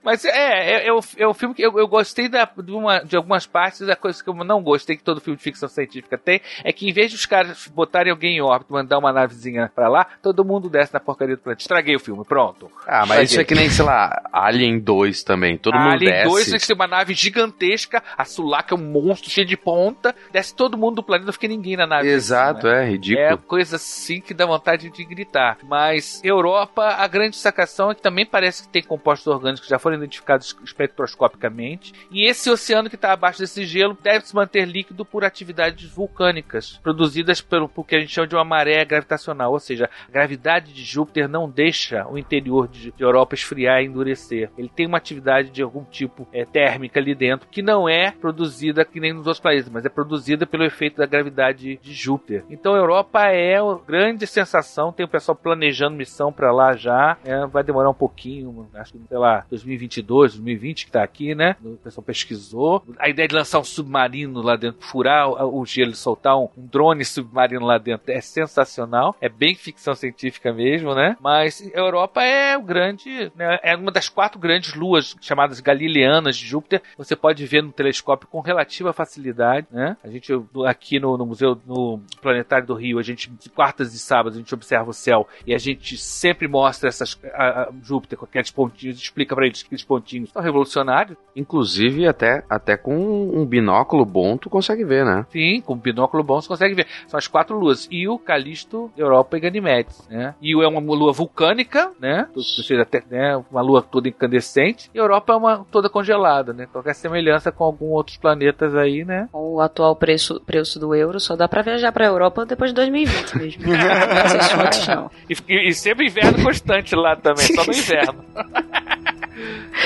[0.02, 3.00] Mas é, é, é, o, é o filme que eu, eu gostei da, de, uma,
[3.00, 6.16] de algumas partes, da coisa que eu não gostei, que todo filme de ficção científica
[6.16, 9.70] tem, é que em vez de os caras botarem alguém em órbita, mandar uma navezinha
[9.74, 11.62] pra lá, todo mundo desce na porcaria do planeta.
[11.62, 12.70] Estraguei o filme, pronto.
[12.86, 15.56] Ah, mas isso é que nem, sei lá, Alien 2 também.
[15.56, 16.28] Todo mundo Alien desce.
[16.28, 20.14] 2 tem que ser uma nave gigantesca, a Sulaka é um monstro cheio de ponta,
[20.32, 22.08] desce todo mundo do planeta, não fica ninguém na nave.
[22.08, 22.84] Exato, né?
[22.84, 23.26] é ridículo.
[23.26, 25.58] É coisa assim que dá vontade de gritar.
[25.64, 29.78] Mas Europa, a grande sacação é que também parece que tem compostos orgânicos que já
[29.78, 31.92] foram identificados espectroscopicamente.
[32.10, 36.78] E esse oceano que está abaixo desse gelo deve se manter líquido por atividades vulcânicas,
[36.82, 39.52] produzidas pelo por que a gente chama de uma maré gravitacional.
[39.52, 43.86] Ou seja, a gravidade de Júpiter não deixa o interior de, de Europa esfriar e
[43.86, 44.50] endurecer.
[44.56, 48.84] Ele tem uma atividade de algum tipo é, térmica ali dentro, que não é produzida
[48.84, 52.44] que nem nos outros países, mas é produzida pelo efeito da gravidade de Júpiter.
[52.48, 57.16] Então a Europa é uma grande sensação, tem o pessoal planejando missão para lá já,
[57.24, 61.56] é, vai demorar um pouquinho, acho que, sei lá, 2022, 2020 que tá aqui, né?
[61.64, 62.82] O pessoal pesquisou.
[62.98, 66.66] A ideia de lançar um submarino lá dentro, furar o, o gelo soltar um, um
[66.66, 71.16] drone submarino lá dentro é sensacional, é bem ficção científica mesmo, né?
[71.20, 73.58] Mas a Europa é o grande, né?
[73.62, 78.28] é uma das quatro grandes luas chamadas galileanas de Júpiter, você pode ver no telescópio
[78.28, 79.96] com relativa facilidade, né?
[80.02, 80.32] A gente
[80.66, 84.40] aqui no, no museu, no planetário do Rio, a gente de quartas e sábados a
[84.40, 88.50] gente observa o céu e a gente sempre mostra essas a, a Júpiter com aqueles
[88.50, 91.16] pontinhos, explica pra eles que aqueles pontinhos são revolucionários.
[91.34, 95.26] Inclusive, até, até com um binóculo bom, tu consegue ver, né?
[95.30, 96.86] Sim, com um binóculo bom você consegue ver.
[97.06, 97.75] São as quatro luas.
[97.90, 100.34] E o Calisto, Europa e Ganymedes, né?
[100.40, 102.28] Io é uma lua vulcânica, né?
[102.34, 103.36] Ou seja, até, né?
[103.50, 104.90] uma lua toda incandescente.
[104.94, 106.66] E Europa é uma toda congelada, né?
[106.72, 109.28] Qualquer semelhança com alguns outros planetas aí, né?
[109.32, 113.38] O atual preço, preço do euro, só dá pra viajar pra Europa depois de 2020
[113.38, 113.62] mesmo.
[114.88, 115.10] Não.
[115.28, 118.24] E, e sempre inverno constante lá também, só no inverno.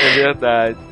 [0.03, 0.90] é verdade.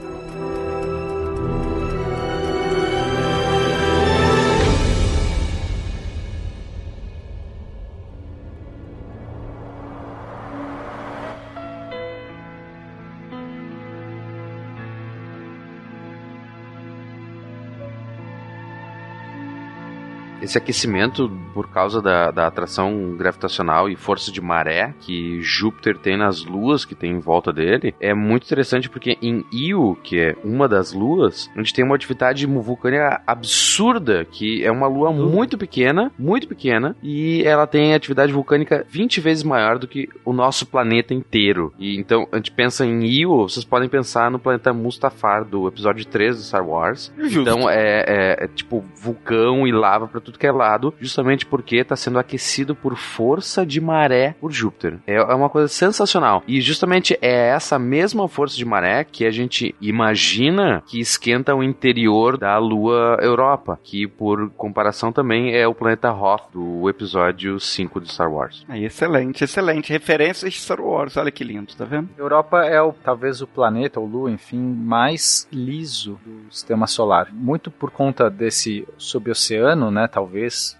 [20.49, 26.17] Esse aquecimento, por causa da, da atração gravitacional e força de maré que Júpiter tem
[26.17, 30.37] nas luas que tem em volta dele, é muito interessante porque em Io, que é
[30.43, 35.59] uma das luas, a gente tem uma atividade vulcânica absurda, que é uma lua muito
[35.59, 40.65] pequena, muito pequena, e ela tem atividade vulcânica 20 vezes maior do que o nosso
[40.65, 41.75] planeta inteiro.
[41.79, 46.07] E então, a gente pensa em Io, vocês podem pensar no planeta Mustafar, do episódio
[46.07, 47.13] 3 do Star Wars.
[47.19, 47.41] Justo.
[47.43, 51.77] Então, é, é- é tipo vulcão e lava pra tudo que é lado, justamente porque
[51.77, 54.99] está sendo aquecido por força de maré por Júpiter.
[55.07, 56.43] É, é uma coisa sensacional.
[56.47, 61.63] E justamente é essa mesma força de maré que a gente imagina que esquenta o
[61.63, 68.01] interior da Lua Europa, que por comparação também é o planeta Hoth do episódio 5
[68.01, 68.65] de Star Wars.
[68.69, 69.93] Aí, excelente, excelente.
[69.93, 72.09] Referências de Star Wars, olha que lindo, tá vendo?
[72.17, 77.29] Europa é o, talvez o planeta, ou Lua, enfim, mais liso do sistema solar.
[77.33, 80.07] Muito por conta desse suboceano, né?
[80.07, 80.28] Talvez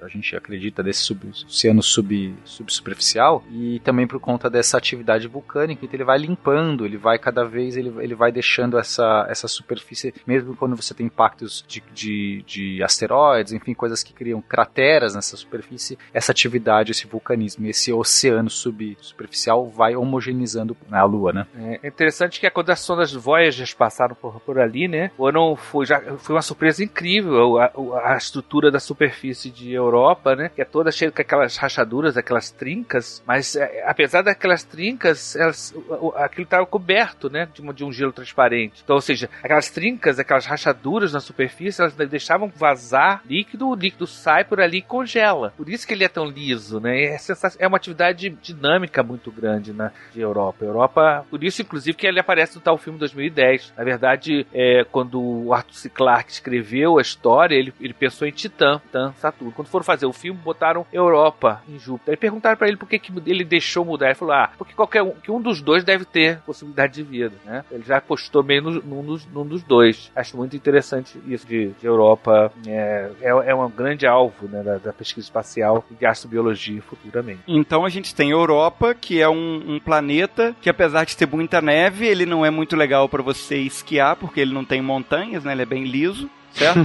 [0.01, 5.85] a gente acredita desse suboceano sub, subsuperficial e também por conta dessa atividade vulcânica.
[5.85, 10.15] Então ele vai limpando, ele vai cada vez ele, ele vai deixando essa, essa superfície,
[10.27, 15.37] mesmo quando você tem impactos de, de, de asteroides, enfim, coisas que criam crateras nessa
[15.37, 21.47] superfície, essa atividade, esse vulcanismo, esse oceano subsuperficial vai homogeneizando a Lua, né?
[21.83, 26.01] É interessante que quando as sondas Voyager passaram por, por ali, né, foram, foi, já,
[26.19, 27.71] foi uma surpresa incrível a,
[28.05, 32.51] a, estrutura da superfície de Europa, né, que é toda cheia com aquelas rachaduras, aquelas
[32.51, 35.75] trincas, mas é, apesar daquelas trincas, elas,
[36.17, 38.83] aquilo estava coberto, né, de, de um gelo transparente.
[38.83, 44.07] Então, ou seja, aquelas trincas, aquelas rachaduras na superfície, elas deixavam vazar líquido, o líquido
[44.07, 45.53] sai por ali e congela.
[45.57, 47.05] Por isso que ele é tão liso, né?
[47.05, 47.17] É,
[47.59, 50.65] é uma atividade dinâmica muito grande né, de Europa.
[50.65, 53.75] Europa, por isso inclusive que ele aparece no tal filme 2010.
[53.77, 55.89] Na verdade, é, quando o Arthur C.
[55.89, 59.53] Clarke escreveu a história, ele, ele pensou em Titã, Titã, Saturno.
[59.53, 62.13] Quando foram fazer o filme, botaram Europa em Júpiter.
[62.13, 64.07] Aí perguntaram para ele por que, que ele deixou mudar.
[64.07, 67.35] Ele falou: ah, porque qualquer um, que um dos dois deve ter possibilidade de vida,
[67.45, 67.65] né?
[67.71, 70.11] Ele já apostou meio no, num, dos, num dos dois.
[70.15, 72.53] Acho muito interessante isso de, de Europa.
[72.67, 77.41] É, é, é um grande alvo né, da, da, pesquisa espacial e de astrobiologia futuramente.
[77.47, 81.61] Então a gente tem Europa, que é um, um planeta que, apesar de ter muita
[81.61, 85.53] neve, ele não é muito legal para você esquiar, porque ele não tem montanhas, né?
[85.53, 86.29] Ele é bem liso
[86.59, 86.81] certo?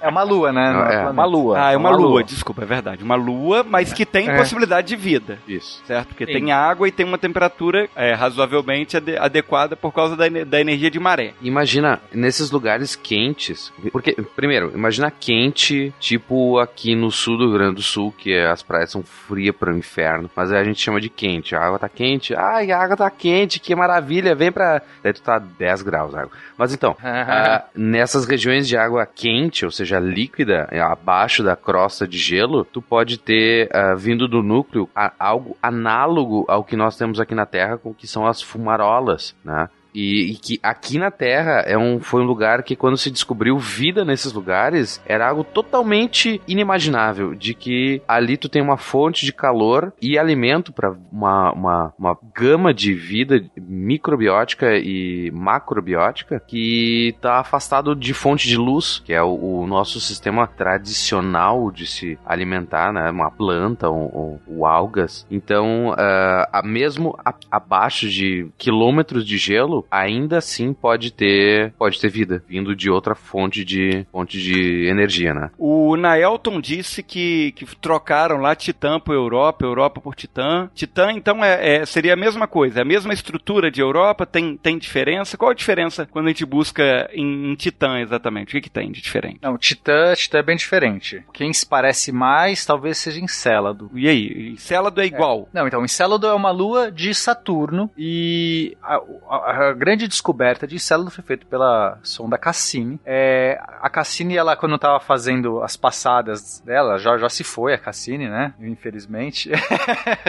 [0.00, 0.72] é uma lua, né?
[0.72, 1.58] Não, é, uma lua.
[1.58, 2.08] Ah, é uma, uma lua.
[2.08, 2.24] lua.
[2.24, 3.02] desculpa, é verdade.
[3.02, 4.36] Uma lua, mas que tem é.
[4.36, 5.38] possibilidade de vida.
[5.46, 5.82] Isso.
[5.86, 6.08] Certo?
[6.08, 6.32] Porque Sim.
[6.32, 10.90] tem água e tem uma temperatura é, razoavelmente ade adequada por causa da, da energia
[10.90, 11.34] de maré.
[11.40, 17.76] Imagina, nesses lugares quentes, porque, primeiro, imagina quente, tipo aqui no sul do Rio Grande
[17.76, 21.08] do Sul, que as praias são frias para o inferno, mas a gente chama de
[21.08, 21.54] quente.
[21.54, 24.82] A água tá quente, ai, a água tá quente, que maravilha, vem pra...
[25.02, 26.32] Daí tu tá 10 graus a água.
[26.56, 32.06] Mas então, uh, nessas regiões de água quente, ou seja, líquida, é, abaixo da crosta
[32.06, 36.96] de gelo, tu pode ter, uh, vindo do núcleo, a, algo análogo ao que nós
[36.96, 39.68] temos aqui na Terra, com que são as fumarolas, né?
[39.94, 43.58] E, e, que aqui na Terra é um, foi um lugar que, quando se descobriu
[43.58, 47.34] vida nesses lugares, era algo totalmente inimaginável.
[47.34, 52.18] De que ali tu tem uma fonte de calor e alimento para uma, uma, uma
[52.34, 59.22] gama de vida microbiótica e macrobiótica que está afastado de fonte de luz, que é
[59.22, 63.10] o, o, nosso sistema tradicional de se alimentar, né?
[63.10, 65.26] Uma planta ou, ou algas.
[65.30, 72.00] Então, uh, a, mesmo a, abaixo de quilômetros de gelo, ainda assim pode ter pode
[72.00, 75.50] ter vida vindo de outra fonte de fonte de energia, né?
[75.58, 80.70] O Naelton disse que, que trocaram lá Titã por Europa, Europa por Titã.
[80.74, 84.78] Titã então é, é, seria a mesma coisa, a mesma estrutura de Europa, tem, tem
[84.78, 85.36] diferença?
[85.36, 88.48] Qual a diferença quando a gente busca em, em Titã exatamente?
[88.48, 89.38] O que, que tem de diferente?
[89.42, 91.24] Não, Titã, Titã é bem diferente.
[91.32, 93.90] Quem se parece mais talvez seja Encélado.
[93.94, 95.48] E aí, Encélado é igual?
[95.52, 95.58] É.
[95.58, 100.66] Não, então Encélado é uma lua de Saturno e a, a, a a grande descoberta
[100.66, 103.00] de Encélado foi feita pela sonda Cassini.
[103.04, 107.78] É, a Cassini, ela, quando estava fazendo as passadas dela, já, já se foi a
[107.78, 108.52] Cassini, né?
[108.60, 109.50] Infelizmente.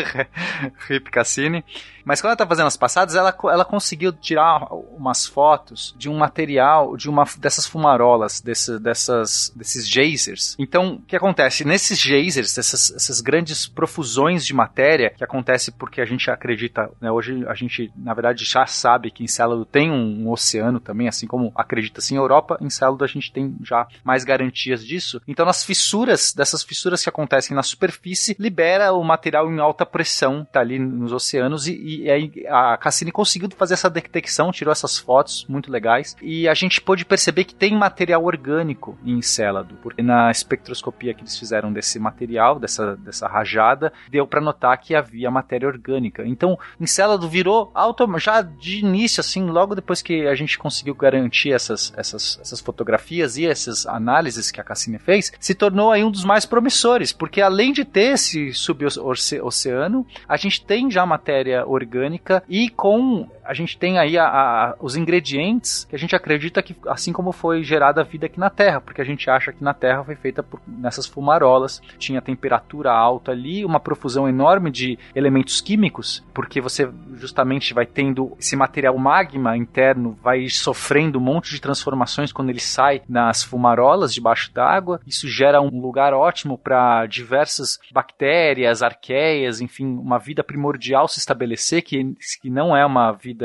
[0.87, 1.63] Rip Cassini.
[2.05, 6.17] Mas quando ela tá fazendo as passadas, ela, ela conseguiu tirar umas fotos de um
[6.17, 10.55] material, de uma dessas fumarolas, desse, dessas, desses geysers.
[10.59, 11.65] Então, o que acontece?
[11.65, 17.11] Nesses geysers, essas, essas grandes profusões de matéria, que acontece porque a gente acredita, né,
[17.11, 21.27] hoje a gente, na verdade, já sabe que Encélado tem um, um oceano também, assim
[21.27, 25.21] como acredita-se em Europa, em Encélado a gente tem já mais garantias disso.
[25.27, 30.45] Então, nas fissuras, dessas fissuras que acontecem na superfície, libera o material em alta pressão,
[30.45, 35.45] tá ali nos oceanos, e, e a Cassini conseguiu fazer essa detecção, tirou essas fotos
[35.47, 40.31] muito legais e a gente pôde perceber que tem material orgânico em Encélado, porque na
[40.31, 45.67] espectroscopia que eles fizeram desse material, dessa, dessa rajada, deu para notar que havia matéria
[45.67, 46.23] orgânica.
[46.25, 47.71] Então, Encélado virou
[48.17, 53.37] já de início, assim, logo depois que a gente conseguiu garantir essas, essas, essas fotografias
[53.37, 57.41] e essas análises que a Cassini fez, se tornou aí um dos mais promissores, porque
[57.41, 63.53] além de ter esse suboceano, a gente tem já matéria orgânica orgânica e com a
[63.53, 67.63] gente tem aí a, a, os ingredientes que a gente acredita que, assim como foi
[67.63, 70.43] gerada a vida aqui na Terra, porque a gente acha que na Terra foi feita
[70.43, 76.89] por, nessas fumarolas, tinha temperatura alta ali, uma profusão enorme de elementos químicos, porque você
[77.15, 82.59] justamente vai tendo esse material magma interno, vai sofrendo um monte de transformações quando ele
[82.59, 84.99] sai nas fumarolas debaixo d'água.
[85.05, 91.81] Isso gera um lugar ótimo para diversas bactérias, arqueias, enfim, uma vida primordial se estabelecer,
[91.81, 93.40] que, que não é uma vida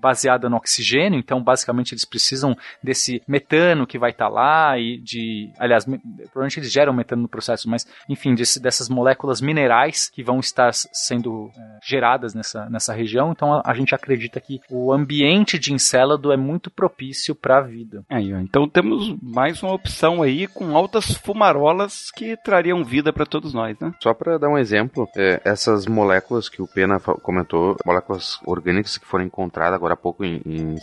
[0.00, 4.98] baseada no oxigênio, então basicamente eles precisam desse metano que vai estar tá lá e
[4.98, 10.08] de, aliás, me, provavelmente eles geram metano no processo, mas enfim, desse, dessas moléculas minerais
[10.08, 14.60] que vão estar sendo é, geradas nessa, nessa região, então a, a, gente acredita que
[14.70, 18.04] o ambiente de Encélado é muito propício para a vida.
[18.08, 23.52] Aí, então temos mais uma opção aí com altas fumarolas que trariam vida para todos
[23.52, 23.92] nós, né?
[24.02, 29.06] Só para dar um exemplo, é, essas moléculas que o Pena comentou, moléculas orgânicas que
[29.06, 30.76] foram encontradas agora há pouco em, em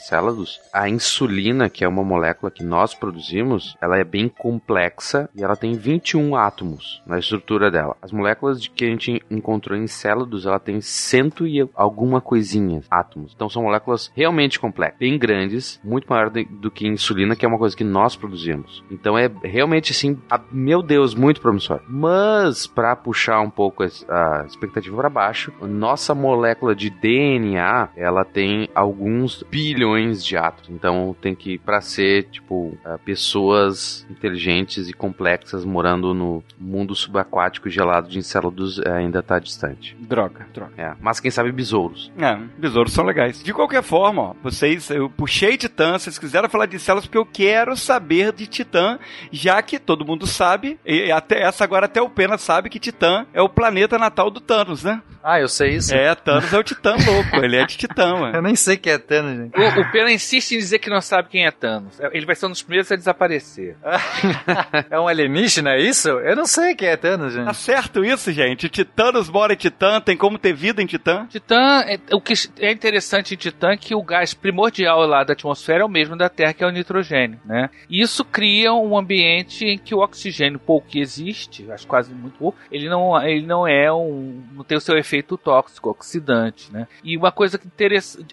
[0.71, 5.55] a insulina, que é uma molécula que nós produzimos, ela é bem complexa e ela
[5.55, 7.95] tem 21 átomos na estrutura dela.
[8.01, 13.33] As moléculas que a gente encontrou em Célados, ela tem cento e alguma coisinha átomos.
[13.35, 17.57] Então são moléculas realmente complexas, bem grandes, muito maior do que insulina, que é uma
[17.57, 18.83] coisa que nós produzimos.
[18.91, 21.81] Então é realmente assim, a, meu Deus, muito promissor.
[21.87, 28.23] Mas para puxar um pouco a, a expectativa para baixo, nossa molécula de DNA, ela
[28.33, 30.69] tem alguns bilhões de átomos.
[30.69, 37.69] Então tem que para ser tipo uh, pessoas inteligentes e complexas morando no mundo subaquático
[37.69, 39.95] gelado de Encélados uh, ainda está distante.
[39.99, 40.73] Droga, droga.
[40.77, 42.11] É, mas quem sabe besouros.
[42.17, 43.43] É, besouros são legais.
[43.43, 47.25] De qualquer forma, ó, vocês, eu puxei Titã, vocês quiseram falar de Encélados porque eu
[47.25, 48.97] quero saber de Titã,
[49.31, 53.25] já que todo mundo sabe, e até essa agora até o Pena sabe que Titã
[53.33, 55.01] é o planeta natal do Thanos, né?
[55.23, 55.93] Ah, eu sei isso.
[55.93, 58.37] É, Thanos é o Titã louco, ele é de Titã, mano.
[58.37, 59.59] Eu nem sei quem é Thanos, gente.
[59.59, 61.99] O, o Pena insiste em dizer que não sabe quem é Thanos.
[62.11, 63.75] Ele vai ser um dos primeiros a desaparecer.
[64.89, 66.09] é um alienígena, é isso?
[66.09, 67.45] Eu não sei quem é Thanos, gente.
[67.45, 68.69] Tá certo isso, gente.
[68.69, 71.27] Titanos mora em Titã, tem como ter vida em Titã?
[71.27, 75.33] Titã, é, o que é interessante em Titã é que o gás primordial lá da
[75.33, 77.69] atmosfera é o mesmo da Terra, que é o nitrogênio, né?
[77.89, 82.37] E isso cria um ambiente em que o oxigênio pouco que existe, acho quase muito
[82.37, 86.87] pouco, ele não, ele não é um, não tem o seu efeito tóxico, oxidante, né?
[87.03, 87.67] E uma coisa que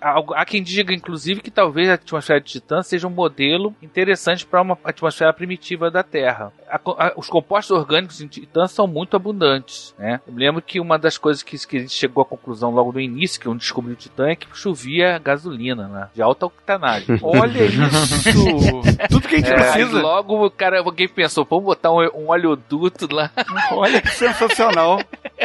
[0.00, 4.62] há quem diga inclusive que talvez a atmosfera de Titã seja um modelo interessante para
[4.62, 6.52] uma atmosfera primitiva da Terra.
[6.68, 10.20] A, a, os compostos orgânicos em Titã são muito abundantes, né?
[10.26, 12.92] Eu me lembro que uma das coisas que, que a gente chegou à conclusão logo
[12.92, 16.08] no início, que eu descobri o Titã, é que chovia gasolina, né?
[16.14, 17.18] De alta octanagem.
[17.22, 18.98] Olha isso!
[19.08, 20.00] Tudo que a gente é, precisa.
[20.00, 23.30] logo o cara, alguém pensou, vamos botar um, um oleoduto lá.
[23.72, 25.00] Olha que sensacional.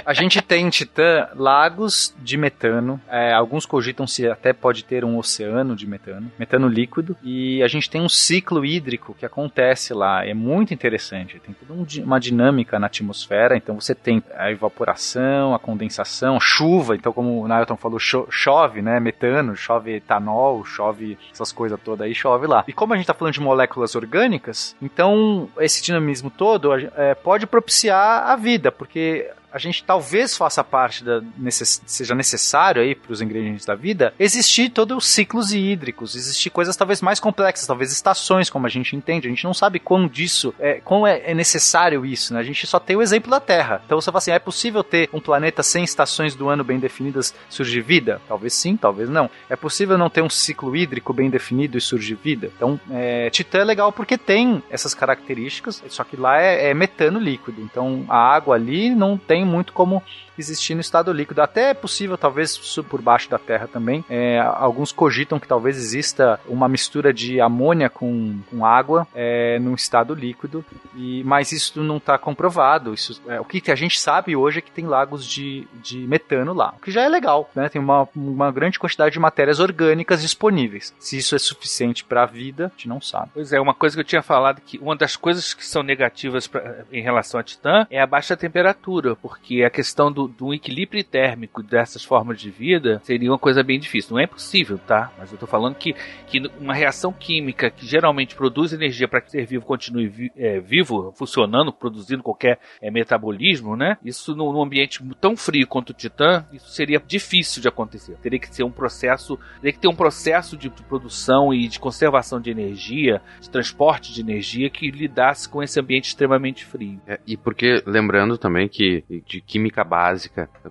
[0.06, 3.00] A gente tem em Titã lagos de metano.
[3.10, 7.16] É, alguns cogitam se até pode ter um oceano de metano, metano líquido.
[7.24, 10.26] E a gente tem um ciclo hídrico que acontece lá.
[10.26, 11.40] É muito interessante.
[11.40, 13.58] Tem toda um, uma dinâmica na atmosfera.
[13.58, 16.96] Então você tem a evaporação, a condensação, chuva.
[16.96, 19.00] Então, como o Nailton falou, cho chove, né?
[19.00, 22.64] Metano, chove etanol, chove essas coisas todas aí, chove lá.
[22.68, 27.48] E como a gente está falando de moléculas orgânicas, então esse dinamismo todo é, pode
[27.48, 33.14] propiciar a vida, porque a gente talvez faça parte da necess, seja necessário aí para
[33.14, 37.90] os ingredientes da vida existir todos os ciclos hídricos, existir coisas talvez mais complexas, talvez
[37.90, 39.28] estações, como a gente entende.
[39.28, 42.42] A gente não sabe quão disso, é, quão é, é necessário isso, né?
[42.42, 43.82] A gente só tem o exemplo da Terra.
[43.86, 47.34] Então você fala assim, é possível ter um planeta sem estações do ano bem definidas
[47.50, 48.22] surgir vida?
[48.28, 49.30] Talvez sim, talvez não.
[49.50, 52.52] É possível não ter um ciclo hídrico bem definido e surgir vida?
[52.58, 57.20] Então, é, Titã é legal porque tem essas características, só que lá é, é metano
[57.20, 57.62] líquido.
[57.62, 60.04] Então a água ali não tem muito como
[60.38, 61.42] existir no estado líquido.
[61.42, 62.58] Até é possível, talvez,
[62.90, 64.04] por baixo da Terra também.
[64.10, 69.74] É, alguns cogitam que talvez exista uma mistura de amônia com, com água é, no
[69.74, 70.64] estado líquido,
[70.96, 72.94] e, mas isso não está comprovado.
[72.94, 76.54] Isso, é, o que a gente sabe hoje é que tem lagos de, de metano
[76.54, 77.50] lá, o que já é legal.
[77.56, 77.70] Né?
[77.70, 80.94] Tem uma, uma grande quantidade de matérias orgânicas disponíveis.
[81.00, 83.32] Se isso é suficiente para a vida, a gente não sabe.
[83.34, 86.48] Pois é, uma coisa que eu tinha falado que uma das coisas que são negativas
[86.48, 91.04] pra, em relação a Titã é a baixa temperatura, porque a questão do, do equilíbrio
[91.04, 94.16] térmico dessas formas de vida seria uma coisa bem difícil.
[94.16, 95.12] Não é possível, tá?
[95.18, 95.94] Mas eu tô falando que,
[96.28, 100.32] que uma reação química que geralmente produz energia para que o ser vivo continue vi,
[100.36, 103.98] é, vivo, funcionando, produzindo qualquer é, metabolismo, né?
[104.04, 108.18] Isso num, num, ambiente tão frio quanto o Titã, isso seria difícil de acontecer.
[108.22, 111.80] Teria que ser um processo, teria que ter um processo de, de produção e de
[111.80, 117.00] conservação de energia, de transporte de energia que lidasse com esse ambiente extremamente frio.
[117.08, 120.15] É, e porque lembrando também que de química básica,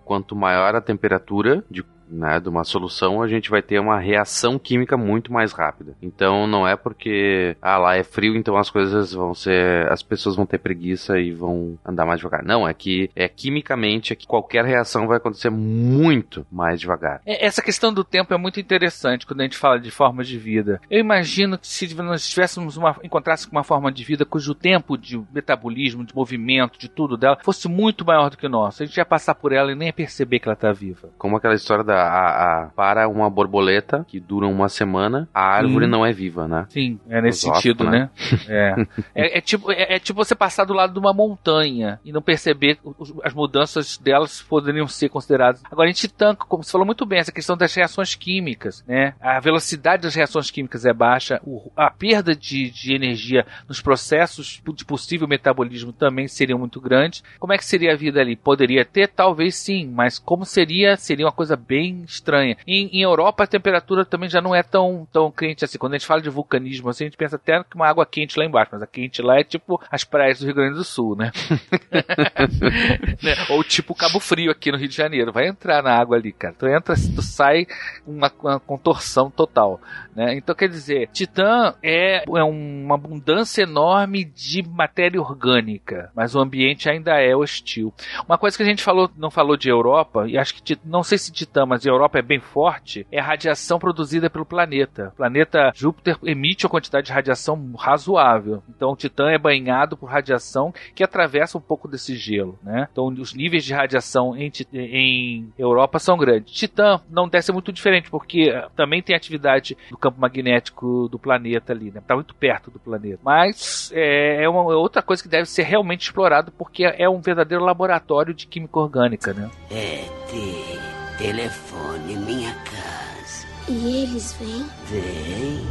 [0.04, 4.58] quanto maior a temperatura de né, de uma solução, a gente vai ter uma reação
[4.58, 5.96] química muito mais rápida.
[6.02, 9.90] Então não é porque ah, lá é frio, então as coisas vão ser.
[9.90, 12.44] as pessoas vão ter preguiça e vão andar mais devagar.
[12.44, 17.20] Não, é que é quimicamente é que qualquer reação vai acontecer muito mais devagar.
[17.26, 20.38] É, Essa questão do tempo é muito interessante quando a gente fala de formas de
[20.38, 20.80] vida.
[20.90, 25.22] Eu imagino que se nós tivéssemos uma, encontrássemos uma forma de vida cujo tempo de
[25.32, 28.96] metabolismo, de movimento, de tudo dela, fosse muito maior do que o nosso, a gente
[28.96, 31.10] ia passar por ela e nem ia perceber que ela tá viva.
[31.18, 35.86] Como aquela história da a, a- para uma borboleta que dura uma semana, a árvore
[35.86, 35.88] Hum.
[35.88, 36.66] não é viva, né?
[36.68, 38.10] Sim, é nesse sentido, né?
[38.48, 38.74] É.
[39.14, 42.20] É, é tipo, é, é tipo você passar do lado de uma montanha e não
[42.22, 42.78] perceber
[43.22, 45.62] as mudanças delas poderiam ser consideradas.
[45.70, 49.14] Agora, em Titã, como você falou muito bem, essa questão das reações químicas, né?
[49.20, 54.60] A velocidade das reações químicas é baixa, o- a perda de, de energia nos processos
[54.74, 57.22] de possível metabolismo também seria muito grande.
[57.38, 58.36] Como é que seria a vida ali?
[58.36, 59.08] Poderia ter?
[59.08, 60.96] Talvez sim, mas como seria?
[60.96, 62.56] Seria uma coisa bem estranha.
[62.66, 65.78] Em, em Europa, a temperatura também já não é tão, tão quente assim.
[65.78, 68.38] Quando a gente fala de vulcanismo, assim, a gente pensa até que uma água quente
[68.38, 71.16] lá embaixo, mas a quente lá é tipo as praias do Rio Grande do Sul,
[71.16, 71.30] né?
[73.22, 73.34] Né?
[73.50, 75.32] Ou tipo Cabo Frio aqui no Rio de Janeiro.
[75.32, 76.54] Vai entrar na água ali, cara.
[76.58, 77.66] Tu entra, tu sai
[78.06, 79.80] uma, uma contorção total.
[80.14, 80.36] Né?
[80.36, 86.88] Então, quer dizer, Titã é, é uma abundância enorme de matéria orgânica, mas o ambiente
[86.88, 87.92] ainda é hostil.
[88.26, 91.18] Uma coisa que a gente falou, não falou de Europa, e acho que não sei
[91.18, 95.08] se Titã, mas a Europa é bem forte, é a radiação produzida pelo planeta.
[95.12, 98.62] O planeta Júpiter emite uma quantidade de radiação razoável.
[98.68, 102.86] Então, o Titã é banhado por radiação que atravessa um pouco desse gelo, né?
[102.92, 106.54] Então, os níveis de radiação em, em Europa são grandes.
[106.54, 111.18] Titã não deve ser muito diferente, porque eh, também tem atividade do campo magnético do
[111.18, 112.00] planeta ali, né?
[112.06, 113.18] Tá muito perto do planeta.
[113.24, 117.20] Mas é, é uma é outra coisa que deve ser realmente explorado, porque é um
[117.20, 119.50] verdadeiro laboratório de química orgânica, né?
[119.72, 123.46] É, telefone minha casa.
[123.68, 124.66] E eles vêm?
[124.90, 125.66] Vem.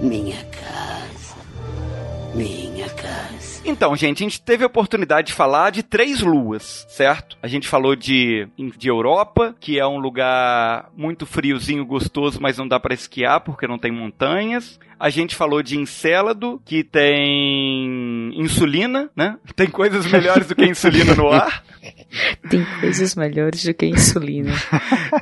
[0.00, 1.36] Minha casa.
[2.34, 3.60] Minha casa.
[3.64, 7.36] Então, gente, a gente teve a oportunidade de falar de três luas, certo?
[7.42, 12.66] A gente falou de, de Europa, que é um lugar muito friozinho, gostoso, mas não
[12.66, 14.80] dá pra esquiar porque não tem montanhas.
[14.98, 19.36] A gente falou de Encélado, que tem insulina, né?
[19.54, 21.62] Tem coisas melhores do que insulina no ar.
[22.48, 24.52] Tem coisas melhores do que insulina.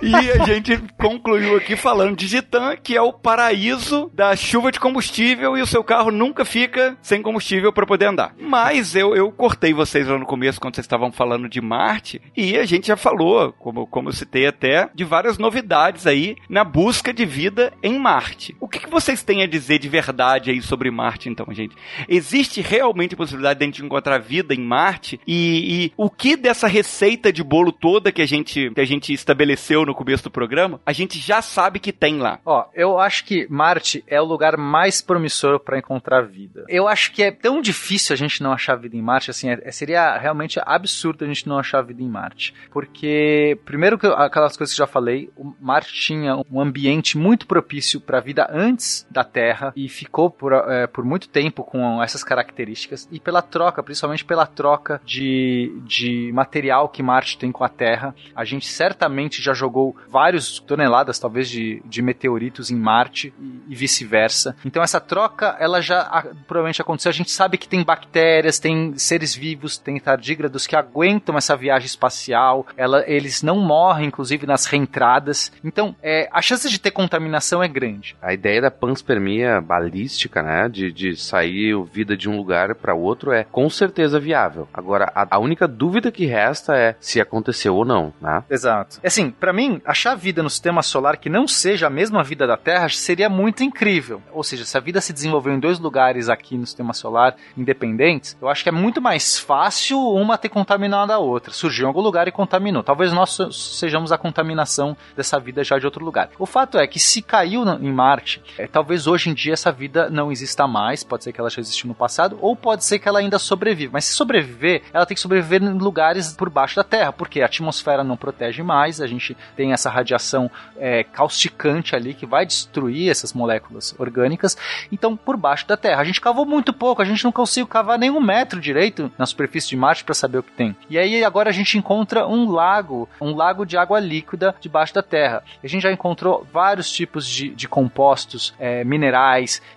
[0.03, 4.79] E a gente concluiu aqui falando de Titã, que é o paraíso da chuva de
[4.79, 8.35] combustível e o seu carro nunca fica sem combustível para poder andar.
[8.39, 12.57] Mas eu, eu cortei vocês lá no começo quando vocês estavam falando de Marte e
[12.57, 17.13] a gente já falou, como, como eu citei até, de várias novidades aí na busca
[17.13, 18.57] de vida em Marte.
[18.61, 21.77] O que, que vocês têm a dizer de verdade aí sobre Marte, então, gente?
[22.09, 25.21] Existe realmente a possibilidade de a gente encontrar vida em Marte?
[25.27, 29.13] E, e o que dessa receita de bolo toda que a gente, que a gente
[29.13, 32.39] estabeleceu no começo do programa, a gente já sabe que tem lá?
[32.45, 36.65] Ó, eu acho que Marte é o lugar mais promissor pra encontrar vida.
[36.69, 39.71] Eu acho que é tão difícil a gente não achar vida em Marte, assim, é-
[39.71, 42.55] seria realmente absurdo a gente não achar vida em Marte.
[42.71, 48.01] Porque, primeiro aquelas coisas que eu já falei, o Marte tinha um ambiente muito propício
[48.01, 53.09] pra vida antes da Terra e ficou por, eh, por muito tempo com essas características
[53.11, 58.15] e pela troca, principalmente pela troca de, de material que Marte tem com a Terra.
[58.35, 63.75] A gente certamente já jogou vários toneladas, talvez, de, de meteoritos em Marte e, e
[63.75, 64.57] vice-versa.
[64.65, 67.11] Então essa troca, ela já a- provavelmente aconteceu.
[67.11, 71.87] A gente sabe que tem bactérias, tem seres vivos, tem tardígrados que aguentam essa viagem
[71.87, 72.67] espacial.
[72.77, 75.53] Ela, eles não morrem, inclusive, nas reentradas.
[75.65, 78.17] Então, é, a chance de ter contaminação é grande.
[78.21, 83.33] A ideia da panspermia balística, né, de, de sair vida de um lugar para outro
[83.33, 84.69] é com certeza viável.
[84.73, 88.43] Agora, a, a única dúvida que resta é se aconteceu ou não, né?
[88.51, 88.99] Exato.
[89.05, 92.57] Assim, pra mim, achar vida no sistema solar que não seja a mesma vida da
[92.57, 94.23] Terra seria muito incrível.
[94.33, 98.37] Ou seja, se a vida se desenvolveu em dois lugares aqui no sistema solar independentes,
[98.41, 101.53] eu acho que é muito mais fácil uma ter contaminado a outra.
[101.53, 102.83] Surgiu em algum lugar e contaminou.
[102.83, 106.31] Talvez nós sejamos a contaminação dessa vida já de outro lugar.
[106.39, 110.09] O fato é que se caiu em Marte, é, talvez hoje em dia essa vida
[110.11, 111.03] não exista mais.
[111.03, 113.93] Pode ser que ela já existiu no passado, ou pode ser que ela ainda sobreviva.
[113.95, 117.47] Mas se sobreviver, ela tem que sobreviver em lugares por baixo da Terra, porque a
[117.47, 123.11] atmosfera não protege mais, a gente tem essa radiação é, causticante ali que vai destruir
[123.11, 124.57] essas moléculas orgânicas.
[124.93, 126.03] Então, por baixo da Terra.
[126.03, 127.03] A gente cavou muito pouco.
[127.03, 130.43] A gente não conseguiu cavar nenhum metro direito na superfície de Marte para saber o
[130.43, 130.77] que tem.
[130.89, 135.03] E aí agora a gente encontra um lago, um lago de água líquida debaixo da
[135.03, 135.43] Terra.
[135.63, 139.20] A gente já encontrou vários tipos de, de compostos é, minerais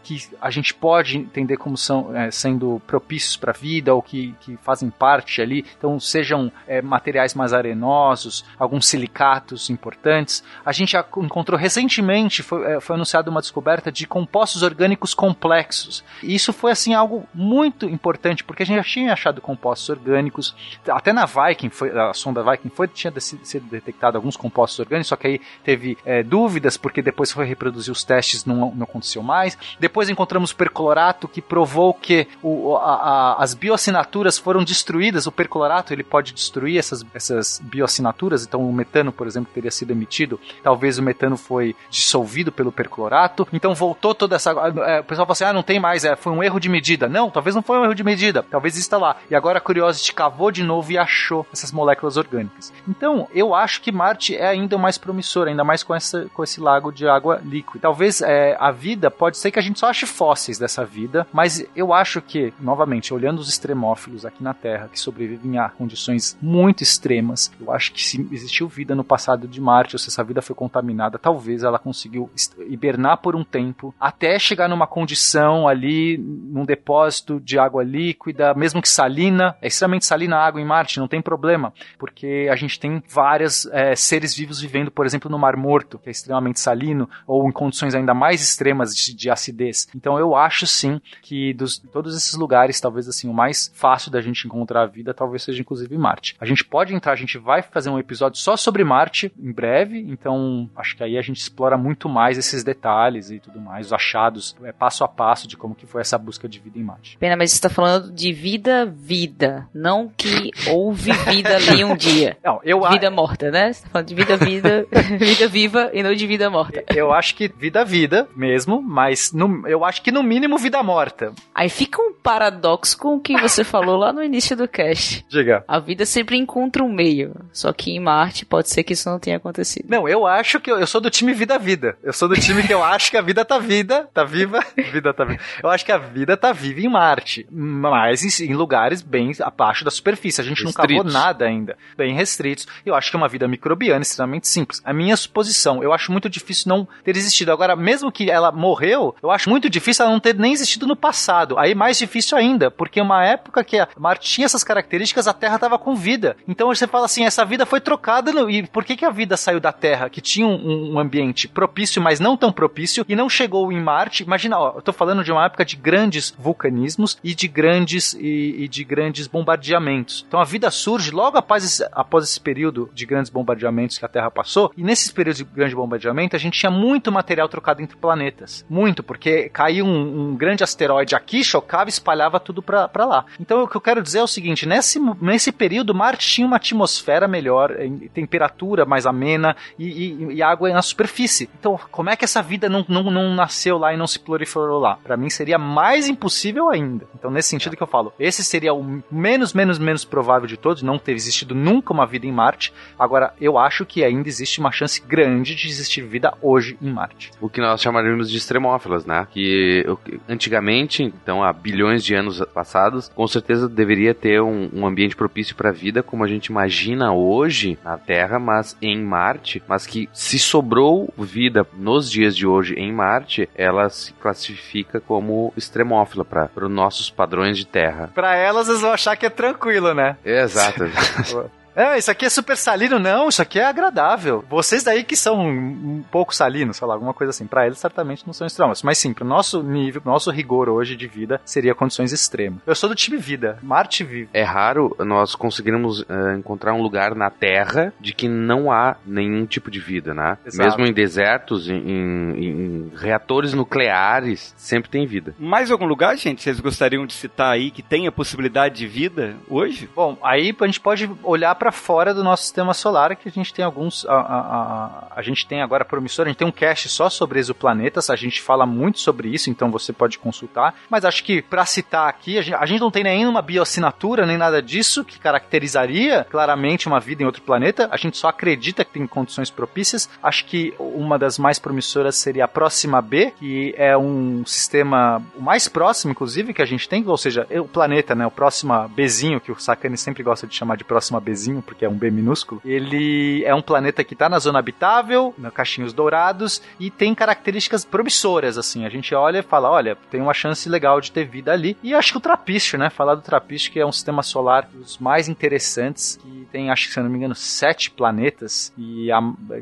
[0.03, 4.35] que a gente pode entender como são é, sendo propícios para a vida ou que,
[4.41, 5.65] que fazem parte ali.
[5.77, 10.43] Então, sejam é, materiais mais arenosos, alguns silicatos importantes.
[10.65, 16.03] A gente encontrou recentemente, foi, é, foi anunciada uma descoberta de compostos orgânicos complexos.
[16.21, 20.55] E isso foi assim algo muito importante, porque a gente já tinha achado compostos orgânicos.
[20.87, 25.15] Até na Viking, foi, a sonda Viking foi, tinha sido detectado alguns compostos orgânicos, só
[25.15, 29.32] que aí teve é, dúvidas, porque depois foi reproduzir os testes, não, não aconteceu mais.
[29.79, 35.27] Depois encontramos perclorato, que provou que o, a, a, as bioassinaturas foram destruídas.
[35.27, 39.91] O perclorato ele pode destruir essas, essas bioassinaturas, então o metano, por exemplo, teria sido
[39.91, 40.39] emitido.
[40.61, 43.47] Talvez o metano foi dissolvido pelo perclorato.
[43.51, 44.51] Então voltou toda essa.
[44.51, 47.07] É, o pessoal fala assim: ah, não tem mais, é, foi um erro de medida.
[47.07, 49.17] Não, talvez não foi um erro de medida, talvez está lá.
[49.29, 52.73] E agora a Curiosity cavou de novo e achou essas moléculas orgânicas.
[52.87, 56.59] Então, eu acho que Marte é ainda mais promissor, ainda mais com, essa, com esse
[56.59, 57.79] lago de água líquida.
[57.81, 61.65] Talvez é, a vida, pode ser que a gente só ache fósseis dessa vida, mas
[61.73, 66.83] eu acho que, novamente, olhando os extremófilos aqui na Terra, que sobrevivem a condições muito
[66.83, 70.41] extremas, eu acho que se existiu vida no passado de Marte, ou se essa vida
[70.41, 72.29] foi contaminada, talvez ela conseguiu
[72.67, 78.81] hibernar por um tempo, até chegar numa condição ali, num depósito de água líquida, mesmo
[78.81, 82.77] que salina, é extremamente salina a água em Marte, não tem problema, porque a gente
[82.77, 87.09] tem vários é, seres vivos vivendo, por exemplo, no Mar Morto, que é extremamente salino,
[87.25, 89.87] ou em condições ainda mais extremas de, de acidez.
[89.95, 94.21] Então eu acho sim que dos todos esses lugares, talvez assim, o mais fácil da
[94.21, 96.35] gente encontrar a vida, talvez seja inclusive Marte.
[96.39, 99.99] A gente pode entrar, a gente vai fazer um episódio só sobre Marte em breve,
[99.99, 103.93] então acho que aí a gente explora muito mais esses detalhes e tudo mais, os
[103.93, 107.17] achados, é, passo a passo de como que foi essa busca de vida em Marte.
[107.17, 112.37] Pena, mas você está falando de vida, vida, não que houve vida ali um dia.
[112.43, 113.71] Não, eu vida morta, né?
[113.71, 114.85] Você tá falando de vida, vida,
[115.17, 116.83] vida viva e não de vida morta.
[116.93, 119.02] Eu acho que vida, vida mesmo, mas
[119.33, 121.33] no, eu acho que no mínimo vida morta.
[121.53, 125.25] Aí fica um paradoxo com o que você falou lá no início do cast.
[125.29, 125.63] Diga.
[125.67, 129.19] A vida sempre encontra um meio, só que em Marte pode ser que isso não
[129.19, 129.85] tenha acontecido.
[129.89, 131.97] Não, eu acho que eu, eu sou do time vida, vida.
[132.03, 135.13] Eu sou do time que eu acho que a vida tá vida, tá viva, vida
[135.13, 135.41] tá viva.
[135.61, 139.83] Eu acho que a vida tá viva em Marte, mas em, em lugares bem abaixo
[139.83, 140.41] da superfície.
[140.41, 140.97] A gente restritos.
[140.97, 142.67] não cavou nada ainda, bem restritos.
[142.85, 144.81] Eu acho que é uma vida microbiana extremamente simples.
[144.85, 147.51] A minha suposição, eu acho muito difícil não ter existido.
[147.51, 148.51] Agora, mesmo que ela
[148.83, 151.57] morreu, eu acho muito difícil ela não ter nem existido no passado.
[151.57, 155.55] Aí mais difícil ainda, porque uma época que a Marte tinha essas características, a Terra
[155.55, 156.35] estava com vida.
[156.47, 158.49] Então você fala assim, essa vida foi trocada no...
[158.49, 162.01] e por que que a vida saiu da Terra, que tinha um, um ambiente propício,
[162.01, 164.23] mas não tão propício, e não chegou em Marte?
[164.23, 168.63] Imagina, ó, eu tô falando de uma época de grandes vulcanismos e de grandes e,
[168.63, 170.25] e de grandes bombardeamentos.
[170.27, 174.09] Então a vida surge logo após esse, após esse período de grandes bombardeamentos que a
[174.09, 177.95] Terra passou, e nesses períodos de grande bombardeamento a gente tinha muito material trocado entre
[177.97, 178.65] planetas.
[178.73, 183.23] Muito, porque caiu um, um grande asteroide aqui, chocava e espalhava tudo para lá.
[183.39, 186.55] Então o que eu quero dizer é o seguinte: nesse, nesse período, Marte tinha uma
[186.55, 187.71] atmosfera melhor,
[188.15, 191.47] temperatura mais amena e, e, e, água na superfície.
[191.59, 194.79] Então, como é que essa vida não, não, não nasceu lá e não se proliferou
[194.79, 194.97] lá?
[195.03, 197.05] Para mim seria mais impossível ainda.
[197.13, 200.81] Então, nesse sentido que eu falo, esse seria o menos, menos, menos provável de todos,
[200.81, 202.73] não ter existido nunca uma vida em Marte.
[202.97, 207.29] Agora, eu acho que ainda existe uma chance grande de existir vida hoje em Marte.
[207.39, 209.27] O que nós chamaríamos de extremófilas, né?
[209.29, 209.85] Que
[210.27, 215.55] antigamente, então há bilhões de anos passados, com certeza deveria ter um, um ambiente propício
[215.55, 220.09] para a vida, como a gente imagina hoje na Terra, mas em Marte, mas que
[220.13, 226.49] se sobrou vida nos dias de hoje em Marte, ela se classifica como extremófila para
[226.65, 228.09] os nossos padrões de Terra.
[228.13, 230.17] Para elas, eles vão achar que é tranquilo, né?
[230.23, 230.83] Exato.
[231.75, 232.99] É, isso aqui é super salino.
[232.99, 234.43] Não, isso aqui é agradável.
[234.49, 237.47] Vocês daí que são um pouco salinos, sei lá, alguma coisa assim.
[237.47, 238.83] Para eles, certamente não são extremos.
[238.83, 242.59] Mas sim, pro nosso nível, pro nosso rigor hoje de vida, seria condições extremas.
[242.65, 243.57] Eu sou do time vida.
[243.61, 244.29] Marte vive.
[244.33, 249.45] É raro nós conseguirmos uh, encontrar um lugar na Terra de que não há nenhum
[249.45, 250.37] tipo de vida, né?
[250.45, 250.69] Exato.
[250.69, 255.35] Mesmo em desertos, em, em, em reatores nucleares, sempre tem vida.
[255.39, 259.89] Mais algum lugar, gente, vocês gostariam de citar aí que tenha possibilidade de vida hoje?
[259.95, 263.53] Bom, aí a gente pode olhar para fora do nosso sistema solar, que a gente
[263.53, 264.05] tem alguns.
[264.05, 267.39] A, a, a, a gente tem agora promissor, a gente tem um cast só sobre
[267.39, 270.75] exoplanetas, a gente fala muito sobre isso, então você pode consultar.
[270.89, 274.37] Mas acho que para citar aqui, a gente, a gente não tem nenhuma bioassinatura nem
[274.37, 277.87] nada disso que caracterizaria claramente uma vida em outro planeta.
[277.89, 280.09] A gente só acredita que tem condições propícias.
[280.21, 285.41] Acho que uma das mais promissoras seria a Próxima B, que é um sistema o
[285.41, 289.39] mais próximo, inclusive, que a gente tem, ou seja, o planeta, né, o Próxima Bzinho,
[289.39, 292.61] que o Sakane sempre gosta de chamar de Próxima Bzinho, porque é um B minúsculo.
[292.63, 297.85] Ele é um planeta que está na zona habitável, na Caixinhos Dourados, e tem características
[297.85, 298.85] promissoras, assim.
[298.85, 301.77] A gente olha e fala, olha, tem uma chance legal de ter vida ali.
[301.83, 304.97] E acho que o Trapiche, né, falar do Trapiche, que é um sistema solar dos
[304.97, 309.19] mais interessantes, que tem, acho que se eu não me engano, sete planetas, e a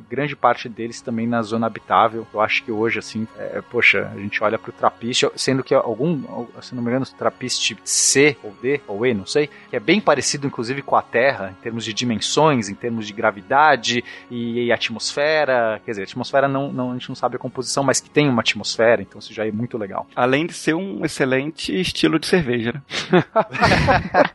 [0.10, 2.28] grande parte deles também na zona habitável.
[2.34, 6.24] Eu acho que hoje, assim, é, poxa, a gente olha pro Trapiche, sendo que algum,
[6.62, 10.00] se não me engano, Trapiche C ou D ou E, não sei, que é bem
[10.00, 14.72] parecido, inclusive, com a Terra, em termos de dimensões, em termos de gravidade e, e
[14.72, 15.82] atmosfera.
[15.86, 18.42] Quer dizer, atmosfera não, não, a gente não sabe a composição, mas que tem uma
[18.42, 20.08] atmosfera, então isso já é muito legal.
[20.16, 22.84] Além de ser um excelente estilo de cerveja, né?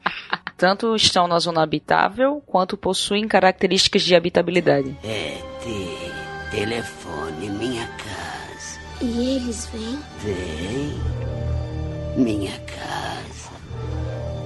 [0.57, 4.97] Tanto estão na zona habitável, quanto possuem características de habitabilidade.
[5.05, 8.81] É de telefone minha casa.
[9.03, 9.99] E eles vêm?
[10.25, 10.95] Vem.
[12.17, 13.51] Minha casa.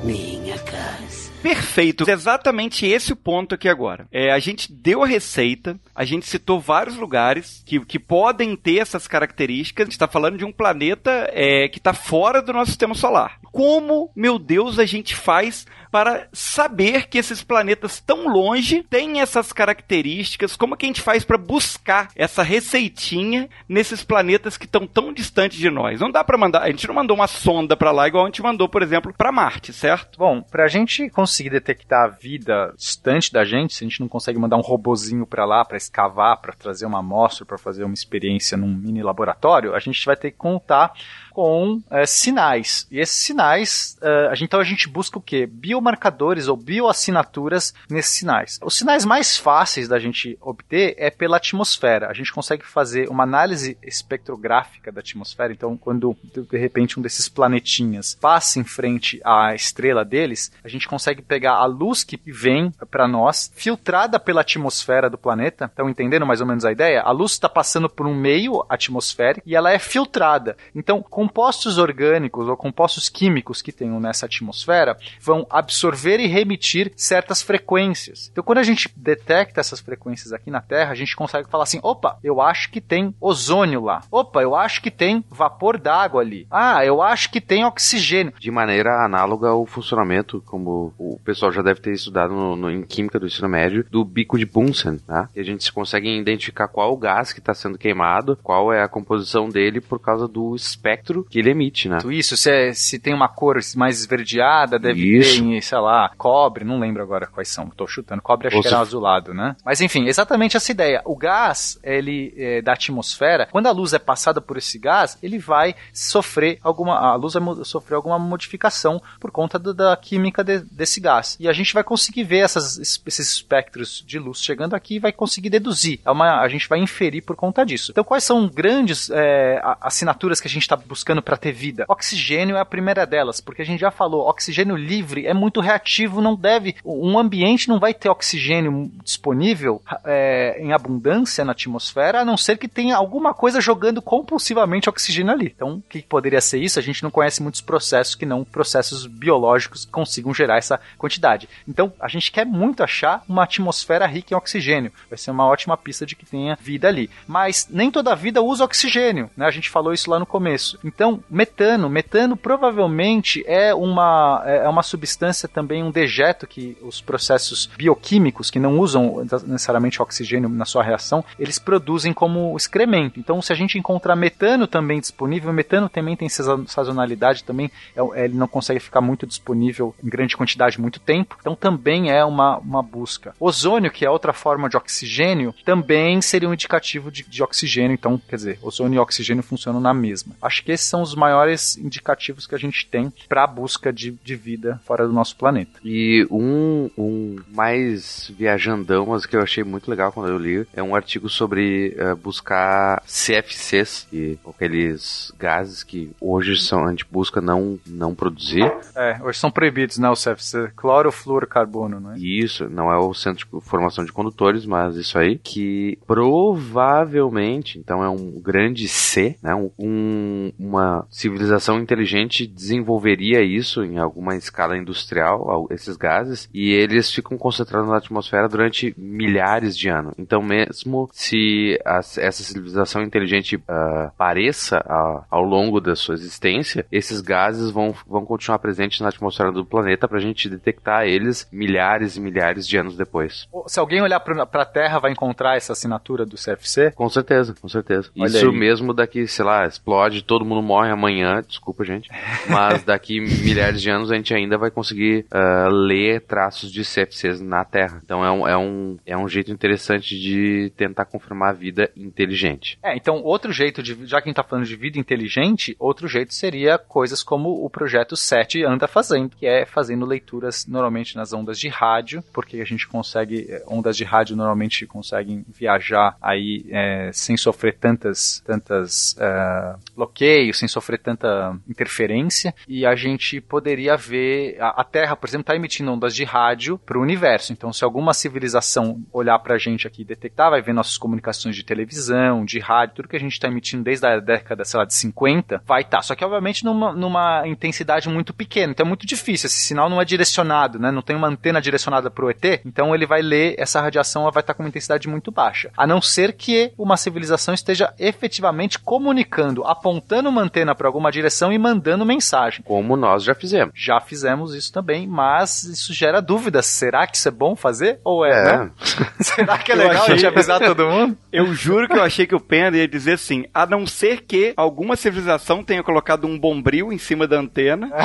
[0.02, 1.19] Minha casa.
[1.42, 2.08] Perfeito.
[2.08, 4.06] Exatamente esse o ponto aqui agora.
[4.12, 8.78] É, a gente deu a receita, a gente citou vários lugares que, que podem ter
[8.78, 9.84] essas características.
[9.84, 13.38] A gente está falando de um planeta é, que está fora do nosso sistema solar.
[13.52, 19.52] Como, meu Deus, a gente faz para saber que esses planetas tão longe têm essas
[19.52, 20.56] características?
[20.56, 25.58] Como que a gente faz para buscar essa receitinha nesses planetas que estão tão distantes
[25.58, 26.00] de nós?
[26.00, 28.42] Não dá para mandar, a gente não mandou uma sonda para lá igual a gente
[28.42, 30.18] mandou, por exemplo, para Marte, certo?
[30.18, 34.38] Bom, pra gente conseguir detectar a vida distante da gente, se a gente não consegue
[34.38, 38.56] mandar um robozinho para lá para escavar, para trazer uma amostra, para fazer uma experiência
[38.56, 40.92] num mini laboratório, a gente vai ter que contar
[41.40, 42.86] com é, sinais.
[42.90, 45.46] E esses sinais, é, então a gente busca o quê?
[45.46, 48.60] Biomarcadores ou bioassinaturas nesses sinais.
[48.62, 52.10] Os sinais mais fáceis da gente obter é pela atmosfera.
[52.10, 55.50] A gente consegue fazer uma análise espectrográfica da atmosfera.
[55.50, 60.86] Então, quando de repente um desses planetinhas passa em frente à estrela deles, a gente
[60.86, 65.64] consegue pegar a luz que vem para nós, filtrada pela atmosfera do planeta.
[65.64, 67.00] Estão entendendo mais ou menos a ideia?
[67.00, 70.54] A luz está passando por um meio atmosférico e ela é filtrada.
[70.74, 77.40] Então, compostos orgânicos ou compostos químicos que tenham nessa atmosfera vão absorver e remitir certas
[77.40, 78.28] frequências.
[78.32, 81.78] Então, quando a gente detecta essas frequências aqui na Terra, a gente consegue falar assim:
[81.84, 84.02] opa, eu acho que tem ozônio lá.
[84.10, 86.48] Opa, eu acho que tem vapor d'água ali.
[86.50, 88.32] Ah, eu acho que tem oxigênio.
[88.40, 92.82] De maneira análoga ao funcionamento, como o pessoal já deve ter estudado no, no, em
[92.82, 95.28] química do ensino médio, do bico de Bunsen, tá?
[95.34, 98.88] E a gente consegue identificar qual o gás que está sendo queimado, qual é a
[98.88, 101.98] composição dele por causa do espectro que ele emite, né?
[102.10, 105.42] Isso, se, é, se tem uma cor mais esverdeada, deve Isso.
[105.44, 108.22] ter, sei lá, cobre, não lembro agora quais são, tô chutando.
[108.22, 109.56] Cobre acho Ou que era se- azulado, né?
[109.64, 111.02] Mas enfim, exatamente essa ideia.
[111.04, 115.38] O gás, ele é, da atmosfera, quando a luz é passada por esse gás, ele
[115.38, 120.60] vai sofrer alguma, a luz vai sofrer alguma modificação por conta do- da química de-
[120.60, 121.36] desse gás.
[121.40, 125.12] E a gente vai conseguir ver essas, esses espectros de luz chegando aqui e vai
[125.12, 126.00] conseguir deduzir.
[126.04, 127.90] É uma, a gente vai inferir por conta disso.
[127.92, 131.84] Então, quais são grandes é, assinaturas que a gente está buscando para ter vida?
[131.88, 136.20] Oxigênio é a primeira delas, porque a gente já falou, oxigênio livre é muito reativo,
[136.20, 136.76] não deve.
[136.84, 142.58] Um ambiente não vai ter oxigênio disponível é, em abundância na atmosfera, a não ser
[142.58, 145.52] que tenha alguma coisa jogando compulsivamente oxigênio ali.
[145.54, 146.78] Então, o que poderia ser isso?
[146.78, 151.48] A gente não conhece muitos processos que não processos biológicos que consigam gerar essa quantidade.
[151.66, 154.92] Então, a gente quer muito achar uma atmosfera rica em oxigênio.
[155.08, 157.10] Vai ser uma ótima pista de que tenha vida ali.
[157.26, 159.46] Mas nem toda vida usa oxigênio, né?
[159.46, 160.78] A gente falou isso lá no começo.
[160.94, 167.70] Então, metano, metano provavelmente é uma é uma substância também um dejeto que os processos
[167.76, 173.18] bioquímicos que não usam necessariamente oxigênio na sua reação, eles produzem como excremento.
[173.20, 178.34] Então, se a gente encontrar metano também disponível, metano também tem sazonalidade também, é- ele
[178.34, 181.36] não consegue ficar muito disponível em grande quantidade muito tempo.
[181.40, 183.34] Então, também é uma, uma busca.
[183.38, 187.94] Ozônio, que é outra forma de oxigênio, também seria um indicativo de, de oxigênio.
[187.94, 190.34] Então, quer dizer, ozônio e oxigênio funcionam na mesma.
[190.42, 194.10] Acho que esses são os maiores indicativos que a gente tem para a busca de,
[194.10, 195.78] de vida fora do nosso planeta.
[195.84, 200.82] E um, um mais viajandão, mas que eu achei muito legal quando eu li, é
[200.82, 207.40] um artigo sobre eh, buscar CFCs, que, aqueles gases que hoje são, a gente busca
[207.40, 208.64] não, não produzir.
[208.96, 212.18] É, hoje são proibidos, né, o CFC, clorofluorocarbono, não é?
[212.18, 218.02] Isso, não é o centro de formação de condutores, mas isso aí, que provavelmente, então
[218.02, 225.66] é um grande C, né, um, uma civilização inteligente desenvolveria isso em alguma escala industrial,
[225.70, 230.14] esses gases, e eles ficam concentrados na atmosfera durante milhares de anos.
[230.16, 236.86] Então, mesmo se a, essa civilização inteligente uh, pareça uh, ao longo da sua existência,
[236.92, 241.48] esses gases vão, vão continuar presentes na atmosfera do planeta para a gente detectar eles
[241.50, 243.48] milhares e milhares de anos depois.
[243.66, 246.92] Se alguém olhar para a Terra, vai encontrar essa assinatura do CFC?
[246.92, 248.10] Com certeza, com certeza.
[248.16, 248.56] Olha Isso aí.
[248.56, 252.08] mesmo daqui, sei lá, explode, todo mundo morre amanhã, desculpa, gente.
[252.48, 257.40] Mas daqui milhares de anos a gente ainda vai conseguir uh, ler traços de CFCs
[257.40, 258.00] na Terra.
[258.04, 262.78] Então é um, é, um, é um jeito interessante de tentar confirmar a vida inteligente.
[262.82, 266.08] É, então outro jeito de, já que a gente tá falando de vida inteligente, outro
[266.08, 271.32] jeito seria coisas como o projeto 7 anda fazendo, que é fazendo leituras normalmente nas
[271.32, 276.64] ondas de rádio, porque a gente consegue, eh, ondas de rádio normalmente conseguem viajar aí
[276.70, 283.96] é, sem sofrer tantas, tantas uh, bloqueios, sem sofrer tanta interferência, e a gente poderia
[283.96, 287.72] ver, a, a Terra, por exemplo, está emitindo ondas de rádio para o universo, então
[287.72, 291.64] se alguma civilização olhar para a gente aqui e detectar, vai ver nossas comunicações de
[291.64, 294.94] televisão, de rádio, tudo que a gente está emitindo desde a década, sei lá, de
[294.94, 296.02] 50, vai estar, tá.
[296.02, 300.00] só que obviamente numa, numa intensidade muito pequena, então é muito difícil, esse sinal não
[300.00, 303.54] é direcionado, né, não tem uma antena direcionada para o ET, então ele vai ler
[303.58, 306.72] essa radiação, ela vai estar tá com uma intensidade muito baixa, a não ser que
[306.76, 312.62] uma civilização esteja efetivamente comunicando, apontando uma antena para alguma direção e mandando mensagem.
[312.64, 313.74] Como nós já fizemos.
[313.76, 316.66] Já fizemos isso também, mas isso gera dúvidas.
[316.66, 318.00] Será que isso é bom fazer?
[318.04, 318.44] Ou é, É.
[318.58, 318.70] né?
[319.20, 321.16] Será que é Eu legal a achei- gente avisar todo mundo?
[321.32, 324.52] Eu juro que eu achei que o Pena ia dizer assim, a não ser que
[324.56, 327.88] alguma civilização tenha colocado um bombril em cima da antena.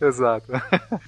[0.00, 0.46] Exato.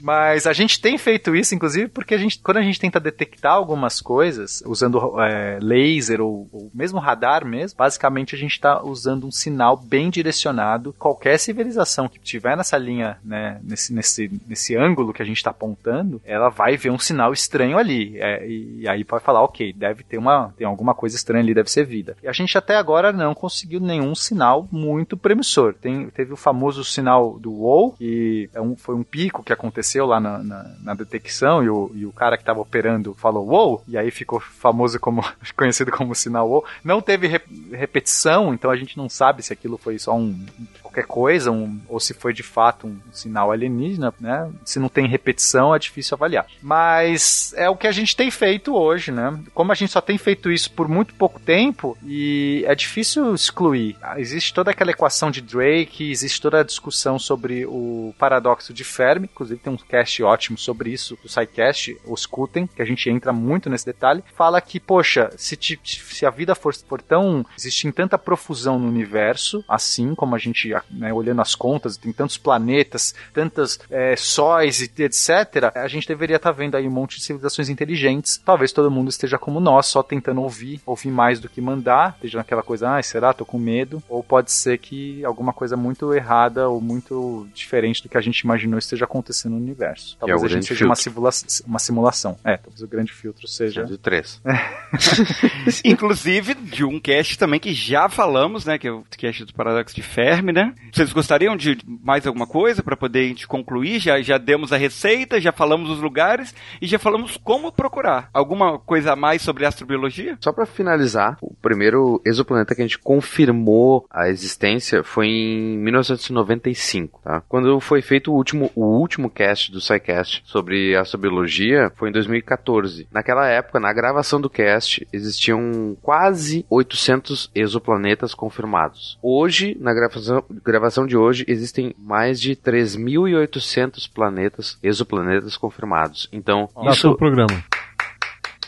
[0.01, 3.53] Mas a gente tem feito isso, inclusive, porque a gente, quando a gente tenta detectar
[3.53, 9.27] algumas coisas, usando é, laser ou, ou mesmo radar mesmo, basicamente a gente está usando
[9.27, 10.95] um sinal bem direcionado.
[10.99, 15.51] Qualquer civilização que tiver nessa linha, né, nesse, nesse, nesse ângulo que a gente está
[15.51, 18.19] apontando, ela vai ver um sinal estranho ali.
[18.19, 21.55] É, e, e aí pode falar, ok, deve ter uma, tem alguma coisa estranha ali,
[21.55, 22.17] deve ser vida.
[22.23, 25.75] E a gente até agora não conseguiu nenhum sinal muito promissor.
[25.75, 30.07] Tem, teve o famoso sinal do WoW, que é um, foi um pico que aconteceu
[30.07, 33.83] lá na, na, na detecção, e o, e o cara que estava operando falou WoW,
[33.89, 35.25] e aí ficou famoso como,
[35.57, 36.65] conhecido como sinal WoW.
[36.85, 37.43] Não teve re-
[37.73, 38.18] repetição,
[38.53, 40.39] então a gente não sabe se aquilo foi só um
[40.83, 44.51] qualquer coisa, um, ou se foi de fato um sinal alienígena, né?
[44.65, 46.47] Se não tem repetição, é difícil avaliar.
[46.63, 49.39] Mas é o que a gente tem feito hoje, né?
[49.55, 53.97] Como a gente só tem feito isso por muito pouco tempo, e é difícil excluir.
[54.17, 59.29] Existe toda aquela equação de Drake, existe toda a discussão sobre o paradoxo de Fermi,
[59.33, 63.33] inclusive tem um cast ótimo sobre isso do SciCast, o Escutem, que a gente entra
[63.33, 67.45] muito nesse detalhe, fala que, poxa, se, ti- se a vida for, for tão.
[67.59, 72.11] existe em tanta profusão no universo, assim como a gente, né, olhando as contas, tem
[72.11, 77.19] tantos planetas, tantas é, sóis e etc., a gente deveria estar vendo aí um monte
[77.19, 78.41] de civilizações inteligentes.
[78.43, 82.39] Talvez todo mundo esteja como nós, só tentando ouvir, ouvir mais do que mandar, esteja
[82.39, 83.35] naquela coisa, ah, será?
[83.35, 84.03] Tô com medo.
[84.09, 88.41] Ou pode ser que alguma coisa muito errada ou muito diferente do que a gente
[88.41, 90.17] imaginou esteja acontecendo no universo.
[90.17, 91.31] É Talvez o a gente seja uma, simula-
[91.67, 92.39] uma simulação.
[92.43, 93.85] É, talvez o grande filtro seja.
[93.85, 94.41] De três.
[95.85, 98.77] Inclusive de um cast também que já falamos, né?
[98.77, 100.75] Que é o cast do Paradoxo de Fermi, né?
[100.93, 103.99] Vocês gostariam de mais alguma coisa para poder concluir?
[103.99, 108.29] Já, já demos a receita, já falamos os lugares e já falamos como procurar.
[108.35, 110.37] Alguma coisa a mais sobre astrobiologia?
[110.41, 117.21] Só pra finalizar, o primeiro exoplaneta que a gente confirmou a existência foi em 1995,
[117.25, 117.43] tá?
[117.49, 123.09] Quando foi feito o último, o último cast do SciCast sobre astrobiologia, foi em 2014.
[123.11, 127.88] Naquela época, na gravação do cast, existiam quase 800 exoplanetas
[128.35, 129.19] confirmados.
[129.23, 136.29] Hoje, na gravação, gravação de hoje, existem mais de 3.800 planetas, exoplanetas confirmados.
[136.33, 137.65] Então, Dá isso seu programa.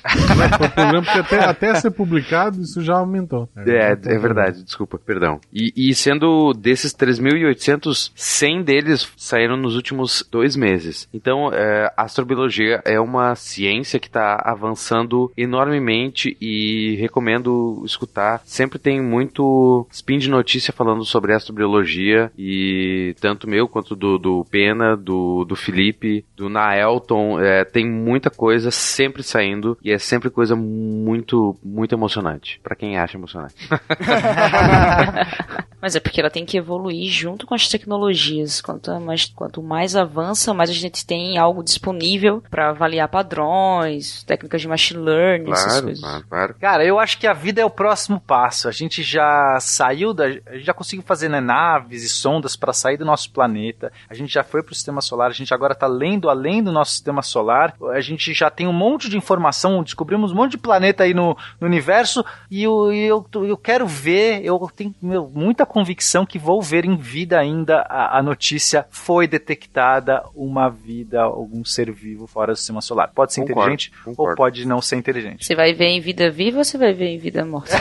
[0.02, 3.48] Porque até, até ser publicado isso já aumentou.
[3.56, 5.40] É, é verdade, desculpa, perdão.
[5.52, 11.08] E, e sendo desses 3.800, 100 deles saíram nos últimos dois meses.
[11.12, 18.42] Então, é, a astrobiologia é uma ciência que está avançando enormemente e recomendo escutar.
[18.44, 24.44] Sempre tem muito spin de notícia falando sobre astrobiologia e tanto meu quanto do, do
[24.50, 30.30] Pena, do, do Felipe, do Naelton, é, tem muita coisa sempre saindo e é sempre
[30.30, 32.60] coisa muito, muito emocionante.
[32.62, 33.54] Pra quem acha emocionante.
[35.80, 38.60] Mas é porque ela tem que evoluir junto com as tecnologias.
[38.60, 44.60] Quanto mais, quanto mais avança, mais a gente tem algo disponível para avaliar padrões, técnicas
[44.60, 46.00] de machine learning, essas Claro, coisas.
[46.02, 46.54] claro, claro.
[46.60, 48.68] Cara, eu acho que a vida é o próximo passo.
[48.68, 50.24] A gente já saiu da.
[50.24, 53.92] A gente já conseguiu fazer né, naves e sondas para sair do nosso planeta.
[54.08, 55.30] A gente já foi pro sistema solar.
[55.30, 57.74] A gente agora tá lendo além do nosso sistema solar.
[57.92, 59.82] A gente já tem um monte de informação.
[59.82, 62.24] Descobrimos um monte de planeta aí no, no universo.
[62.50, 64.44] E eu, eu, eu quero ver.
[64.44, 69.26] Eu tenho meu, muita convicção que vou ver em vida ainda a, a notícia: foi
[69.28, 73.10] detectada uma vida, algum ser vivo fora do sistema solar.
[73.14, 74.36] Pode ser Concordo, inteligente ou concordo.
[74.36, 75.44] pode não ser inteligente.
[75.46, 77.70] Você vai ver em vida viva ou você vai ver em vida morta?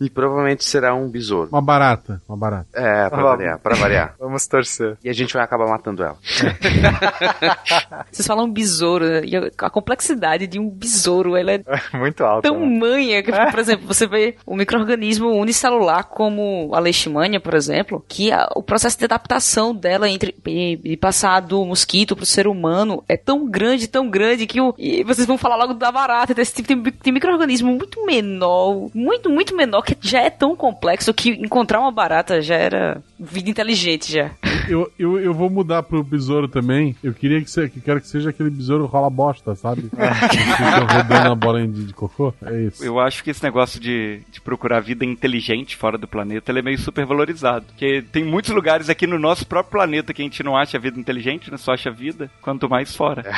[0.00, 1.48] E provavelmente será um besouro.
[1.50, 2.66] Uma barata, uma barata.
[2.74, 3.30] É, pra Vamos.
[3.30, 4.14] variar, pra variar.
[4.20, 4.96] Vamos torcer.
[5.02, 6.16] E a gente vai acabar matando ela.
[8.10, 9.22] Vocês falam besouro, né?
[9.24, 11.60] e a complexidade de um besouro, ela é
[11.94, 12.50] Muito alto.
[12.52, 12.58] né?
[12.58, 18.32] tamanha que, por exemplo, você vê o microorganismo unicelular como a leishmania, por exemplo, que
[18.32, 23.04] a- o processo de adaptação dela entre e- de passar do mosquito pro ser humano
[23.06, 26.54] é tão grande, tão grande que o, e vocês vão falar logo da barata, desse
[26.54, 31.28] tipo de, de microorganismo muito menor, muito, muito menor, que já é tão complexo que
[31.32, 34.30] encontrar uma barata já era vida inteligente já.
[34.70, 36.96] Eu, eu, eu vou mudar pro besouro também.
[37.04, 39.90] Eu queria que, você, que quero que seja aquele besouro rola bosta, sabe?
[40.30, 42.32] Que fica rodando a bola de, de cocô.
[42.44, 42.84] É isso.
[42.84, 46.62] Eu acho que esse negócio de, de procurar vida inteligente fora do planeta ele é
[46.62, 47.66] meio supervalorizado.
[47.66, 50.98] Porque tem muitos lugares aqui no nosso próprio planeta que a gente não acha vida
[50.98, 51.56] inteligente, né?
[51.56, 53.24] Só acha vida, quanto mais fora.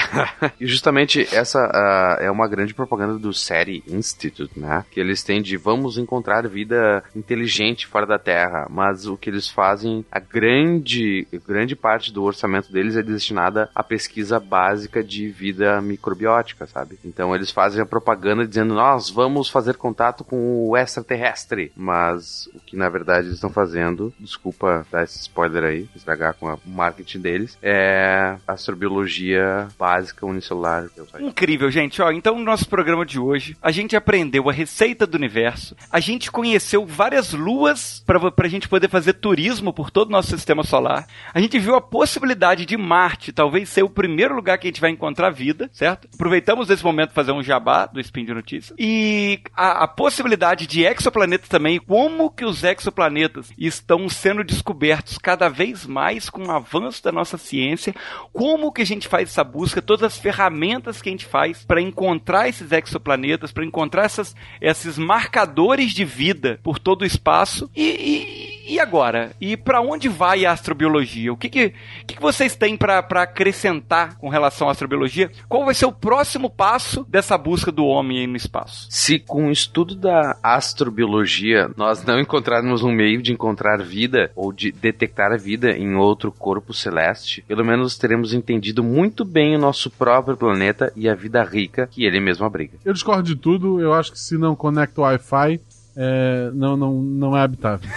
[0.60, 4.84] E justamente essa ah, é uma grande propaganda do SETI Institute, né?
[4.90, 9.48] Que eles têm de vamos encontrar vida inteligente fora da Terra, mas o que eles
[9.48, 15.80] fazem, a grande, grande parte do orçamento deles é destinada à pesquisa básica de vida
[15.80, 16.98] microbiótica, sabe?
[17.04, 22.60] Então eles fazem a propaganda dizendo nós vamos fazer contato com o extraterrestre, mas o
[22.66, 26.70] que na verdade eles estão fazendo, desculpa dar esse spoiler aí, estragar com a- o
[26.70, 30.86] marketing deles, é astrobiologia básica unicelular.
[31.20, 32.00] Incrível, gente.
[32.00, 36.00] Ó, então no nosso programa de hoje, a gente aprendeu a receita do universo, a
[36.00, 40.62] gente conheceu várias luas para pra gente poder fazer turismo por todo o nosso sistema
[40.64, 41.06] solar.
[41.32, 44.80] A gente viu a possibilidade de Marte talvez ser o primeiro lugar que a gente
[44.80, 46.08] vai encontrar vida, certo?
[46.14, 48.74] Aproveitamos esse momento para fazer um jabá do Spin de Notícias.
[48.78, 55.48] E a, a possibilidade de exoplanetas também, como que os exoplanetas estão sendo descobertos cada
[55.48, 57.94] vez mais com o avanço da nossa ciência,
[58.32, 61.80] como que a gente faz essa busca, todas as ferramentas que a gente faz para
[61.80, 67.70] encontrar esses exoplanetas, para encontrar essas, esses marcadores de vida por todo o espaço.
[67.76, 69.32] E, e, e agora?
[69.40, 71.32] E para onde vai a astrobiologia?
[71.32, 71.72] O que, que,
[72.06, 75.30] que, que vocês têm para acrescentar com relação à astrobiologia?
[75.48, 78.86] Qual vai ser o próximo passo dessa busca do homem aí no espaço?
[78.90, 84.52] Se com o estudo da astrobiologia nós não encontrarmos um meio de encontrar vida ou
[84.52, 89.58] de detectar a vida em outro corpo celeste, pelo menos teremos entendido muito bem o
[89.58, 92.76] nosso próprio planeta e a vida rica que ele mesmo abriga.
[92.84, 93.80] Eu discordo de tudo.
[93.80, 95.60] Eu acho que se não conecta o Wi-Fi,
[96.00, 97.90] é, não, não, não é habitável.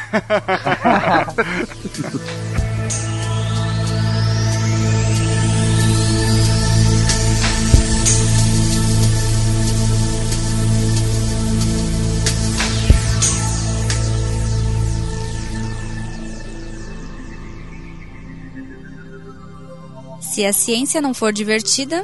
[20.20, 22.04] Se a ciência não for divertida,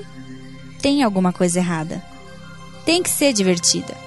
[0.80, 2.04] tem alguma coisa errada.
[2.86, 4.07] Tem que ser divertida.